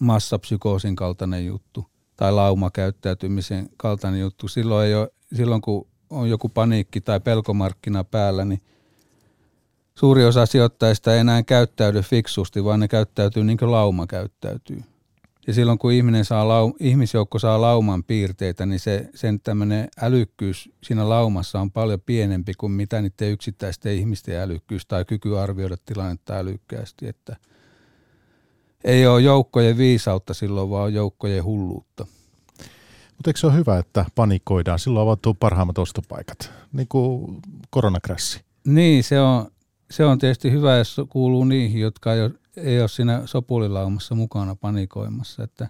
massapsykoosin 0.00 0.96
kaltainen 0.96 1.46
juttu 1.46 1.86
tai 2.16 2.32
laumakäyttäytymisen 2.32 3.68
kaltainen 3.76 4.20
juttu. 4.20 4.48
Silloin, 4.48 4.86
ei 4.86 4.94
ole, 4.94 5.08
silloin 5.34 5.62
kun 5.62 5.86
on 6.10 6.30
joku 6.30 6.48
paniikki 6.48 7.00
tai 7.00 7.20
pelkomarkkina 7.20 8.04
päällä, 8.04 8.44
niin 8.44 8.62
suuri 9.94 10.24
osa 10.24 10.46
sijoittajista 10.46 11.14
ei 11.14 11.20
enää 11.20 11.42
käyttäydy 11.42 12.02
fiksusti, 12.02 12.64
vaan 12.64 12.80
ne 12.80 12.88
käyttäytyy 12.88 13.44
niin 13.44 13.58
kuin 13.58 13.70
lauma 13.70 14.06
käyttäytyy. 14.06 14.82
Ja 15.46 15.54
silloin 15.54 15.78
kun 15.78 15.92
ihminen 15.92 16.24
saa 16.24 16.48
lau, 16.48 16.72
ihmisjoukko 16.80 17.38
saa 17.38 17.60
lauman 17.60 18.04
piirteitä, 18.04 18.66
niin 18.66 18.80
se, 18.80 19.10
sen 19.14 19.40
tämmöinen 19.40 19.88
älykkyys 20.00 20.70
siinä 20.82 21.08
laumassa 21.08 21.60
on 21.60 21.70
paljon 21.70 22.00
pienempi 22.00 22.52
kuin 22.58 22.72
mitä 22.72 23.02
niiden 23.02 23.32
yksittäisten 23.32 23.92
ihmisten 23.92 24.40
älykkyys 24.40 24.86
tai 24.86 25.04
kyky 25.04 25.38
arvioida 25.38 25.76
tilannetta 25.84 26.36
älykkäästi. 26.36 27.08
Että 27.08 27.36
ei 28.84 29.06
ole 29.06 29.20
joukkojen 29.20 29.78
viisautta 29.78 30.34
silloin, 30.34 30.70
vaan 30.70 30.94
joukkojen 30.94 31.44
hulluutta. 31.44 32.06
Mutta 33.16 33.30
eikö 33.30 33.40
se 33.40 33.46
ole 33.46 33.54
hyvä, 33.54 33.78
että 33.78 34.04
panikoidaan? 34.14 34.78
Silloin 34.78 35.02
avautuu 35.02 35.34
parhaimmat 35.34 35.78
ostopaikat, 35.78 36.52
niin 36.72 36.88
kuin 36.88 37.38
koronakrässi. 37.70 38.40
Niin, 38.64 39.04
se 39.04 39.20
on, 39.20 39.46
se 39.90 40.04
on 40.04 40.18
tietysti 40.18 40.50
hyvä, 40.50 40.76
jos 40.76 41.00
kuuluu 41.08 41.44
niihin, 41.44 41.80
jotka 41.80 42.14
ei 42.14 42.22
ole 42.22 42.32
ei 42.56 42.80
ole 42.80 42.88
siinä 42.88 43.22
sopulilaumassa 43.24 44.14
mukana 44.14 44.56
panikoimassa. 44.56 45.44
Että 45.44 45.68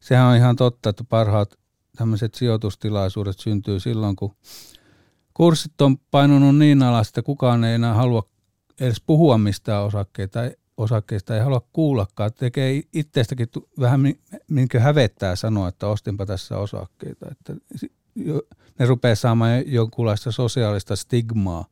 sehän 0.00 0.26
on 0.26 0.36
ihan 0.36 0.56
totta, 0.56 0.90
että 0.90 1.04
parhaat 1.04 1.58
tämmöiset 1.96 2.34
sijoitustilaisuudet 2.34 3.38
syntyy 3.38 3.80
silloin, 3.80 4.16
kun 4.16 4.36
kurssit 5.34 5.80
on 5.80 5.96
painunut 6.10 6.56
niin 6.56 6.82
alas, 6.82 7.08
että 7.08 7.22
kukaan 7.22 7.64
ei 7.64 7.74
enää 7.74 7.94
halua 7.94 8.28
edes 8.80 9.02
puhua 9.06 9.38
mistään 9.38 9.84
osakkeita. 9.84 10.40
Osakkeista 10.76 11.36
ei 11.36 11.42
halua 11.42 11.66
kuullakaan. 11.72 12.30
Tekee 12.32 12.82
itsestäkin 12.92 13.48
vähän 13.80 14.00
minkä 14.48 14.80
hävettää 14.80 15.36
sanoa, 15.36 15.68
että 15.68 15.86
ostinpa 15.86 16.26
tässä 16.26 16.58
osakkeita. 16.58 17.26
Että 17.30 17.56
ne 18.78 18.86
rupeaa 18.86 19.14
saamaan 19.14 19.72
jonkunlaista 19.72 20.32
sosiaalista 20.32 20.96
stigmaa. 20.96 21.64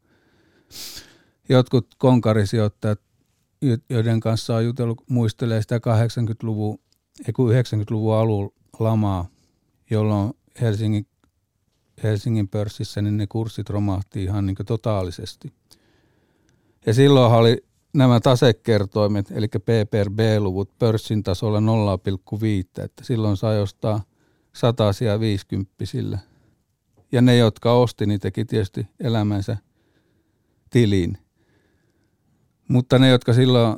Jotkut 1.48 1.94
konkarisijoittajat, 1.98 3.00
joiden 3.90 4.20
kanssa 4.20 4.57
on 4.57 4.64
jutellut, 4.64 5.02
muistelee 5.11 5.62
sitä 5.62 5.78
80-luvun, 5.78 6.78
90-luvun 7.28 8.14
alun 8.14 8.52
lamaa, 8.78 9.28
jolloin 9.90 10.34
Helsingin, 10.61 11.07
Helsingin 12.02 12.48
pörssissä 12.48 13.02
niin 13.02 13.16
ne 13.16 13.26
kurssit 13.26 13.70
romahti 13.70 14.24
ihan 14.24 14.46
niin 14.46 14.57
totaalisesti. 14.66 15.52
Ja 16.86 16.94
silloin 16.94 17.32
oli 17.32 17.64
nämä 17.95 18.20
tasekertoimet, 18.20 19.30
eli 19.30 19.49
PPRB-luvut 19.49 20.78
pörssin 20.78 21.22
tasolla 21.22 21.61
0,5, 21.61 22.84
että 22.84 23.05
silloin 23.05 23.36
sai 23.36 23.61
ostaa 23.61 24.03
sataisia 24.53 25.20
viisikymppisiä. 25.20 26.18
Ja 27.12 27.22
ne, 27.22 27.36
jotka 27.36 27.72
osti, 27.72 28.07
niin 28.07 28.20
teki 28.20 28.45
tietysti 28.45 28.86
elämänsä 29.01 29.57
tiliin. 30.70 31.18
Mutta 32.68 32.99
ne, 32.99 33.09
jotka 33.09 33.32
silloin 33.32 33.76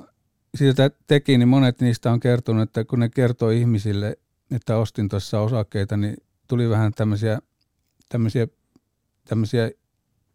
sitä 0.55 0.91
teki, 1.07 1.39
niin 1.39 1.49
monet 1.49 1.81
niistä 1.81 2.13
on 2.13 2.21
kertonut, 2.21 2.63
että 2.63 2.85
kun 2.85 3.01
ne 3.01 3.09
kertoi 3.09 3.59
ihmisille, 3.61 4.19
että 4.51 4.77
ostin 4.77 5.09
tuossa 5.09 5.41
osakkeita, 5.41 5.97
niin 5.97 6.17
tuli 6.49 6.69
vähän 6.71 6.93
tämmöisiä, 6.93 7.39
tämmöisiä, 8.09 8.47
tämmöisiä 9.29 9.71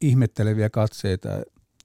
ihmetteleviä 0.01 0.69
katseita. 0.69 1.29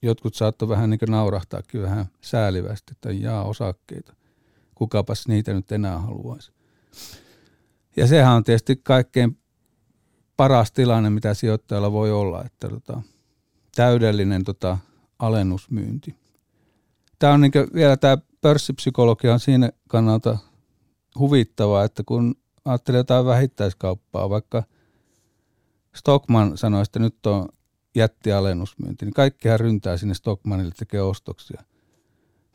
Jotkut 0.01 0.35
saattoi 0.35 0.69
vähän 0.69 0.89
niin 0.89 0.99
naurahtaakin 1.09 1.81
vähän 1.81 2.05
säälivästi, 2.21 2.91
että 2.91 3.11
jaa 3.11 3.43
osakkeita. 3.43 4.13
Kukapas 4.75 5.27
niitä 5.27 5.53
nyt 5.53 5.71
enää 5.71 5.97
haluaisi. 5.97 6.51
Ja 7.95 8.07
sehän 8.07 8.33
on 8.33 8.43
tietysti 8.43 8.75
kaikkein 8.83 9.37
paras 10.37 10.71
tilanne, 10.71 11.09
mitä 11.09 11.33
sijoittajalla 11.33 11.91
voi 11.91 12.11
olla, 12.11 12.43
että 12.45 12.69
tota, 12.69 13.01
täydellinen 13.75 14.43
tota, 14.43 14.77
alennusmyynti. 15.19 16.15
Tämä 17.19 17.33
on 17.33 17.41
niin 17.41 17.51
vielä 17.73 17.97
tämä 17.97 18.17
pörssipsykologia 18.41 19.33
on 19.33 19.39
siinä 19.39 19.69
kannalta 19.87 20.37
huvittavaa, 21.19 21.83
että 21.83 22.03
kun 22.05 22.35
ajattelee 22.65 22.99
jotain 22.99 23.25
vähittäiskauppaa, 23.25 24.29
vaikka 24.29 24.63
Stockman 25.95 26.57
sanoi, 26.57 26.81
että 26.81 26.99
nyt 26.99 27.25
on 27.25 27.49
jättialennusmyynti, 27.97 29.05
niin 29.05 29.13
kaikkihan 29.13 29.59
ryntää 29.59 29.97
sinne 29.97 30.13
Stockmanille 30.13 30.71
tekee 30.77 31.01
ostoksia. 31.01 31.63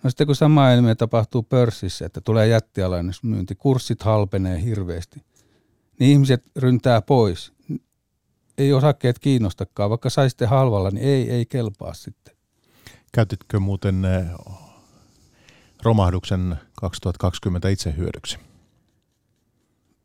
No 0.03 0.11
sitten 0.11 0.27
kun 0.27 0.37
sama 0.37 0.73
ilmiö 0.73 0.95
tapahtuu 0.95 1.43
pörssissä, 1.43 2.07
että 2.07 2.21
tulee 2.21 2.49
jättialennusmyynti, 2.49 3.55
kurssit 3.55 4.03
halpenee 4.03 4.63
hirveästi, 4.63 5.25
niin 5.99 6.11
ihmiset 6.11 6.45
ryntää 6.57 7.03
pois. 7.03 7.53
Ei 8.59 8.73
osakkeet 8.73 9.19
kiinnostakaan, 9.19 9.91
vaikka 9.91 10.11
saisitte 10.11 10.47
halvalla, 10.47 10.91
niin 10.91 11.07
ei, 11.07 11.31
ei 11.31 11.47
kelpaa 11.47 11.95
sitten. 11.95 12.35
Käytitkö 13.13 13.61
muuten 13.61 14.05
eh, 14.05 14.27
romahduksen 15.83 16.57
2020 16.75 17.69
itse 17.69 17.95
hyödyksi? 17.97 18.39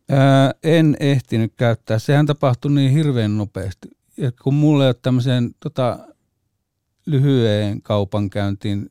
Ää, 0.10 0.54
en 0.64 0.98
ehtinyt 1.00 1.54
käyttää. 1.58 2.00
Sehän 2.00 2.26
tapahtui 2.26 2.72
niin 2.72 2.92
hirveän 2.92 3.38
nopeasti. 3.38 3.97
Ja 4.18 4.32
kun 4.44 4.54
mulla 4.54 4.84
ei 4.84 4.88
ole 4.88 4.96
tämmöiseen 5.02 5.56
tota, 5.60 6.00
lyhyen 7.06 7.82
kaupankäyntiin 7.82 8.90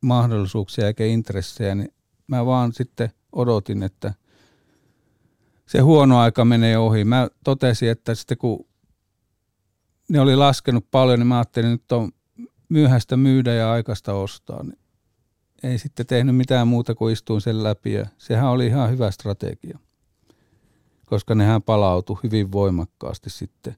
mahdollisuuksia 0.00 0.86
eikä 0.86 1.04
intressejä, 1.04 1.74
niin 1.74 1.94
mä 2.26 2.46
vaan 2.46 2.72
sitten 2.72 3.10
odotin, 3.32 3.82
että 3.82 4.14
se 5.66 5.80
huono 5.80 6.18
aika 6.18 6.44
menee 6.44 6.78
ohi. 6.78 7.04
Mä 7.04 7.28
totesin, 7.44 7.90
että 7.90 8.14
sitten 8.14 8.38
kun 8.38 8.66
ne 10.08 10.20
oli 10.20 10.36
laskenut 10.36 10.86
paljon, 10.90 11.18
niin 11.18 11.26
mä 11.26 11.36
ajattelin, 11.36 11.72
että 11.72 11.84
nyt 11.84 12.02
on 12.02 12.12
myöhäistä 12.68 13.16
myydä 13.16 13.54
ja 13.54 13.72
aikaista 13.72 14.14
ostaa. 14.14 14.62
Niin 14.62 14.78
ei 15.62 15.78
sitten 15.78 16.06
tehnyt 16.06 16.36
mitään 16.36 16.68
muuta 16.68 16.94
kuin 16.94 17.12
istuin 17.12 17.40
sen 17.40 17.62
läpi 17.62 17.92
ja 17.92 18.06
sehän 18.18 18.50
oli 18.50 18.66
ihan 18.66 18.90
hyvä 18.90 19.10
strategia, 19.10 19.78
koska 21.04 21.34
nehän 21.34 21.62
palautui 21.62 22.18
hyvin 22.22 22.52
voimakkaasti 22.52 23.30
sitten. 23.30 23.76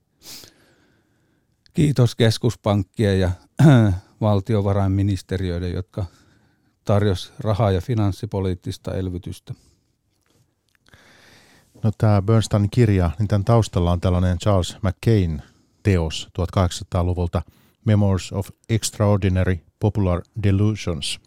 Kiitos 1.77 2.15
keskuspankkien 2.15 3.21
ja 3.21 3.31
valtiovarainministeriöiden, 4.21 5.73
jotka 5.73 6.05
tarjosi 6.85 7.33
rahaa 7.39 7.71
ja 7.71 7.81
finanssipoliittista 7.81 8.95
elvytystä. 8.95 9.55
No 11.83 11.91
tämä 11.99 12.23
Bernstein 12.23 12.71
kirja, 12.71 13.11
niin 13.19 13.29
tämän 13.29 13.45
taustalla 13.45 13.93
on 13.93 14.01
tällainen 14.01 14.39
Charles 14.39 14.77
McCain 14.83 15.43
teos 15.83 16.29
1800-luvulta 16.39 17.43
Memoirs 17.85 18.33
of 18.33 18.49
Extraordinary 18.69 19.59
Popular 19.81 20.23
Delusions– 20.43 21.19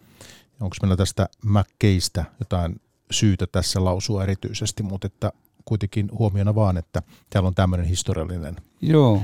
Onko 0.62 0.76
meillä 0.82 0.98
tästä 0.98 1.30
McKeistä 1.46 2.26
jotain 2.40 2.82
syytä 3.12 3.48
tässä 3.48 3.86
lausua 3.86 4.24
erityisesti, 4.24 4.84
mutta 4.84 5.08
että 5.08 5.32
kuitenkin 5.66 6.10
huomiona 6.12 6.56
vaan, 6.56 6.78
että 6.78 7.02
täällä 7.30 7.48
on 7.48 7.56
tämmöinen 7.56 7.88
historiallinen. 7.88 8.56
Joo, 8.82 9.22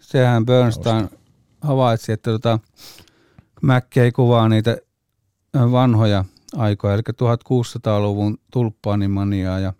sehän 0.00 0.46
Bernstein 0.46 1.10
havaitsi, 1.60 2.12
että 2.12 2.30
tota, 2.30 2.58
McKay 3.62 4.12
kuvaa 4.12 4.48
niitä 4.48 4.76
vanhoja 5.54 6.24
aikoja, 6.56 6.94
eli 6.94 7.02
1600-luvun 7.02 8.38
tulppaanimaniaa 8.52 9.58
ja 9.58 9.72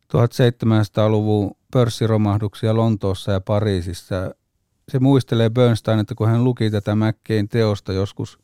1700-luvun 0.00 1.56
pörssiromahduksia 1.72 2.76
Lontoossa 2.76 3.32
ja 3.32 3.40
Pariisissa. 3.40 4.34
Se 4.88 4.98
muistelee 4.98 5.50
Bernstein, 5.50 5.98
että 5.98 6.14
kun 6.14 6.28
hän 6.28 6.44
luki 6.44 6.70
tätä 6.70 6.94
McKayn 6.94 7.48
teosta 7.48 7.92
joskus 7.92 8.38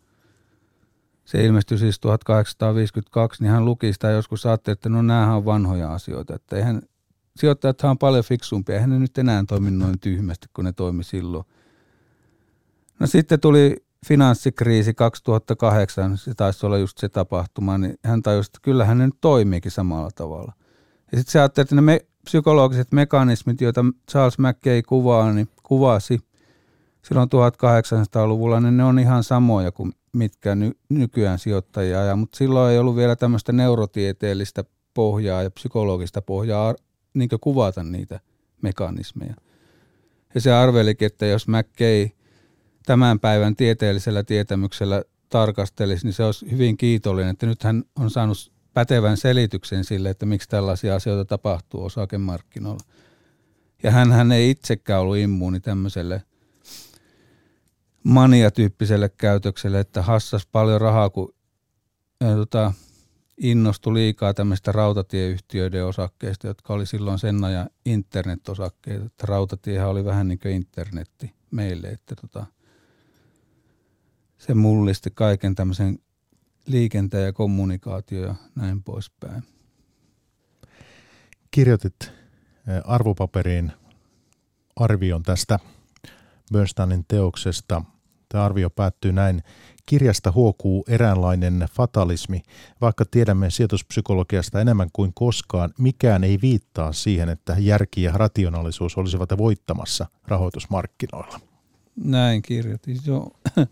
se 1.25 1.45
ilmestyi 1.45 1.79
siis 1.79 2.01
1852, 2.01 3.43
niin 3.43 3.53
hän 3.53 3.65
luki 3.65 3.93
sitä 3.93 4.11
joskus 4.11 4.47
ajatteli, 4.47 4.73
että 4.73 4.89
no 4.89 5.03
näähän 5.03 5.37
on 5.37 5.45
vanhoja 5.45 5.93
asioita. 5.93 6.35
Että 6.35 6.57
eihän, 6.57 6.83
sijoittajat 7.37 7.81
on 7.81 7.99
paljon 7.99 8.25
fiksumpia, 8.25 8.75
eihän 8.75 8.91
ne 8.91 8.99
nyt 8.99 9.19
enää 9.19 9.45
toimi 9.49 9.71
noin 9.71 10.01
tyhmästi 10.01 10.47
kuin 10.55 10.65
ne 10.65 10.73
toimi 10.73 11.05
silloin. 11.05 11.45
No 13.01 13.07
sitten 13.07 13.41
tuli 13.41 13.77
finanssikriisi 14.07 14.95
2008, 14.95 16.19
se 16.19 16.35
taisi 16.35 16.67
olla 16.67 16.79
just 16.79 16.99
se 16.99 17.09
tapahtuma, 17.09 17.79
niin 17.79 17.99
hän 18.05 18.23
tajusi, 18.23 18.49
että 18.49 18.59
kyllähän 18.63 18.99
ne 18.99 19.07
nyt 19.07 19.21
toimiikin 19.21 19.71
samalla 19.71 20.11
tavalla. 20.15 20.53
Ja 21.13 21.19
sitten 21.19 21.33
se 21.33 21.39
ajatteli, 21.39 21.63
että 21.63 21.75
ne 21.75 21.81
me, 21.81 22.01
psykologiset 22.25 22.93
mekanismit, 22.93 23.61
joita 23.61 23.85
Charles 24.11 24.39
McKay 24.39 24.83
kuvaa, 24.83 25.33
niin 25.33 25.49
kuvasi 25.63 26.19
silloin 27.03 27.29
1800-luvulla, 27.29 28.61
niin 28.61 28.77
ne 28.77 28.85
on 28.85 28.99
ihan 28.99 29.25
samoja 29.25 29.73
kuin 29.73 29.93
mitkä 30.13 30.55
ny, 30.55 30.73
nykyään 30.89 31.39
sijoittajia 31.39 32.01
ajaa, 32.01 32.17
mutta 32.17 32.39
silloin 32.39 32.73
ei 32.73 32.79
ollut 32.79 32.97
vielä 32.97 33.17
tämmöistä 33.17 33.53
neurotieteellistä 33.53 34.65
pohjaa 34.95 35.43
ja 35.43 35.51
psykologista 35.51 36.23
pohjaa 36.23 36.75
niin 37.15 37.29
kuvata 37.41 37.83
niitä 37.83 38.21
mekanismeja. 38.63 39.35
Ja 40.35 40.41
se 40.41 40.53
arvelikin, 40.53 41.07
että 41.07 41.27
jos 41.27 41.49
McKay 41.49 42.09
tämän 42.87 43.21
päivän 43.21 43.57
tieteellisellä 43.57 44.23
tietämyksellä 44.23 45.03
tarkastelisi, 45.29 46.07
niin 46.07 46.15
se 46.15 46.25
olisi 46.25 46.51
hyvin 46.51 46.77
kiitollinen, 46.77 47.31
että 47.31 47.47
nyt 47.47 47.63
hän 47.63 47.85
on 47.99 48.11
saanut 48.11 48.53
pätevän 48.75 49.17
selityksen 49.17 49.85
sille, 49.85 50.11
että 50.11 50.27
miksi 50.27 50.49
tällaisia 50.49 50.95
asioita 50.95 51.25
tapahtuu 51.25 51.85
osakemarkkinoilla. 51.85 52.85
Ja 53.83 53.91
hän 53.91 54.33
ei 54.33 54.51
itsekään 54.51 55.01
ollut 55.01 55.17
immuuni 55.17 55.61
tämmöiselle 55.61 56.23
maniatyyppiselle 58.05 59.09
käytökselle, 59.09 59.81
että 59.81 60.03
hassas 60.03 60.47
paljon 60.47 60.81
rahaa, 60.81 61.11
kun 61.11 61.35
ja, 62.21 62.35
tota, 62.37 62.73
innostui 63.43 63.95
liikaa 63.95 64.35
tämmöistä 64.35 64.73
rautatieyhtiöiden 64.73 65.87
osakkeista, 65.87 66.47
jotka 66.47 66.73
oli 66.73 66.87
silloin 66.87 67.19
sen 67.19 67.45
ajan 67.45 67.71
internet-osakkeita. 67.85 69.07
Että 69.07 69.27
rautatiehän 69.27 69.89
oli 69.89 70.05
vähän 70.05 70.29
niin 70.29 70.39
kuin 70.39 70.55
internetti 70.55 71.35
meille, 71.51 71.89
että 71.89 72.15
tota, 72.15 72.47
se 74.39 74.55
mullisti 74.55 75.11
kaiken 75.15 75.55
tämmöisen 75.55 75.99
liikenteen 76.67 77.25
ja 77.25 77.33
kommunikaatio 77.33 78.27
ja 78.27 78.35
näin 78.55 78.83
poispäin. 78.83 79.43
Kirjoitit 81.51 82.13
arvopaperiin 82.85 83.73
arvion 84.77 85.23
tästä 85.23 85.59
Bernsteinin 86.53 87.05
teoksesta. 87.09 87.85
Tämä 88.33 88.45
arvio 88.45 88.71
päättyy 88.71 89.13
näin. 89.13 89.43
Kirjasta 89.87 90.33
huokuu 90.33 90.85
eräänlainen 90.89 91.69
fatalismi. 91.73 92.43
Vaikka 92.81 93.05
tiedämme 93.11 93.51
sijoituspsykologiasta 93.51 94.61
enemmän 94.61 94.89
kuin 94.93 95.13
koskaan, 95.15 95.71
mikään 95.79 96.25
ei 96.25 96.39
viittaa 96.43 96.93
siihen, 96.93 97.29
että 97.29 97.57
järki 97.59 98.03
ja 98.03 98.13
rationaalisuus 98.15 98.99
olisivat 98.99 99.31
voittamassa 99.39 100.07
rahoitusmarkkinoilla. 100.29 101.41
Näin 102.05 102.43
kirjoitin. 102.43 102.97
Joo. 103.07 103.31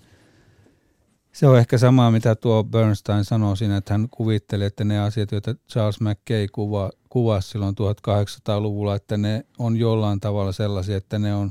Se 1.33 1.47
on 1.47 1.59
ehkä 1.59 1.79
sama, 1.79 2.11
mitä 2.11 2.35
tuo 2.35 2.65
Bernstein 2.65 3.25
sanoi 3.25 3.57
siinä, 3.57 3.77
että 3.77 3.95
hän 3.95 4.09
kuvitteli, 4.11 4.65
että 4.65 4.85
ne 4.85 5.01
asiat, 5.01 5.33
joita 5.33 5.55
Charles 5.55 6.01
McKay 6.01 6.47
kuva, 6.53 6.91
kuvasi 7.09 7.49
silloin 7.49 7.75
1800-luvulla, 7.75 8.95
että 8.95 9.17
ne 9.17 9.47
on 9.59 9.77
jollain 9.77 10.21
tavalla 10.21 10.53
sellaisia, 10.53 10.97
että 10.97 11.19
ne 11.19 11.35
on 11.35 11.51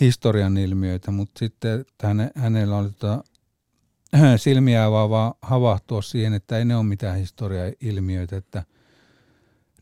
historian 0.00 0.56
ilmiöitä, 0.56 1.10
mutta 1.10 1.38
sitten 1.38 1.84
häne, 2.02 2.30
hänellä 2.34 2.76
oli 2.76 2.90
tota, 2.90 3.24
silmiä 4.36 4.84
avaavaa 4.84 5.34
havahtua 5.42 6.02
siihen, 6.02 6.34
että 6.34 6.58
ei 6.58 6.64
ne 6.64 6.76
ole 6.76 6.84
mitään 6.84 7.18
historian 7.18 7.72
ilmiöitä, 7.80 8.36
että 8.36 8.64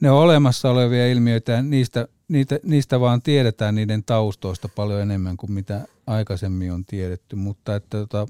ne 0.00 0.10
on 0.10 0.18
olemassa 0.18 0.70
olevia 0.70 1.08
ilmiöitä 1.08 1.52
ja 1.52 1.62
niistä, 1.62 2.08
niitä, 2.28 2.58
niistä 2.62 3.00
vaan 3.00 3.22
tiedetään 3.22 3.74
niiden 3.74 4.04
taustoista 4.04 4.68
paljon 4.68 5.00
enemmän 5.00 5.36
kuin 5.36 5.52
mitä 5.52 5.86
aikaisemmin 6.06 6.72
on 6.72 6.84
tiedetty, 6.84 7.36
mutta 7.36 7.76
että 7.76 7.98
tota, 7.98 8.26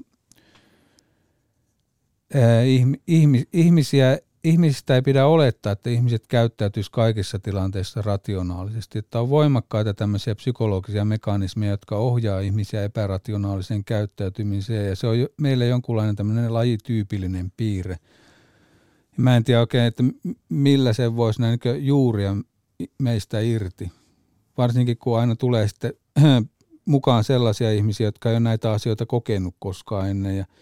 ihmisiä, 3.53 4.19
ihmisistä 4.49 4.95
ei 4.95 5.01
pidä 5.01 5.25
olettaa, 5.25 5.71
että 5.71 5.89
ihmiset 5.89 6.27
käyttäytyisivät 6.27 6.93
kaikissa 6.93 7.39
tilanteissa 7.39 8.01
rationaalisesti. 8.01 8.99
Että 8.99 9.19
on 9.19 9.29
voimakkaita 9.29 9.93
tämmöisiä 9.93 10.35
psykologisia 10.35 11.05
mekanismeja, 11.05 11.71
jotka 11.71 11.95
ohjaa 11.95 12.39
ihmisiä 12.39 12.83
epärationaaliseen 12.83 13.83
käyttäytymiseen 13.83 14.89
ja 14.89 14.95
se 14.95 15.07
on 15.07 15.15
meille 15.41 15.67
jonkunlainen 15.67 16.15
tämmöinen 16.15 16.53
lajityypillinen 16.53 17.51
piirre. 17.57 17.97
Mä 19.17 19.37
en 19.37 19.43
tiedä 19.43 19.59
oikein, 19.59 19.83
että 19.83 20.03
millä 20.49 20.93
se 20.93 21.15
voisi 21.15 21.41
näin 21.41 21.59
juuria 21.79 22.35
meistä 22.97 23.39
irti. 23.39 23.91
Varsinkin 24.57 24.97
kun 24.97 25.19
aina 25.19 25.35
tulee 25.35 25.67
sitten 25.67 25.93
mukaan 26.85 27.23
sellaisia 27.23 27.71
ihmisiä, 27.71 28.07
jotka 28.07 28.29
ei 28.29 28.33
ole 28.33 28.39
näitä 28.39 28.71
asioita 28.71 29.05
kokenut 29.05 29.55
koskaan 29.59 30.09
ennen 30.09 30.37
ja– 30.37 30.45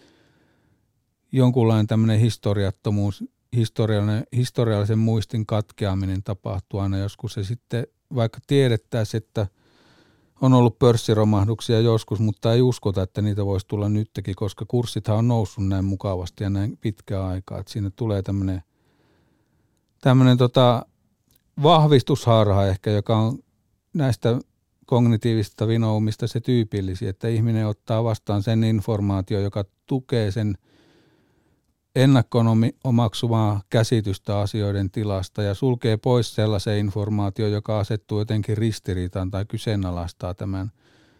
jonkunlainen 1.32 1.86
tämmöinen 1.86 2.20
historiattomuus, 2.20 3.24
historiallinen, 3.56 4.24
historiallisen 4.36 4.98
muistin 4.98 5.46
katkeaminen 5.46 6.22
tapahtuu 6.22 6.80
aina 6.80 6.98
joskus. 6.98 7.32
Se 7.32 7.44
sitten, 7.44 7.86
vaikka 8.14 8.38
tiedettäisiin, 8.46 9.22
että 9.22 9.46
on 10.40 10.52
ollut 10.52 10.78
pörssiromahduksia 10.78 11.80
joskus, 11.80 12.20
mutta 12.20 12.52
ei 12.52 12.62
uskota, 12.62 13.02
että 13.02 13.22
niitä 13.22 13.46
voisi 13.46 13.66
tulla 13.66 13.88
nytkin, 13.88 14.34
koska 14.36 14.64
kurssithan 14.68 15.16
on 15.18 15.28
noussut 15.28 15.68
näin 15.68 15.84
mukavasti 15.84 16.44
ja 16.44 16.50
näin 16.50 16.78
pitkää 16.80 17.26
aikaa. 17.26 17.58
Että 17.58 17.72
siinä 17.72 17.90
tulee 17.96 18.22
tämmöinen, 18.22 18.62
tämmöinen 20.00 20.38
tota 20.38 20.86
vahvistusharha 21.62 22.66
ehkä, 22.66 22.90
joka 22.90 23.16
on 23.16 23.38
näistä 23.94 24.38
kognitiivisista 24.86 25.68
vinoumista 25.68 26.26
se 26.26 26.40
tyypillisi, 26.40 27.06
että 27.06 27.28
ihminen 27.28 27.66
ottaa 27.66 28.04
vastaan 28.04 28.42
sen 28.42 28.64
informaatio, 28.64 29.40
joka 29.40 29.64
tukee 29.86 30.30
sen 30.30 30.58
ennakkoon 31.96 32.46
omaksumaa 32.84 33.62
käsitystä 33.70 34.38
asioiden 34.38 34.90
tilasta 34.90 35.42
ja 35.42 35.54
sulkee 35.54 35.96
pois 35.96 36.34
sellaisen 36.34 36.78
informaatio, 36.78 37.48
joka 37.48 37.78
asettuu 37.78 38.18
jotenkin 38.18 38.56
ristiriitaan 38.56 39.30
tai 39.30 39.44
kyseenalaistaa 39.44 40.34
tämän 40.34 40.72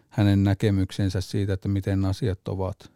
hänen 0.09 0.43
näkemyksensä 0.43 1.21
siitä, 1.21 1.53
että 1.53 1.67
miten 1.67 2.05
asiat 2.05 2.47
ovat. 2.47 2.91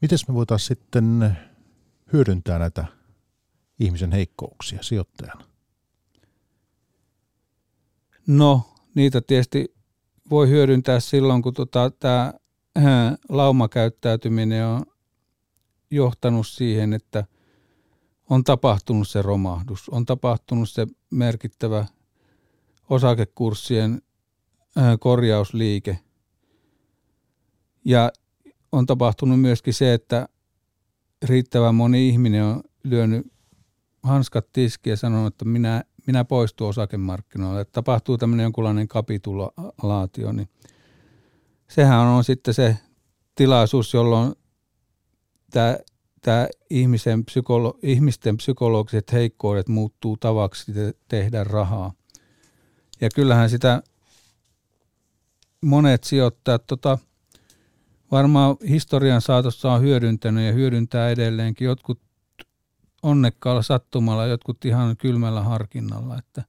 Miten 0.00 0.18
me 0.28 0.34
voitaisiin 0.34 0.68
sitten 0.68 1.38
hyödyntää 2.12 2.58
näitä 2.58 2.84
ihmisen 3.78 4.12
heikkouksia 4.12 4.78
sijoittajana? 4.82 5.44
No, 8.26 8.62
niitä 8.94 9.20
tietysti 9.20 9.74
voi 10.30 10.48
hyödyntää 10.48 11.00
silloin, 11.00 11.42
kun 11.42 11.54
tota, 11.54 11.90
tämä 11.90 12.32
laumakäyttäytyminen 13.28 14.66
on 14.66 14.91
johtanut 15.92 16.46
siihen, 16.46 16.92
että 16.92 17.24
on 18.30 18.44
tapahtunut 18.44 19.08
se 19.08 19.22
romahdus, 19.22 19.88
on 19.88 20.06
tapahtunut 20.06 20.70
se 20.70 20.86
merkittävä 21.10 21.86
osakekurssien 22.90 24.02
korjausliike. 25.00 25.98
Ja 27.84 28.12
on 28.72 28.86
tapahtunut 28.86 29.40
myöskin 29.40 29.74
se, 29.74 29.94
että 29.94 30.28
riittävän 31.22 31.74
moni 31.74 32.08
ihminen 32.08 32.44
on 32.44 32.62
lyönyt 32.84 33.32
hanskat 34.02 34.52
tiskiä 34.52 34.92
ja 34.92 34.96
sanonut, 34.96 35.34
että 35.34 35.44
minä, 35.44 35.84
minä 36.06 36.24
poistun 36.24 36.68
osakemarkkinoille. 36.68 37.60
Että 37.60 37.72
tapahtuu 37.72 38.18
tämmöinen 38.18 38.44
jonkunlainen 38.44 38.88
kapitulaatio, 38.88 40.32
niin 40.32 40.48
sehän 41.68 42.00
on 42.00 42.24
sitten 42.24 42.54
se 42.54 42.76
tilaisuus, 43.34 43.94
jolloin 43.94 44.32
tämä, 45.52 45.78
tämä 46.20 46.48
ihmisen 46.70 47.24
psykolo, 47.24 47.78
ihmisten 47.82 48.36
psykologiset 48.36 49.12
heikkoudet 49.12 49.68
muuttuu 49.68 50.16
tavaksi 50.16 50.72
te, 50.72 50.94
tehdä 51.08 51.44
rahaa. 51.44 51.92
Ja 53.00 53.08
kyllähän 53.14 53.50
sitä 53.50 53.82
monet 55.60 56.04
sijoittajat 56.04 56.66
tota, 56.66 56.98
varmaan 58.10 58.56
historian 58.68 59.20
saatossa 59.20 59.72
on 59.72 59.82
hyödyntänyt 59.82 60.46
ja 60.46 60.52
hyödyntää 60.52 61.10
edelleenkin. 61.10 61.64
Jotkut 61.64 62.00
onnekkaalla 63.02 63.62
sattumalla, 63.62 64.26
jotkut 64.26 64.64
ihan 64.64 64.96
kylmällä 64.96 65.42
harkinnalla. 65.42 66.18
Että 66.18 66.44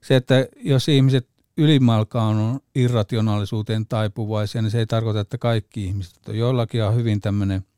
se, 0.00 0.16
että 0.16 0.46
jos 0.56 0.88
ihmiset 0.88 1.28
ylimalkaan 1.56 2.36
on 2.36 2.60
irrationaalisuuteen 2.74 3.86
taipuvaisia, 3.86 4.62
niin 4.62 4.70
se 4.70 4.78
ei 4.78 4.86
tarkoita, 4.86 5.20
että 5.20 5.38
kaikki 5.38 5.84
ihmiset 5.84 6.28
on. 6.28 6.38
Joillakin 6.38 6.84
on 6.84 6.94
hyvin 6.94 7.20
tämmöinen– 7.20 7.64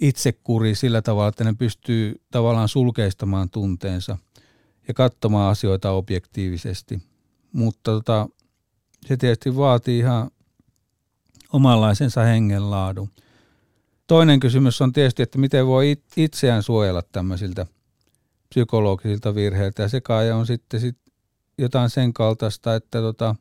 itsekuri 0.00 0.74
sillä 0.74 1.02
tavalla, 1.02 1.28
että 1.28 1.44
ne 1.44 1.54
pystyy 1.58 2.20
tavallaan 2.30 2.68
sulkeistamaan 2.68 3.50
tunteensa 3.50 4.18
ja 4.88 4.94
katsomaan 4.94 5.50
asioita 5.50 5.90
objektiivisesti. 5.90 7.02
Mutta 7.52 7.90
tota, 7.90 8.28
se 9.06 9.16
tietysti 9.16 9.56
vaatii 9.56 9.98
ihan 9.98 10.30
omanlaisensa 11.52 12.22
hengenlaadun. 12.22 13.10
Toinen 14.06 14.40
kysymys 14.40 14.82
on 14.82 14.92
tietysti, 14.92 15.22
että 15.22 15.38
miten 15.38 15.66
voi 15.66 15.96
itseään 16.16 16.62
suojella 16.62 17.02
tämmöisiltä 17.02 17.66
psykologisilta 18.48 19.34
virheiltä. 19.34 19.82
Ja 19.82 19.88
se 19.88 20.00
kai 20.00 20.30
on 20.30 20.46
sitten 20.46 20.80
sit 20.80 20.96
jotain 21.58 21.90
sen 21.90 22.12
kaltaista, 22.12 22.74
että 22.74 23.00
tota, 23.00 23.34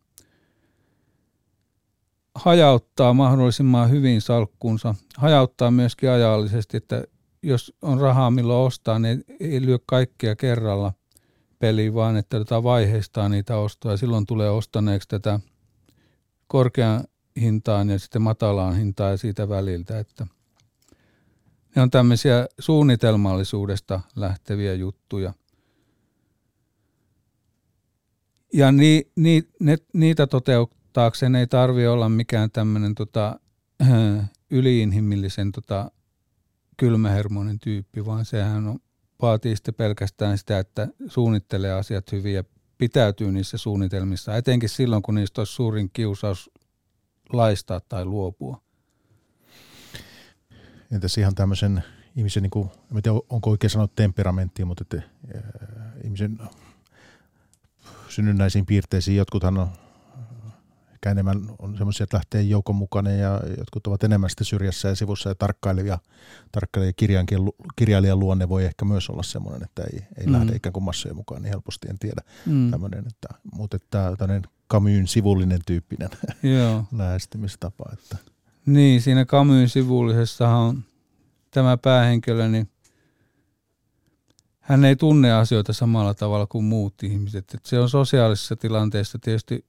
hajauttaa 2.36 3.14
mahdollisimman 3.14 3.90
hyvin 3.90 4.22
salkkunsa, 4.22 4.96
hajauttaa 5.18 5.72
myöskin 5.72 6.10
ajallisesti, 6.10 6.78
että 6.78 7.04
jos 7.44 7.74
on 7.82 8.00
rahaa 8.00 8.32
milloin 8.32 8.68
ostaa, 8.68 9.00
niin 9.00 9.24
ei 9.40 9.66
lyö 9.66 9.80
kaikkea 9.86 10.36
kerralla 10.36 10.94
peliin, 11.60 11.94
vaan 11.94 12.18
että 12.18 12.38
tota 12.38 12.64
vaiheistaa 12.64 13.30
niitä 13.30 13.58
ostoja. 13.58 13.98
Silloin 13.98 14.26
tulee 14.26 14.50
ostaneeksi 14.50 15.08
tätä 15.08 15.40
korkean 16.48 17.04
hintaan 17.42 17.90
ja 17.90 18.00
sitten 18.00 18.22
matalaan 18.22 18.76
hintaan 18.76 19.12
ja 19.12 19.18
siitä 19.18 19.50
väliltä, 19.50 20.00
että 20.00 20.28
ne 21.76 21.82
on 21.82 21.92
tämmöisiä 21.92 22.48
suunnitelmallisuudesta 22.60 24.02
lähteviä 24.16 24.74
juttuja. 24.74 25.34
Ja 28.54 28.72
ni, 28.72 29.12
ni, 29.16 29.44
ne, 29.60 29.78
niitä 29.94 30.28
toteut, 30.28 30.74
taakseen 30.96 31.36
ei 31.36 31.48
tarvi 31.48 31.88
olla 31.88 32.10
mikään 32.10 32.52
tämmöinen 32.52 32.96
tota, 32.96 33.39
yliinhimillisen 34.50 35.52
tota, 35.52 35.91
kylmähermoinen 36.78 37.60
tyyppi, 37.60 38.06
vaan 38.06 38.26
sehän 38.26 38.68
on, 38.68 38.80
vaatii 39.22 39.56
sitten 39.56 39.74
pelkästään 39.74 40.38
sitä, 40.38 40.60
että 40.60 40.88
suunnittelee 41.08 41.74
asiat 41.74 42.12
hyvin 42.12 42.34
ja 42.34 42.43
pitäytyy 42.78 43.32
niissä 43.32 43.58
suunnitelmissa, 43.58 44.38
etenkin 44.38 44.70
silloin, 44.70 45.04
kun 45.04 45.16
niistä 45.16 45.41
olisi 45.41 45.54
suurin 45.54 45.89
kiusaus 45.93 46.52
laistaa 47.34 47.80
tai 47.80 48.06
luopua. 48.06 48.62
Entäs 50.91 51.18
ihan 51.18 51.36
tämmöisen 51.36 51.84
ihmisen, 52.16 52.43
niin 52.43 52.52
kuin, 52.52 52.70
en 52.96 53.04
tiedä 53.04 53.20
onko 53.30 53.50
oikein 53.50 53.72
sanoa 53.72 53.88
temperamenttia, 53.96 54.66
mutta 54.66 54.84
että, 54.84 55.08
äh, 55.36 55.41
ihmisen 56.04 56.39
synnynnäisiin 58.10 58.66
piirteisiin 58.66 59.18
jotkuthan 59.18 59.58
on 59.58 59.85
ehkä 61.06 61.12
enemmän 61.12 61.56
on 61.60 61.78
semmoisia, 61.78 62.03
että 62.03 62.18
lähtee 62.18 62.41
joukon 62.41 62.76
mukana 62.76 63.12
ja 63.12 63.41
jotkut 63.58 63.88
ovat 63.88 64.03
enemmän 64.03 64.30
sitten 64.30 64.45
syrjässä 64.45 64.88
ja 64.88 64.95
sivussa 64.95 65.30
ja 65.30 65.36
tarkkailija, 65.36 65.99
tarkkailija 66.51 66.93
kirjailijan 67.76 68.20
luonne 68.20 68.49
voi 68.49 68.66
ehkä 68.66 68.86
myös 68.86 69.10
olla 69.10 69.24
semmoinen, 69.24 69.64
että 69.64 69.84
ei, 69.93 69.99
ei 70.18 70.26
mm. 70.26 70.34
lähde 70.34 70.56
ikään 70.56 70.74
kuin 70.74 70.84
massojen 70.84 71.16
mukaan 71.16 71.41
niin 71.41 71.49
helposti, 71.49 71.88
en 71.89 71.99
tiedä. 71.99 72.22
Mm. 72.45 72.72
Tämmöinen, 72.72 73.08
että, 73.08 73.28
mutta 73.53 73.78
että 73.78 74.16
tämmöinen 74.18 74.43
Camusin 74.72 75.08
sivullinen 75.08 75.60
tyyppinen 75.66 76.10
lähestymistapa. 76.97 77.86
Että. 77.93 78.18
Niin, 78.66 79.01
siinä 79.01 79.26
Camusin 79.26 79.70
sivullisessahan 79.70 80.60
on 80.60 80.84
tämä 81.51 81.78
päähenkilö, 81.78 82.47
niin 82.47 82.70
hän 84.60 84.86
ei 84.86 84.95
tunne 84.95 85.34
asioita 85.34 85.74
samalla 85.74 86.14
tavalla 86.14 86.47
kuin 86.47 86.66
muut 86.66 87.03
ihmiset. 87.03 87.53
Et 87.53 87.66
se 87.66 87.80
on 87.80 87.89
sosiaalisessa 87.89 88.56
tilanteessa 88.56 89.20
tietysti 89.20 89.66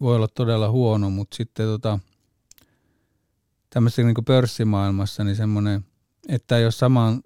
voi 0.00 0.16
olla 0.16 0.28
todella 0.28 0.70
huono, 0.70 1.10
mutta 1.10 1.36
sitten 1.36 1.66
tota, 1.66 1.98
tämmöisessä 3.70 4.02
niin 4.02 4.24
pörssimaailmassa 4.26 5.24
niin 5.24 5.36
semmoinen, 5.36 5.84
että 6.28 6.58
jos 6.58 6.78
saman, 6.78 7.22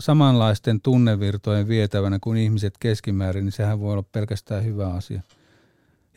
samanlaisten 0.00 0.80
tunnevirtojen 0.80 1.68
vietävänä 1.68 2.18
kuin 2.20 2.38
ihmiset 2.38 2.78
keskimäärin, 2.78 3.44
niin 3.44 3.52
sehän 3.52 3.80
voi 3.80 3.92
olla 3.92 4.02
pelkästään 4.02 4.64
hyvä 4.64 4.88
asia. 4.88 5.22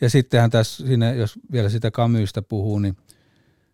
Ja 0.02 0.10
sittenhän 0.10 0.50
tässä, 0.50 0.88
siinä, 0.88 1.14
jos 1.14 1.40
vielä 1.52 1.70
sitä 1.70 1.92
Kamystä 1.92 2.42
puhuu, 2.42 2.80
niin 2.80 2.98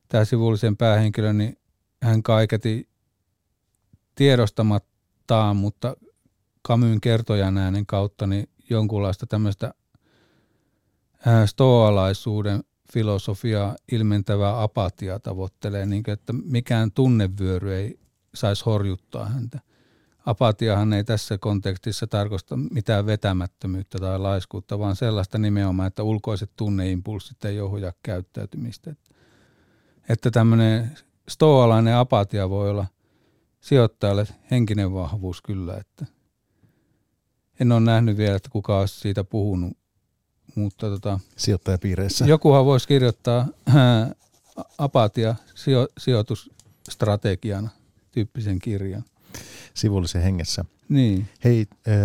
tämä 0.08 0.26
sivullisen 0.26 0.78
päähenkilö, 0.78 1.34
niin 1.34 1.58
hän 2.04 2.24
kaiketi 2.24 2.90
tiedostamattaan, 4.16 5.56
mutta 5.56 5.96
Kamyn 6.62 7.02
kertojan 7.02 7.58
äänen 7.58 7.86
kautta 7.86 8.28
niin 8.28 8.50
jonkunlaista 8.70 9.26
tämmöistä 9.26 9.74
stoalaisuuden 11.46 12.64
filosofiaa 12.94 13.76
ilmentävää 13.92 14.62
apatiaa 14.62 15.20
tavoittelee, 15.20 15.86
niin 15.86 16.04
kuin, 16.04 16.14
että 16.14 16.34
mikään 16.34 16.92
tunnevyöry 16.92 17.74
ei 17.74 18.00
saisi 18.36 18.66
horjuttaa 18.66 19.26
häntä. 19.26 19.60
Apatiahan 20.26 20.94
ei 20.94 21.04
tässä 21.04 21.38
kontekstissa 21.38 22.08
tarkoita 22.08 22.58
mitään 22.58 23.06
vetämättömyyttä 23.06 24.00
tai 24.00 24.20
laiskuutta, 24.20 24.80
vaan 24.80 24.96
sellaista 24.96 25.38
nimenomaan, 25.38 25.88
että 25.88 26.04
ulkoiset 26.04 26.52
tunneimpulssit 26.58 27.46
ei 27.46 27.62
ohjaa 27.62 27.94
käyttäytymistä. 28.04 28.96
Että 30.10 30.32
tämmöinen 30.32 30.98
stoalainen 31.30 31.96
apatia 31.96 32.50
voi 32.50 32.70
olla 32.70 32.88
sijoittajalle 33.60 34.28
henkinen 34.52 34.94
vahvuus 34.94 35.42
kyllä, 35.42 35.78
että 35.78 36.06
en 37.60 37.72
ole 37.72 37.80
nähnyt 37.80 38.18
vielä, 38.18 38.36
että 38.36 38.50
kuka 38.50 38.80
olisi 38.80 39.00
siitä 39.00 39.24
puhunut 39.24 39.78
mutta 40.56 40.90
tota, 40.90 41.20
sijoittajapiireissä. 41.38 42.26
Jokuhan 42.26 42.66
voisi 42.66 42.88
kirjoittaa 42.88 43.48
ää, 43.76 44.16
apatia 44.78 45.36
sijo, 45.56 45.88
sijoitusstrategiana 45.98 47.70
tyyppisen 48.12 48.60
kirjan. 48.60 49.04
Sivullisen 49.74 50.22
hengessä. 50.22 50.66
Niin. 50.90 51.28
Hei, 51.44 51.68
äh, 51.88 51.96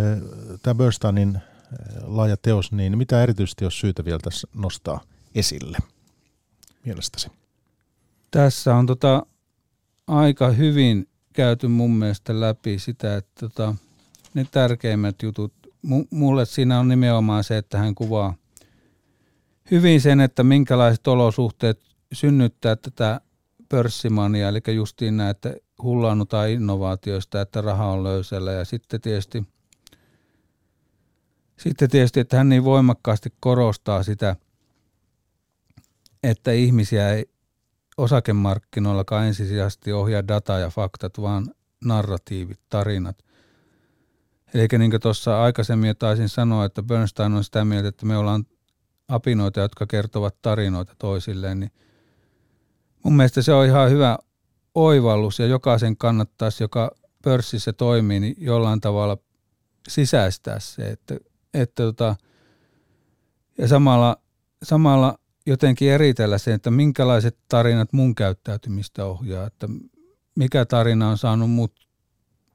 tämä 0.62 0.74
Bernsteinin 0.74 1.36
äh, 1.36 1.42
laaja 2.02 2.36
teos, 2.36 2.72
niin 2.72 2.98
mitä 2.98 3.22
erityisesti 3.22 3.64
olisi 3.64 3.78
syytä 3.78 4.04
vielä 4.04 4.18
tässä 4.22 4.48
nostaa 4.54 5.00
esille 5.34 5.78
mielestäsi? 6.84 7.30
Tässä 8.30 8.74
on 8.74 8.86
tota, 8.86 9.26
aika 10.06 10.50
hyvin 10.50 11.08
käyty 11.32 11.68
mun 11.68 11.90
mielestä 11.90 12.40
läpi 12.40 12.78
sitä, 12.78 13.16
että 13.16 13.40
tota, 13.40 13.74
ne 14.34 14.46
tärkeimmät 14.50 15.22
jutut, 15.22 15.52
mulle 16.10 16.46
siinä 16.46 16.80
on 16.80 16.88
nimenomaan 16.88 17.44
se, 17.44 17.56
että 17.56 17.78
hän 17.78 17.94
kuvaa 17.94 18.34
hyvin 19.70 20.00
sen, 20.00 20.20
että 20.20 20.44
minkälaiset 20.44 21.06
olosuhteet 21.06 21.80
synnyttää 22.12 22.76
tätä 22.76 23.20
pörssimania, 23.68 24.48
eli 24.48 24.60
justiin 24.74 25.16
näitä 25.16 25.48
että 25.48 25.60
hullaannutaan 25.82 26.50
innovaatioista, 26.50 27.40
että 27.40 27.60
raha 27.60 27.86
on 27.86 28.04
löysällä 28.04 28.52
ja 28.52 28.64
sitten 28.64 29.00
tietysti, 29.00 29.46
sitten 31.58 31.90
tietysti, 31.90 32.20
että 32.20 32.36
hän 32.36 32.48
niin 32.48 32.64
voimakkaasti 32.64 33.32
korostaa 33.40 34.02
sitä, 34.02 34.36
että 36.22 36.52
ihmisiä 36.52 37.10
ei 37.10 37.30
osakemarkkinoillakaan 37.96 39.26
ensisijaisesti 39.26 39.92
ohjaa 39.92 40.28
data 40.28 40.58
ja 40.58 40.70
faktat, 40.70 41.20
vaan 41.20 41.54
narratiivit, 41.84 42.60
tarinat. 42.68 43.29
Eli 44.54 44.68
niin 44.78 44.90
kuin 44.90 45.00
tuossa 45.00 45.42
aikaisemmin 45.42 45.96
taisin 45.96 46.28
sanoa, 46.28 46.64
että 46.64 46.82
Bernstein 46.82 47.32
on 47.32 47.44
sitä 47.44 47.64
mieltä, 47.64 47.88
että 47.88 48.06
me 48.06 48.16
ollaan 48.16 48.44
apinoita, 49.08 49.60
jotka 49.60 49.86
kertovat 49.86 50.36
tarinoita 50.42 50.94
toisilleen, 50.98 51.60
niin 51.60 51.72
mun 53.04 53.16
mielestä 53.16 53.42
se 53.42 53.52
on 53.52 53.66
ihan 53.66 53.90
hyvä 53.90 54.18
oivallus 54.74 55.38
ja 55.38 55.46
jokaisen 55.46 55.96
kannattaisi, 55.96 56.64
joka 56.64 56.90
pörssissä 57.24 57.72
toimii, 57.72 58.20
niin 58.20 58.34
jollain 58.38 58.80
tavalla 58.80 59.18
sisäistää 59.88 60.60
se, 60.60 60.90
että, 60.90 61.16
että 61.54 61.82
tota, 61.82 62.16
ja 63.58 63.68
samalla, 63.68 64.16
samalla 64.62 65.18
jotenkin 65.46 65.90
eritellä 65.90 66.38
se, 66.38 66.54
että 66.54 66.70
minkälaiset 66.70 67.38
tarinat 67.48 67.92
mun 67.92 68.14
käyttäytymistä 68.14 69.04
ohjaa, 69.04 69.46
että 69.46 69.68
mikä 70.34 70.64
tarina 70.64 71.08
on 71.08 71.18
saanut 71.18 71.50
mut 71.50 71.72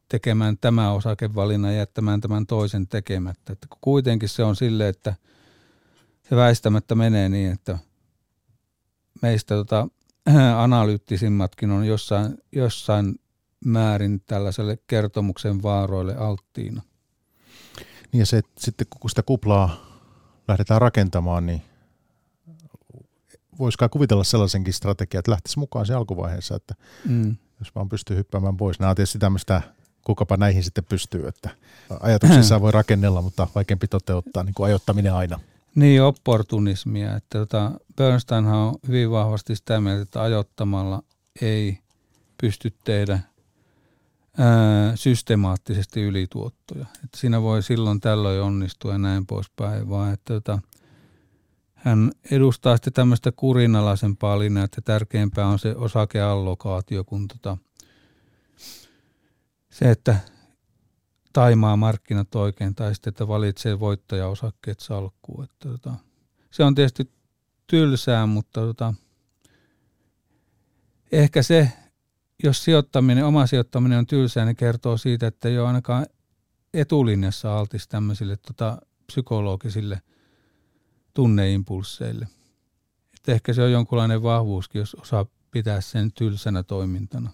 tekemään 0.10 0.58
tämä 0.58 0.92
osakevalinnan 0.92 1.72
ja 1.72 1.78
jättämään 1.78 2.22
tämän 2.22 2.48
toisen 2.48 2.88
tekemättä. 2.88 3.54
Että 3.54 3.68
kuitenkin 3.82 4.30
se 4.30 4.44
on 4.44 4.56
sille, 4.56 4.88
että– 4.88 5.16
se 6.30 6.36
väistämättä 6.36 6.96
menee 6.96 7.30
niin, 7.30 7.52
että 7.52 7.78
meistä 9.22 9.56
tota, 9.56 9.88
analyyttisimmatkin 10.64 11.72
on 11.72 11.88
jossain, 11.88 12.38
jossain 12.52 13.16
määrin 13.66 14.22
tällaiselle 14.26 14.78
kertomuksen 14.88 15.64
vaaroille 15.64 16.16
alttiina. 16.16 16.82
Niin 18.12 18.20
ja 18.20 18.26
se, 18.26 18.38
että 18.38 18.52
sitten 18.58 18.88
kun 19.00 19.10
sitä 19.10 19.24
kuplaa 19.24 19.86
lähdetään 20.48 20.82
rakentamaan, 20.82 21.46
niin 21.46 21.62
voisikaan 23.60 23.90
kuvitella 23.90 24.24
sellaisenkin 24.24 24.74
strategian, 24.74 25.20
että 25.20 25.32
lähtisi 25.32 25.60
mukaan 25.60 25.86
se 25.86 25.94
alkuvaiheessa, 25.94 26.56
että 26.56 26.76
mm. 27.06 27.36
jos 27.60 27.76
vaan 27.76 27.90
pystyy 27.90 28.18
hyppäämään 28.18 28.58
pois. 28.58 28.80
Nämä 28.80 28.90
on 28.90 28.96
tietysti 28.96 29.20
tämmöistä, 29.20 29.62
kukapa 30.06 30.38
näihin 30.38 30.64
sitten 30.64 30.86
pystyy, 30.86 31.28
että 31.28 31.50
ajatuksissa 32.00 32.62
voi 32.62 32.72
rakennella, 32.72 33.22
mutta 33.22 33.48
vaikeampi 33.56 33.88
toteuttaa, 33.88 34.44
niin 34.44 34.54
kuin 34.54 34.68
ajottaminen 34.68 35.14
aina. 35.14 35.40
Niin, 35.76 36.04
opportunismia. 36.04 37.16
Että 37.16 37.40
tota, 37.40 37.72
Bernstein 37.96 38.46
on 38.46 38.76
hyvin 38.88 39.12
vahvasti 39.12 39.56
sitä 39.56 39.82
mieltä, 39.82 40.02
että 40.02 40.22
ajottamalla 40.22 41.04
ei 41.42 41.80
pysty 42.42 42.74
tehdä 42.84 43.20
ää, 44.38 44.96
systemaattisesti 44.96 46.02
ylituottoja. 46.02 46.86
Että 47.04 47.18
siinä 47.18 47.42
voi 47.42 47.64
silloin 47.64 48.00
tällöin 48.00 48.42
onnistua 48.42 48.92
ja 48.92 48.98
näin 48.98 49.26
poispäin, 49.26 49.90
vaan 49.90 50.14
että 50.14 50.34
tota, 50.34 50.60
hän 51.74 52.12
edustaa 52.32 52.78
sitten 52.78 52.94
tämmöistä 52.94 53.32
kurinalaisempaa 53.36 54.40
linjaa, 54.40 54.66
että 54.66 54.82
tärkeämpää 54.82 55.48
on 55.48 55.60
se 55.60 55.76
osakeallokaatio 55.76 57.04
kuin 57.04 57.28
tota, 57.28 57.58
se, 59.76 59.92
että 59.92 60.18
taimaa 61.34 61.78
markkinat 61.78 62.36
oikein 62.36 62.76
tai 62.76 62.96
sitten, 62.96 63.12
että 63.12 63.28
valitsee 63.28 63.80
voittajaosakkeet 63.80 64.80
salkkuun. 64.80 65.44
Että, 65.44 65.70
tota, 65.70 65.94
se 66.52 66.64
on 66.64 66.76
tietysti 66.76 67.12
tylsää, 67.68 68.26
mutta 68.26 68.62
tota, 68.62 68.94
ehkä 71.12 71.44
se, 71.44 71.72
jos 72.44 72.64
sijoittaminen, 72.64 73.26
oma 73.26 73.48
sijoittaminen 73.48 74.00
on 74.00 74.08
tylsää, 74.08 74.46
niin 74.46 74.56
kertoo 74.56 74.98
siitä, 74.98 75.28
että 75.28 75.50
ei 75.50 75.60
ole 75.60 75.68
ainakaan 75.68 76.06
etulinjassa 76.74 77.58
altis 77.58 77.88
tämmöisille 77.88 78.38
tota, 78.38 78.78
psykologisille 79.08 80.02
tunneimpulseille. 81.14 82.28
Että 83.16 83.32
ehkä 83.32 83.54
se 83.54 83.64
on 83.64 83.72
jonkunlainen 83.72 84.24
vahvuuskin, 84.24 84.80
jos 84.80 84.96
osaa 84.96 85.26
pitää 85.52 85.82
sen 85.82 86.12
tylsänä 86.12 86.64
toimintana. 86.64 87.32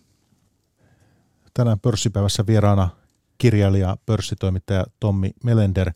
Tänään 1.53 1.79
pörssipäivässä 1.79 2.45
vieraana 2.47 2.89
kirjailija, 3.37 3.97
pörssitoimittaja 4.05 4.85
Tommi 4.99 5.31
Melender. 5.43 5.91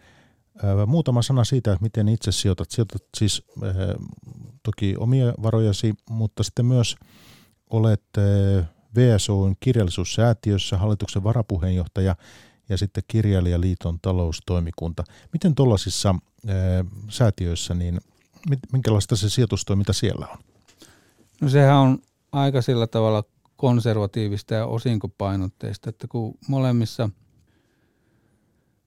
Muutama 0.87 1.21
sana 1.21 1.43
siitä, 1.43 1.77
miten 1.81 2.07
itse 2.07 2.31
sijoitat. 2.31 2.71
Sijoitat 2.71 3.03
siis 3.17 3.43
toki 4.63 4.95
omia 4.97 5.33
varojasi, 5.43 5.93
mutta 6.09 6.43
sitten 6.43 6.65
myös 6.65 6.95
olet 7.69 8.03
VSOn 8.95 9.55
kirjallisuussäätiössä 9.59 10.77
hallituksen 10.77 11.23
varapuheenjohtaja 11.23 12.15
ja 12.69 12.77
sitten 12.77 13.03
Kirjailijaliiton 13.07 13.99
taloustoimikunta. 14.01 15.03
Miten 15.33 15.55
tuollaisissa 15.55 16.15
säätiöissä, 17.09 17.73
niin 17.73 17.99
minkälaista 18.71 19.15
se 19.15 19.29
sijoitustoiminta 19.29 19.93
siellä 19.93 20.27
on? 20.27 20.37
No 21.41 21.49
sehän 21.49 21.75
on 21.75 21.99
aika 22.31 22.61
sillä 22.61 22.87
tavalla 22.87 23.23
konservatiivista 23.55 24.53
ja 24.53 24.65
osinkopainotteista, 24.65 25.89
että 25.89 26.07
kun 26.07 26.33
molemmissa– 26.47 27.09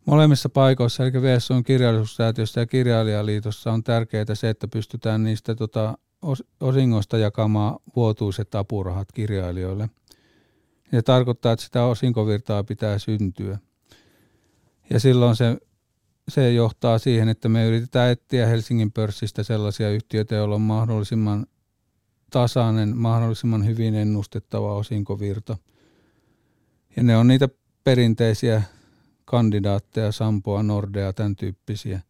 Molemmissa 0.08 0.48
paikoissa, 0.48 1.02
eli 1.02 1.22
VSOn 1.22 1.64
kirjallisuussäätiössä 1.64 2.60
ja 2.60 2.66
kirjailijaliitossa 2.66 3.72
on 3.72 3.84
tärkeää 3.84 4.34
se, 4.34 4.48
että 4.48 4.68
pystytään 4.68 5.24
niistä 5.24 5.54
tota, 5.54 5.98
osingoista 6.60 7.18
jakamaan 7.18 7.78
vuotuiset 7.96 8.54
apurahat 8.54 9.12
kirjailijoille. 9.12 9.90
Ja 10.92 11.02
tarkoittaa, 11.02 11.52
että 11.52 11.64
sitä 11.64 11.84
osinkovirtaa 11.84 12.64
pitää 12.64 12.98
syntyä. 12.98 13.58
Ja 14.90 15.00
silloin 15.00 15.36
se, 15.36 15.56
se 16.28 16.52
johtaa 16.52 16.98
siihen, 16.98 17.28
että 17.28 17.48
me 17.48 17.66
yritetään 17.66 18.10
etsiä 18.10 18.46
Helsingin 18.46 18.92
pörssistä 18.92 19.42
sellaisia 19.42 19.90
yhtiöitä, 19.90 20.34
joilla 20.34 20.54
on 20.54 20.60
mahdollisimman 20.60 21.46
tasainen, 22.30 22.96
mahdollisimman 22.96 23.66
hyvin 23.66 23.94
ennustettava 23.94 24.74
osinkovirta. 24.74 25.56
Ja 26.96 27.02
ne 27.02 27.16
on 27.16 27.28
niitä 27.28 27.48
perinteisiä 27.84 28.62
kandidaatteja, 29.24 30.12
Sampoa, 30.12 30.62
Nordea, 30.62 31.12
tämän 31.12 31.36
tyyppisiä. 31.36 32.00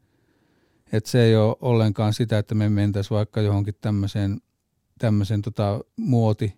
Et 0.93 1.07
se 1.07 1.23
ei 1.23 1.37
ole 1.37 1.57
ollenkaan 1.61 2.15
sitä, 2.15 2.39
että 2.39 2.55
me 2.55 2.69
mentäisiin 2.69 3.17
vaikka 3.17 3.41
johonkin 3.41 3.75
tämmöiseen, 3.81 4.41
tämmöiseen 4.99 5.43
tota 5.43 5.81
muoti, 5.97 6.55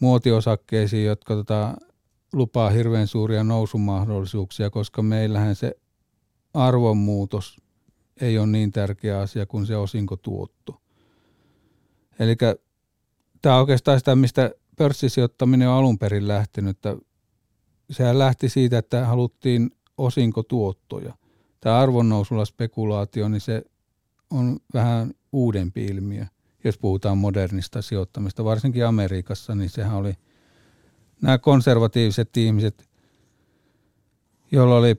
muotiosakkeisiin, 0.00 1.06
jotka 1.06 1.34
tota, 1.34 1.76
lupaa 2.32 2.70
hirveän 2.70 3.06
suuria 3.06 3.44
nousumahdollisuuksia, 3.44 4.70
koska 4.70 5.02
meillähän 5.02 5.56
se 5.56 5.76
arvonmuutos 6.54 7.56
ei 8.20 8.38
ole 8.38 8.46
niin 8.46 8.72
tärkeä 8.72 9.20
asia 9.20 9.46
kuin 9.46 9.66
se 9.66 9.76
osinkotuotto. 9.76 10.80
Eli 12.18 12.36
tämä 13.42 13.54
on 13.54 13.60
oikeastaan 13.60 13.98
sitä, 13.98 14.16
mistä 14.16 14.50
pörssisijoittaminen 14.76 15.68
on 15.68 15.74
alun 15.74 15.98
perin 15.98 16.28
lähtenyt. 16.28 16.70
Että 16.70 16.96
sehän 17.90 18.18
lähti 18.18 18.48
siitä, 18.48 18.78
että 18.78 19.06
haluttiin 19.06 19.70
osinkotuottoja. 19.98 21.14
Tämä 21.60 21.78
arvonnousulla 21.78 22.44
spekulaatio, 22.44 23.28
niin 23.28 23.40
se 23.40 23.62
on 24.30 24.56
vähän 24.74 25.14
uudempi 25.32 25.84
ilmiö, 25.84 26.26
jos 26.64 26.78
puhutaan 26.78 27.18
modernista 27.18 27.82
sijoittamista. 27.82 28.44
Varsinkin 28.44 28.86
Amerikassa, 28.86 29.54
niin 29.54 29.70
sehän 29.70 29.96
oli 29.96 30.14
nämä 31.22 31.38
konservatiiviset 31.38 32.36
ihmiset, 32.36 32.88
joilla 34.52 34.76
oli 34.76 34.96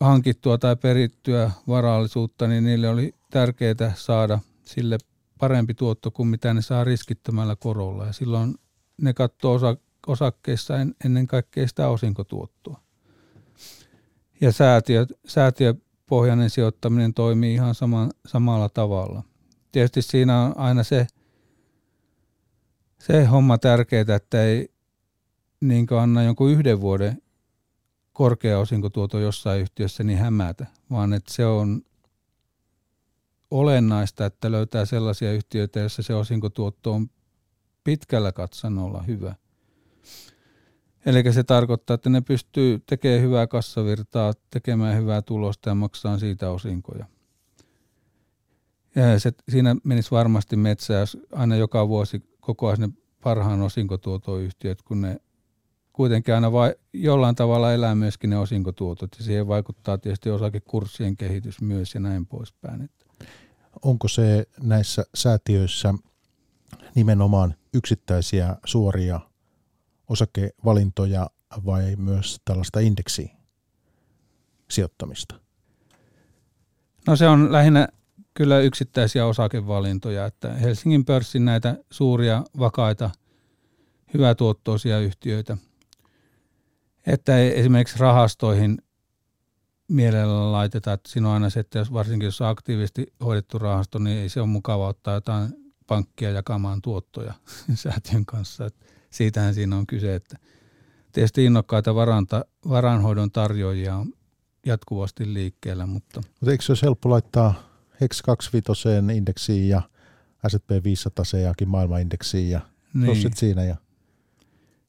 hankittua 0.00 0.58
tai 0.58 0.76
perittyä 0.76 1.50
varallisuutta, 1.68 2.46
niin 2.46 2.64
niille 2.64 2.88
oli 2.88 3.14
tärkeää 3.30 3.92
saada 3.94 4.38
sille 4.64 4.98
parempi 5.40 5.74
tuotto 5.74 6.10
kuin 6.10 6.28
mitä 6.28 6.54
ne 6.54 6.62
saa 6.62 6.84
riskittömällä 6.84 7.56
korolla. 7.56 8.06
Ja 8.06 8.12
silloin 8.12 8.54
ne 9.02 9.12
katsoo 9.12 9.54
osa, 9.54 9.76
osakkeissa 10.06 10.76
en, 10.76 10.94
ennen 11.04 11.26
kaikkea 11.26 11.68
sitä 11.68 11.88
osinkotuottoa. 11.88 12.80
Ja 14.40 14.52
säätiö, 14.52 15.06
säätiöpohjainen 15.26 16.50
sijoittaminen 16.50 17.14
toimii 17.14 17.54
ihan 17.54 17.74
sama, 17.74 18.08
samalla 18.26 18.68
tavalla. 18.68 19.22
Tietysti 19.72 20.02
siinä 20.02 20.42
on 20.42 20.58
aina 20.58 20.82
se, 20.82 21.06
se 22.98 23.24
homma 23.24 23.58
tärkeää, 23.58 24.16
että 24.16 24.44
ei 24.44 24.68
niin 25.60 25.86
anna 26.00 26.22
jonkun 26.22 26.50
yhden 26.50 26.80
vuoden 26.80 27.22
korkea 28.12 28.58
osinkotuoto 28.58 29.18
jossain 29.18 29.60
yhtiössä 29.60 30.04
niin 30.04 30.18
hämätä, 30.18 30.66
vaan 30.90 31.12
että 31.12 31.32
se 31.34 31.46
on 31.46 31.82
olennaista, 33.50 34.26
että 34.26 34.52
löytää 34.52 34.84
sellaisia 34.84 35.32
yhtiöitä, 35.32 35.80
joissa 35.80 36.02
se 36.02 36.14
osinkotuotto 36.14 36.92
on 36.92 37.10
pitkällä 37.84 38.32
katsannolla 38.32 39.02
hyvä. 39.02 39.34
Eli 41.06 41.32
se 41.32 41.44
tarkoittaa, 41.44 41.94
että 41.94 42.10
ne 42.10 42.20
pystyy 42.20 42.82
tekemään 42.86 43.22
hyvää 43.22 43.46
kassavirtaa, 43.46 44.32
tekemään 44.50 44.96
hyvää 44.96 45.22
tulosta 45.22 45.68
ja 45.68 45.74
maksaa 45.74 46.18
siitä 46.18 46.50
osinkoja. 46.50 47.06
Ja 48.94 49.20
se, 49.20 49.32
siinä 49.48 49.76
menisi 49.84 50.10
varmasti 50.10 50.56
metsää, 50.56 51.00
jos 51.00 51.18
aina 51.32 51.56
joka 51.56 51.88
vuosi 51.88 52.22
kokoaisi 52.40 52.82
ne 52.82 52.88
parhaan 53.22 53.62
osinkotuotoyhtiöt, 53.62 54.82
kun 54.82 55.00
ne 55.00 55.20
kuitenkin 55.92 56.34
aina 56.34 56.52
vai, 56.52 56.74
jollain 56.92 57.34
tavalla 57.34 57.72
elää 57.72 57.94
myöskin 57.94 58.30
ne 58.30 58.38
osinkotuotot 58.38 59.10
ja 59.18 59.24
siihen 59.24 59.48
vaikuttaa 59.48 59.98
tietysti 59.98 60.30
osakekurssien 60.30 61.16
kehitys 61.16 61.60
myös 61.60 61.94
ja 61.94 62.00
näin 62.00 62.26
poispäin. 62.26 62.90
Onko 63.82 64.08
se 64.08 64.46
näissä 64.62 65.04
säätiöissä 65.14 65.94
nimenomaan 66.94 67.54
yksittäisiä 67.74 68.56
suoria 68.64 69.20
osakevalintoja 70.08 71.30
vai 71.66 71.96
myös 71.96 72.40
tällaista 72.44 72.80
indeksiä 72.80 73.36
sijoittamista? 74.70 75.34
No 77.06 77.16
se 77.16 77.28
on 77.28 77.52
lähinnä 77.52 77.88
kyllä 78.34 78.58
yksittäisiä 78.60 79.26
osakevalintoja, 79.26 80.26
että 80.26 80.52
Helsingin 80.52 81.04
pörssin 81.04 81.44
näitä 81.44 81.76
suuria, 81.90 82.44
vakaita, 82.58 83.10
hyvätuottoisia 84.14 84.98
yhtiöitä– 84.98 85.56
että 87.06 87.38
esimerkiksi 87.38 87.98
rahastoihin 87.98 88.78
mielellä 89.90 90.52
laitetaan, 90.52 90.94
että 90.94 91.10
siinä 91.10 91.28
on 91.28 91.34
aina 91.34 91.50
se, 91.50 91.60
että 91.60 91.78
jos, 91.78 91.92
varsinkin 91.92 92.24
jos 92.24 92.40
on 92.40 92.48
aktiivisesti 92.48 93.12
hoidettu 93.24 93.58
rahasto, 93.58 93.98
niin 93.98 94.18
ei 94.18 94.28
se 94.28 94.40
ole 94.40 94.48
mukava 94.48 94.88
ottaa 94.88 95.14
jotain 95.14 95.54
pankkia 95.86 96.30
jakamaan 96.30 96.82
tuottoja 96.82 97.34
säätiön 97.74 98.26
kanssa. 98.26 98.66
Että 98.66 98.86
siitähän 99.10 99.54
siinä 99.54 99.76
on 99.76 99.86
kyse, 99.86 100.14
että 100.14 100.36
tietysti 101.12 101.44
innokkaita 101.44 101.94
varanta, 101.94 102.44
varanhoidon 102.68 103.30
tarjoajia 103.30 103.96
on 103.96 104.12
jatkuvasti 104.66 105.34
liikkeellä. 105.34 105.86
Mutta, 105.86 106.20
mutta 106.40 106.50
eikö 106.50 106.64
se 106.64 106.72
olisi 106.72 106.82
helppo 106.82 107.10
laittaa 107.10 107.54
HEX 108.00 108.22
25 108.22 108.88
indeksiin 109.14 109.68
ja 109.68 109.82
S&P 110.48 110.84
500 110.84 111.24
seakin 111.24 111.68
maailmanindeksiin 111.68 112.50
ja 112.50 112.60
niin. 112.94 113.36
siinä? 113.36 113.64
Ja... 113.64 113.76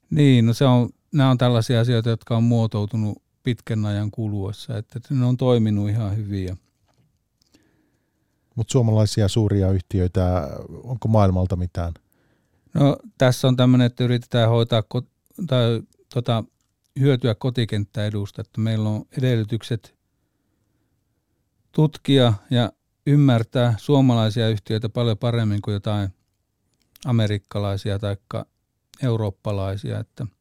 Niin, 0.09 0.45
no 0.45 0.53
se 0.53 0.65
on 0.65 0.89
nämä 1.11 1.29
on 1.29 1.37
tällaisia 1.37 1.81
asioita, 1.81 2.09
jotka 2.09 2.37
on 2.37 2.43
muotoutunut 2.43 3.20
pitkän 3.43 3.85
ajan 3.85 4.11
kuluessa, 4.11 4.77
että 4.77 4.99
ne 5.09 5.25
on 5.25 5.37
toiminut 5.37 5.89
ihan 5.89 6.17
hyvin. 6.17 6.59
Mutta 8.55 8.71
suomalaisia 8.71 9.27
suuria 9.27 9.71
yhtiöitä, 9.71 10.49
onko 10.83 11.07
maailmalta 11.07 11.55
mitään? 11.55 11.93
No 12.73 12.97
tässä 13.17 13.47
on 13.47 13.55
tämmöinen, 13.55 13.85
että 13.85 14.03
yritetään 14.03 14.49
hoitaa 14.49 14.83
tai 15.47 15.81
tota, 16.13 16.43
hyötyä 16.99 17.35
kotikenttäedusta, 17.35 18.41
että 18.41 18.61
meillä 18.61 18.89
on 18.89 19.05
edellytykset 19.17 19.95
tutkia 21.71 22.33
ja 22.49 22.71
ymmärtää 23.07 23.75
suomalaisia 23.77 24.49
yhtiöitä 24.49 24.89
paljon 24.89 25.17
paremmin 25.17 25.61
kuin 25.61 25.73
jotain 25.73 26.09
amerikkalaisia 27.05 27.99
tai 27.99 28.17
eurooppalaisia, 29.03 29.99
että– 29.99 30.25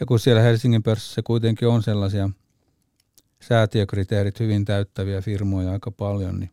ja 0.00 0.06
kun 0.06 0.20
siellä 0.20 0.42
Helsingin 0.42 0.82
pörssissä 0.82 1.22
kuitenkin 1.22 1.68
on 1.68 1.82
sellaisia 1.82 2.30
säätiökriteerit 3.40 4.40
hyvin 4.40 4.64
täyttäviä 4.64 5.20
firmoja 5.20 5.72
aika 5.72 5.90
paljon, 5.90 6.40
niin 6.40 6.50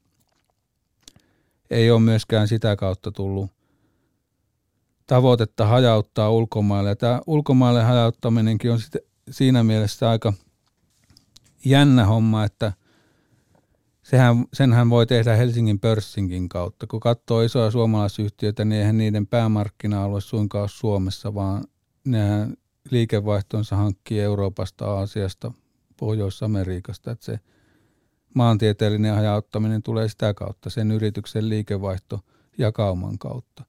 ei 1.69 1.91
ole 1.91 1.99
myöskään 1.99 2.47
sitä 2.47 2.75
kautta 2.75 3.11
tullut 3.11 3.51
tavoitetta 5.07 5.65
hajauttaa 5.65 6.31
ulkomaille. 6.31 6.89
Ja 6.89 6.95
tämä 6.95 7.21
ulkomaille 7.27 7.83
hajauttaminenkin 7.83 8.71
on 8.71 8.79
siinä 9.31 9.63
mielessä 9.63 10.09
aika 10.09 10.33
jännä 11.65 12.05
homma, 12.05 12.43
että 12.43 12.73
sehän, 14.03 14.45
senhän 14.53 14.89
voi 14.89 15.07
tehdä 15.07 15.35
Helsingin 15.35 15.79
pörssinkin 15.79 16.49
kautta. 16.49 16.87
Kun 16.87 16.99
katsoo 16.99 17.41
isoja 17.41 17.71
suomalaisyhtiöitä, 17.71 18.65
niin 18.65 18.79
eihän 18.79 18.97
niiden 18.97 19.27
päämarkkina-alue 19.27 20.21
suinkaan 20.21 20.61
ole 20.61 20.69
Suomessa, 20.69 21.33
vaan 21.33 21.63
nehän 22.05 22.53
liikevaihtonsa 22.91 23.75
hankkii 23.75 24.19
Euroopasta, 24.19 24.85
Aasiasta, 24.85 25.51
Pohjois-Amerikasta, 25.97 27.11
että 27.11 27.25
se 27.25 27.39
maantieteellinen 28.33 29.15
hajauttaminen 29.15 29.83
tulee 29.83 30.09
sitä 30.09 30.33
kautta, 30.33 30.69
sen 30.69 30.91
yrityksen 30.91 31.49
liikevaihto 31.49 32.19
jakauman 32.57 33.17
kautta. 33.17 33.65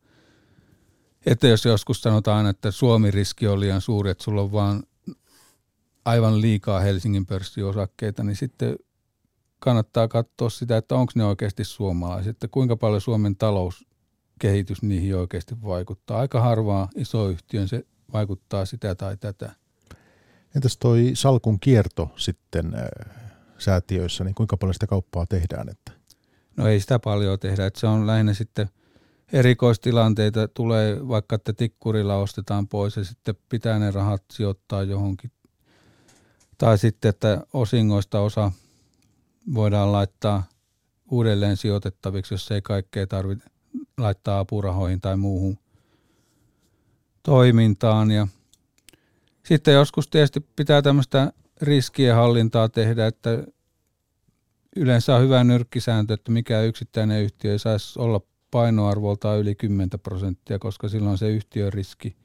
Että 1.26 1.48
jos 1.48 1.64
joskus 1.64 2.02
sanotaan, 2.02 2.46
että 2.46 2.70
Suomi-riski 2.70 3.46
on 3.46 3.60
liian 3.60 3.80
suuri, 3.80 4.10
että 4.10 4.24
sulla 4.24 4.42
on 4.42 4.52
vaan 4.52 4.82
aivan 6.04 6.40
liikaa 6.40 6.80
Helsingin 6.80 7.26
pörssiosakkeita, 7.26 8.24
niin 8.24 8.36
sitten 8.36 8.76
kannattaa 9.58 10.08
katsoa 10.08 10.50
sitä, 10.50 10.76
että 10.76 10.94
onko 10.94 11.12
ne 11.14 11.24
oikeasti 11.24 11.64
suomalaiset, 11.64 12.30
että 12.30 12.48
kuinka 12.48 12.76
paljon 12.76 13.00
Suomen 13.00 13.36
talouskehitys 13.36 14.82
niihin 14.82 15.16
oikeasti 15.16 15.54
vaikuttaa. 15.62 16.20
Aika 16.20 16.40
harvaa 16.40 16.88
isoyhtiön 16.96 17.68
se 17.68 17.86
vaikuttaa 18.12 18.64
sitä 18.64 18.94
tai 18.94 19.16
tätä. 19.16 19.52
Entäs 20.56 20.76
toi 20.76 21.10
salkun 21.14 21.60
kierto 21.60 22.10
sitten 22.16 22.74
äh, 22.74 23.14
säätiöissä, 23.58 24.24
niin 24.24 24.34
kuinka 24.34 24.56
paljon 24.56 24.74
sitä 24.74 24.86
kauppaa 24.86 25.26
tehdään? 25.26 25.68
Että? 25.68 25.92
No 26.56 26.68
ei 26.68 26.80
sitä 26.80 26.98
paljon 26.98 27.38
tehdä, 27.38 27.66
että 27.66 27.80
se 27.80 27.86
on 27.86 28.06
lähinnä 28.06 28.34
sitten 28.34 28.68
erikoistilanteita 29.32 30.48
tulee, 30.48 31.08
vaikka 31.08 31.36
että 31.36 31.52
tikkurilla 31.52 32.16
ostetaan 32.16 32.68
pois 32.68 32.96
ja 32.96 33.04
sitten 33.04 33.34
pitää 33.48 33.78
ne 33.78 33.90
rahat 33.90 34.24
sijoittaa 34.32 34.82
johonkin. 34.82 35.30
Tai 36.58 36.78
sitten, 36.78 37.08
että 37.08 37.46
osingoista 37.52 38.20
osa 38.20 38.52
voidaan 39.54 39.92
laittaa 39.92 40.42
uudelleen 41.10 41.56
sijoitettaviksi, 41.56 42.34
jos 42.34 42.50
ei 42.50 42.62
kaikkea 42.62 43.06
tarvitse 43.06 43.50
laittaa 43.98 44.38
apurahoihin 44.38 45.00
tai 45.00 45.16
muuhun 45.16 45.58
toimintaan. 47.24 48.10
Ja 48.10 48.26
sitten 49.42 49.74
joskus 49.74 50.08
tietysti 50.08 50.40
pitää 50.56 50.82
tämmöistä 50.82 51.32
riskienhallintaa 51.62 52.68
tehdä, 52.68 53.06
että 53.06 53.44
yleensä 54.76 55.16
on 55.16 55.22
hyvä 55.22 55.44
nyrkkisääntö, 55.44 56.14
että 56.14 56.32
mikä 56.32 56.62
yksittäinen 56.62 57.22
yhtiö 57.22 57.52
ei 57.52 57.58
saisi 57.58 57.98
olla 57.98 58.20
painoarvoltaan 58.50 59.38
yli 59.38 59.54
10 59.54 59.90
prosenttia, 60.02 60.58
koska 60.58 60.88
silloin 60.88 61.18
se 61.18 61.28
yhtiön 61.28 61.72
riski 61.72 62.16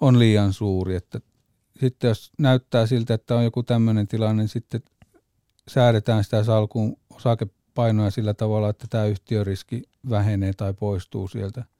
on 0.00 0.18
liian 0.18 0.52
suuri. 0.52 0.94
Että 0.94 1.20
sitten 1.80 2.08
jos 2.08 2.32
näyttää 2.38 2.86
siltä, 2.86 3.14
että 3.14 3.34
on 3.34 3.44
joku 3.44 3.62
tämmöinen 3.62 4.08
tilanne, 4.08 4.42
niin 4.42 4.48
sitten 4.48 4.82
säädetään 5.68 6.24
sitä 6.24 6.44
salkun 6.44 6.96
osakepainoa 7.10 8.10
sillä 8.10 8.34
tavalla, 8.34 8.68
että 8.68 8.86
tämä 8.90 9.04
yhtiöriski 9.04 9.82
vähenee 10.10 10.52
tai 10.52 10.74
poistuu 10.74 11.28
sieltä– 11.28 11.64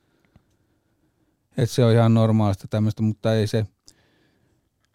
että 1.62 1.74
se 1.74 1.84
on 1.84 1.92
ihan 1.92 2.14
normaalista 2.14 2.68
tämmöistä, 2.68 3.02
mutta 3.02 3.34
ei 3.34 3.46
se, 3.46 3.66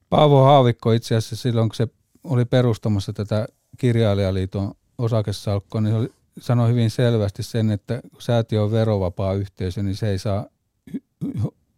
Paavo 0.10 0.44
Haavikko 0.44 0.92
itse 0.92 1.16
asiassa 1.16 1.36
silloin, 1.36 1.70
kun 1.70 1.76
se 1.76 1.88
oli 2.24 2.46
perustamassa 2.46 3.14
tätä 3.14 3.48
kirjailijaliiton 3.78 4.74
osakesalkkoa, 4.98 5.82
niin 5.82 5.94
se 5.94 5.98
oli, 5.98 6.12
sanoi 6.40 6.70
hyvin 6.70 6.90
selvästi 6.90 7.44
sen, 7.44 7.72
että 7.72 8.02
kun 8.12 8.22
säätiö 8.22 8.64
on 8.64 8.72
verovapaa 8.72 9.34
yhteisö, 9.34 9.84
niin 9.84 9.96
se 9.96 10.10
ei 10.10 10.20
saa 10.20 10.46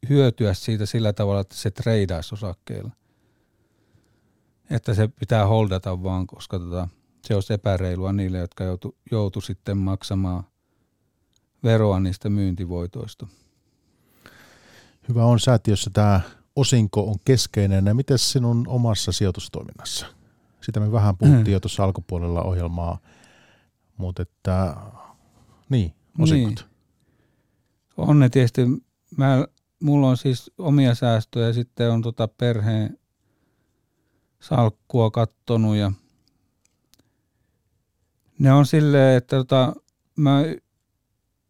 hyötyä 0.09 0.53
siitä 0.53 0.85
sillä 0.85 1.13
tavalla, 1.13 1.41
että 1.41 1.55
se 1.55 1.71
treidaisi 1.71 2.35
osakkeilla. 2.35 2.91
Että 4.69 4.93
se 4.93 5.07
pitää 5.07 5.47
holdata 5.47 6.03
vaan, 6.03 6.27
koska 6.27 6.59
tota, 6.59 6.87
se 7.21 7.35
olisi 7.35 7.53
epäreilua 7.53 8.13
niille, 8.13 8.37
jotka 8.37 8.63
joutu, 8.63 8.95
joutu 9.11 9.41
sitten 9.41 9.77
maksamaan 9.77 10.43
veroa 11.63 11.99
niistä 11.99 12.29
myyntivoitoista. 12.29 13.27
Hyvä 15.09 15.25
on 15.25 15.39
säätiössä 15.39 15.89
tämä 15.93 16.21
osinko 16.55 17.03
on 17.11 17.15
keskeinen. 17.25 17.85
Ja 17.85 17.93
miten 17.93 18.17
sinun 18.17 18.67
omassa 18.67 19.11
sijoitustoiminnassa? 19.11 20.05
Sitä 20.61 20.79
me 20.79 20.91
vähän 20.91 21.17
puhuttiin 21.17 21.53
jo 21.53 21.59
tuossa 21.59 21.83
alkupuolella 21.83 22.41
ohjelmaa, 22.41 22.99
mutta 23.97 24.21
että 24.21 24.75
niin, 25.69 25.93
osinkot. 26.19 26.55
Niin. 26.55 26.77
On 27.97 28.19
ne 28.19 28.29
tietysti, 28.29 28.61
mä, 29.17 29.47
mulla 29.83 30.09
on 30.09 30.17
siis 30.17 30.51
omia 30.57 30.95
säästöjä 30.95 31.47
ja 31.47 31.53
sitten 31.53 31.91
on 31.91 32.01
tota 32.01 32.27
perheen 32.27 32.99
salkkua 34.39 35.11
kattonut 35.11 35.75
ja 35.75 35.91
ne 38.39 38.53
on 38.53 38.65
silleen, 38.65 39.17
että 39.17 39.35
tota, 39.35 39.73
mä 40.15 40.41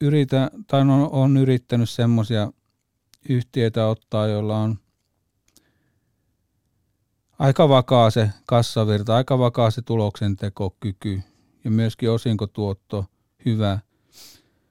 yritän, 0.01 0.49
tai 0.67 0.81
on, 0.81 0.89
on 1.11 1.37
yrittänyt 1.37 1.89
semmoisia 1.89 2.51
yhtiöitä 3.29 3.87
ottaa, 3.87 4.27
joilla 4.27 4.57
on 4.57 4.79
aika 7.39 7.69
vakaa 7.69 8.09
se 8.09 8.29
kassavirta, 8.45 9.15
aika 9.15 9.39
vakaa 9.39 9.71
se 9.71 9.81
tuloksentekokyky 9.81 11.21
ja 11.63 11.71
myöskin 11.71 12.11
osinkotuotto 12.11 13.05
hyvä. 13.45 13.79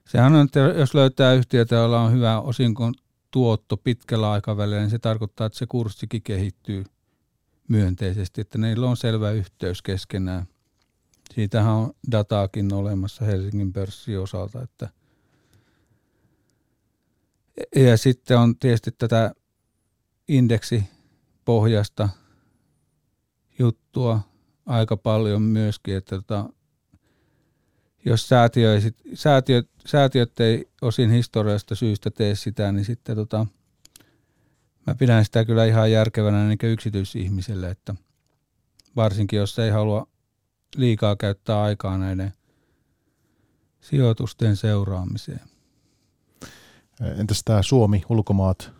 Sehän 0.05 0.35
on, 0.35 0.45
että 0.45 0.59
jos 0.59 0.93
löytää 0.93 1.33
yhtiötä, 1.33 1.75
jolla 1.75 2.01
on 2.01 2.11
hyvä 2.11 2.41
osinkon 2.41 2.93
tuotto 3.31 3.77
pitkällä 3.77 4.31
aikavälillä, 4.31 4.79
niin 4.79 4.89
se 4.89 4.99
tarkoittaa, 4.99 5.47
että 5.47 5.59
se 5.59 5.65
kurssikin 5.65 6.21
kehittyy 6.21 6.83
myönteisesti, 7.67 8.41
että 8.41 8.57
niillä 8.57 8.89
on 8.89 8.97
selvä 8.97 9.31
yhteys 9.31 9.81
keskenään. 9.81 10.47
Siitähän 11.35 11.73
on 11.73 11.93
dataakin 12.11 12.73
olemassa 12.73 13.25
Helsingin 13.25 13.73
pörssin 13.73 14.19
osalta, 14.19 14.61
että 14.61 14.89
ja 17.75 17.97
sitten 17.97 18.37
on 18.37 18.57
tietysti 18.59 18.91
tätä 18.91 19.31
indeksipohjasta 20.27 22.09
juttua 23.59 24.21
aika 24.65 24.97
paljon 24.97 25.41
myöskin, 25.41 25.97
että 25.97 26.15
tota, 26.15 26.49
jos 28.05 28.29
säätiö, 28.29 28.79
säätiöt, 29.13 29.69
säätiöt 29.85 30.39
ei 30.39 30.69
osin 30.81 31.09
historiasta 31.09 31.75
syystä 31.75 32.11
tee 32.11 32.35
sitä, 32.35 32.71
niin 32.71 32.85
sitten 32.85 33.15
tota, 33.15 33.45
mä 34.87 34.95
pidän 34.95 35.25
sitä 35.25 35.45
kyllä 35.45 35.65
ihan 35.65 35.91
järkevänä 35.91 36.47
niin 36.47 36.57
yksityisihmiselle, 36.63 37.69
että 37.69 37.95
varsinkin 38.95 39.37
jos 39.37 39.59
ei 39.59 39.69
halua 39.69 40.07
liikaa 40.75 41.15
käyttää 41.15 41.61
aikaa 41.61 41.97
näiden 41.97 42.33
sijoitusten 43.81 44.55
seuraamiseen. 44.55 45.56
Entäs 47.01 47.41
tämä 47.45 47.61
Suomi, 47.61 48.03
ulkomaat? 48.09 48.71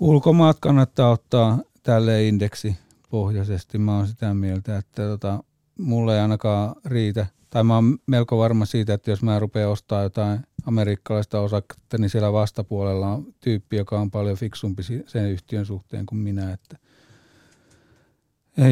Ulkomaat 0.00 0.56
kannattaa 0.60 1.10
ottaa 1.10 1.58
tälle 1.82 2.28
indeksi 2.28 2.76
pohjaisesti. 3.10 3.78
Mä 3.78 3.96
oon 3.96 4.06
sitä 4.06 4.34
mieltä, 4.34 4.78
että 4.78 5.02
tota, 5.02 5.44
mulle 5.78 6.14
ei 6.14 6.20
ainakaan 6.20 6.74
riitä. 6.84 7.26
Tai 7.50 7.64
mä 7.64 7.74
oon 7.74 7.98
melko 8.06 8.38
varma 8.38 8.64
siitä, 8.64 8.94
että 8.94 9.10
jos 9.10 9.22
mä 9.22 9.38
rupean 9.38 9.70
ostaa 9.70 10.02
jotain 10.02 10.40
amerikkalaista 10.66 11.40
osaketta, 11.40 11.98
niin 11.98 12.10
siellä 12.10 12.32
vastapuolella 12.32 13.08
on 13.08 13.26
tyyppi, 13.40 13.76
joka 13.76 14.00
on 14.00 14.10
paljon 14.10 14.36
fiksumpi 14.36 14.82
sen 15.06 15.30
yhtiön 15.30 15.66
suhteen 15.66 16.06
kuin 16.06 16.18
minä. 16.18 16.52
Että 16.52 16.78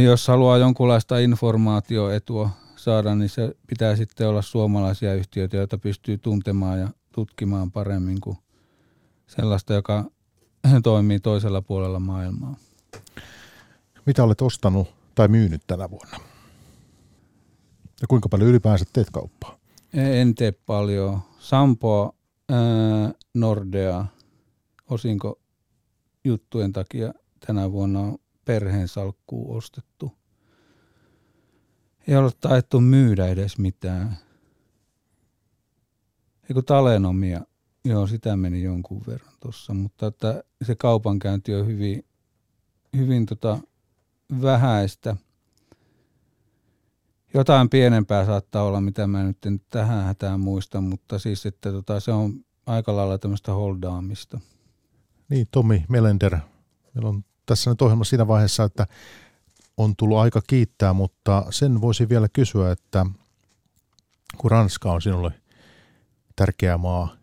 jos 0.03 0.29
haluaa 0.29 0.59
jonkunlaista 0.59 1.19
informaatioetua 1.19 2.51
saada, 2.77 3.15
niin 3.15 3.29
se 3.29 3.55
pitää 3.67 3.97
sitten 3.97 4.29
olla 4.29 4.43
suomalaisia 4.43 5.15
yhtiöitä, 5.15 5.57
joita 5.57 5.79
pystyy 5.79 6.19
tuntemaan 6.19 6.81
ja 6.81 6.89
tutkimaan 7.13 7.71
paremmin 7.71 8.21
kuin 8.21 8.37
sellaista, 9.27 9.75
joka 9.75 10.05
toimii 10.83 11.21
toisella 11.21 11.63
puolella 11.63 12.01
maailmaa. 12.01 12.57
Mitä 14.07 14.25
olet 14.25 14.41
ostanut 14.41 14.89
tai 15.15 15.29
myynyt 15.29 15.63
tänä 15.67 15.91
vuonna? 15.91 16.17
Ja 18.01 18.09
kuinka 18.09 18.29
paljon 18.29 18.51
ylipäänsä 18.51 18.85
teet 18.93 19.11
kauppaa? 19.11 19.59
En 19.93 20.35
tee 20.35 20.53
paljon. 20.53 21.21
Sampoa, 21.39 22.13
ää, 22.49 23.13
Nordea, 23.35 24.07
osinko 24.91 25.41
juttujen 26.25 26.73
takia 26.73 27.15
tänä 27.47 27.73
vuonna 27.73 28.01
on 28.01 28.19
perheen 28.45 28.89
salkkuun 28.89 29.57
ostettu. 29.57 30.13
Ei 32.09 32.17
ole 32.17 32.31
taettu 32.41 32.81
myydä 32.81 33.27
edes 33.27 33.59
mitään. 33.59 34.17
Eiku 36.49 36.63
talenomia, 36.63 37.41
joo 37.85 38.07
sitä 38.07 38.37
meni 38.37 38.63
jonkun 38.63 39.03
verran 39.07 39.35
tuossa, 39.41 39.75
mutta 39.75 40.07
että 40.07 40.45
se 40.63 40.75
kaupankäynti 40.75 41.55
on 41.55 41.67
hyvin, 41.67 42.05
hyvin 42.97 43.27
tota 43.27 43.59
vähäistä. 44.43 45.17
Jotain 47.35 47.69
pienempää 47.69 48.27
saattaa 48.27 48.63
olla, 48.63 48.81
mitä 48.81 49.07
mä 49.07 49.23
nyt 49.23 49.47
en 49.47 49.61
tähän 49.71 50.05
hätään 50.05 50.41
muista, 50.41 50.81
mutta 50.81 51.19
siis 51.19 51.47
että 51.47 51.73
tota, 51.73 52.01
se 52.01 52.13
on 52.13 52.45
aika 52.67 52.97
lailla 52.97 53.19
tämmöistä 53.19 53.53
holdaamista. 53.53 54.41
Niin, 55.29 55.47
Tomi 55.51 55.85
Melender, 55.89 56.39
meillä 56.95 57.09
on 57.09 57.25
tässä 57.47 57.71
nyt 57.71 57.83
ohjelma 57.83 58.05
siinä 58.05 58.29
vaiheessa, 58.29 58.65
että 58.65 58.87
on 59.77 59.97
tullut 59.97 60.19
aika 60.19 60.41
kiittää, 60.47 60.93
mutta 60.93 61.45
sen 61.51 61.81
voisi 61.81 62.09
vielä 62.09 62.29
kysyä, 62.29 62.73
että 62.73 63.07
kun 64.37 64.51
Ranska 64.51 64.93
on 64.93 65.03
sinulle 65.03 65.42
tärkeä 66.37 66.79
maa 66.79 67.17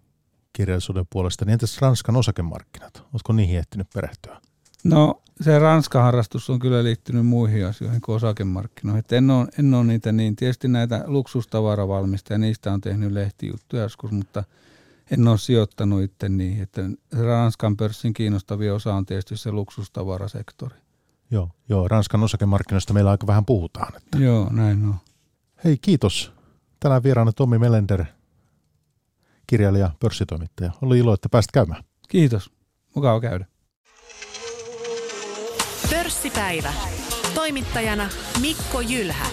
kirjallisuuden 0.53 1.05
puolesta, 1.10 1.45
niin 1.45 1.53
entäs 1.53 1.82
Ranskan 1.82 2.16
osakemarkkinat? 2.16 3.03
Oletko 3.14 3.34
niihin 3.34 3.57
ehtinyt 3.57 3.88
perehtyä? 3.93 4.41
No 4.84 5.22
se 5.41 5.60
Ranskan 5.60 6.03
harrastus 6.03 6.49
on 6.49 6.60
kyllä 6.60 6.84
liittynyt 6.84 7.26
muihin 7.26 7.66
asioihin 7.66 8.01
kuin 8.01 8.16
osakemarkkinoihin. 8.16 9.03
en, 9.12 9.30
ole, 9.30 9.47
en 9.60 9.74
ole 9.74 9.84
niitä 9.84 10.12
niin. 10.12 10.36
Tietysti 10.36 10.68
näitä 10.68 11.03
luksustavaravalmistajia, 11.07 12.38
niistä 12.38 12.74
on 12.74 12.82
tehnyt 12.82 13.12
lehtijuttuja 13.12 13.82
joskus, 13.82 14.12
mutta 14.12 14.43
en 15.12 15.28
ole 15.28 15.38
sijoittanut 15.38 16.01
itse 16.01 16.30
niihin. 16.30 16.64
Että 16.64 16.82
Ranskan 17.12 17.78
pörssin 17.78 18.14
kiinnostavia 18.14 18.74
osa 18.74 18.93
on 18.93 19.05
tietysti 19.05 19.38
se 19.38 19.51
luksustavarasektori. 19.51 20.76
Joo, 21.32 21.49
joo, 21.70 21.88
Ranskan 21.88 22.24
osakemarkkinoista 22.24 22.93
meillä 22.93 23.12
aika 23.12 23.28
vähän 23.28 23.45
puhutaan. 23.45 23.95
Että. 23.95 24.18
Joo, 24.18 24.49
näin 24.51 24.86
on. 24.86 24.95
Hei, 25.64 25.78
kiitos. 25.78 26.34
Tänään 26.80 27.03
vieraana 27.03 27.32
Tommi 27.32 27.57
Melender, 27.57 28.05
kirjailija, 29.50 29.91
pörssitoimittaja. 30.00 30.72
Oli 30.82 31.00
ilo, 31.00 31.14
että 31.14 31.30
pääsit 31.30 31.52
käymään. 31.52 31.84
Kiitos. 32.10 32.52
Mukava 32.95 33.22
käydä. 33.22 33.45
Pörssipäivä. 35.89 36.74
Toimittajana 37.36 38.10
Mikko 38.41 38.82
Jylhä. 38.82 39.26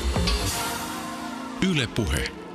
Yle 1.70 1.86
Puhe. 1.86 2.45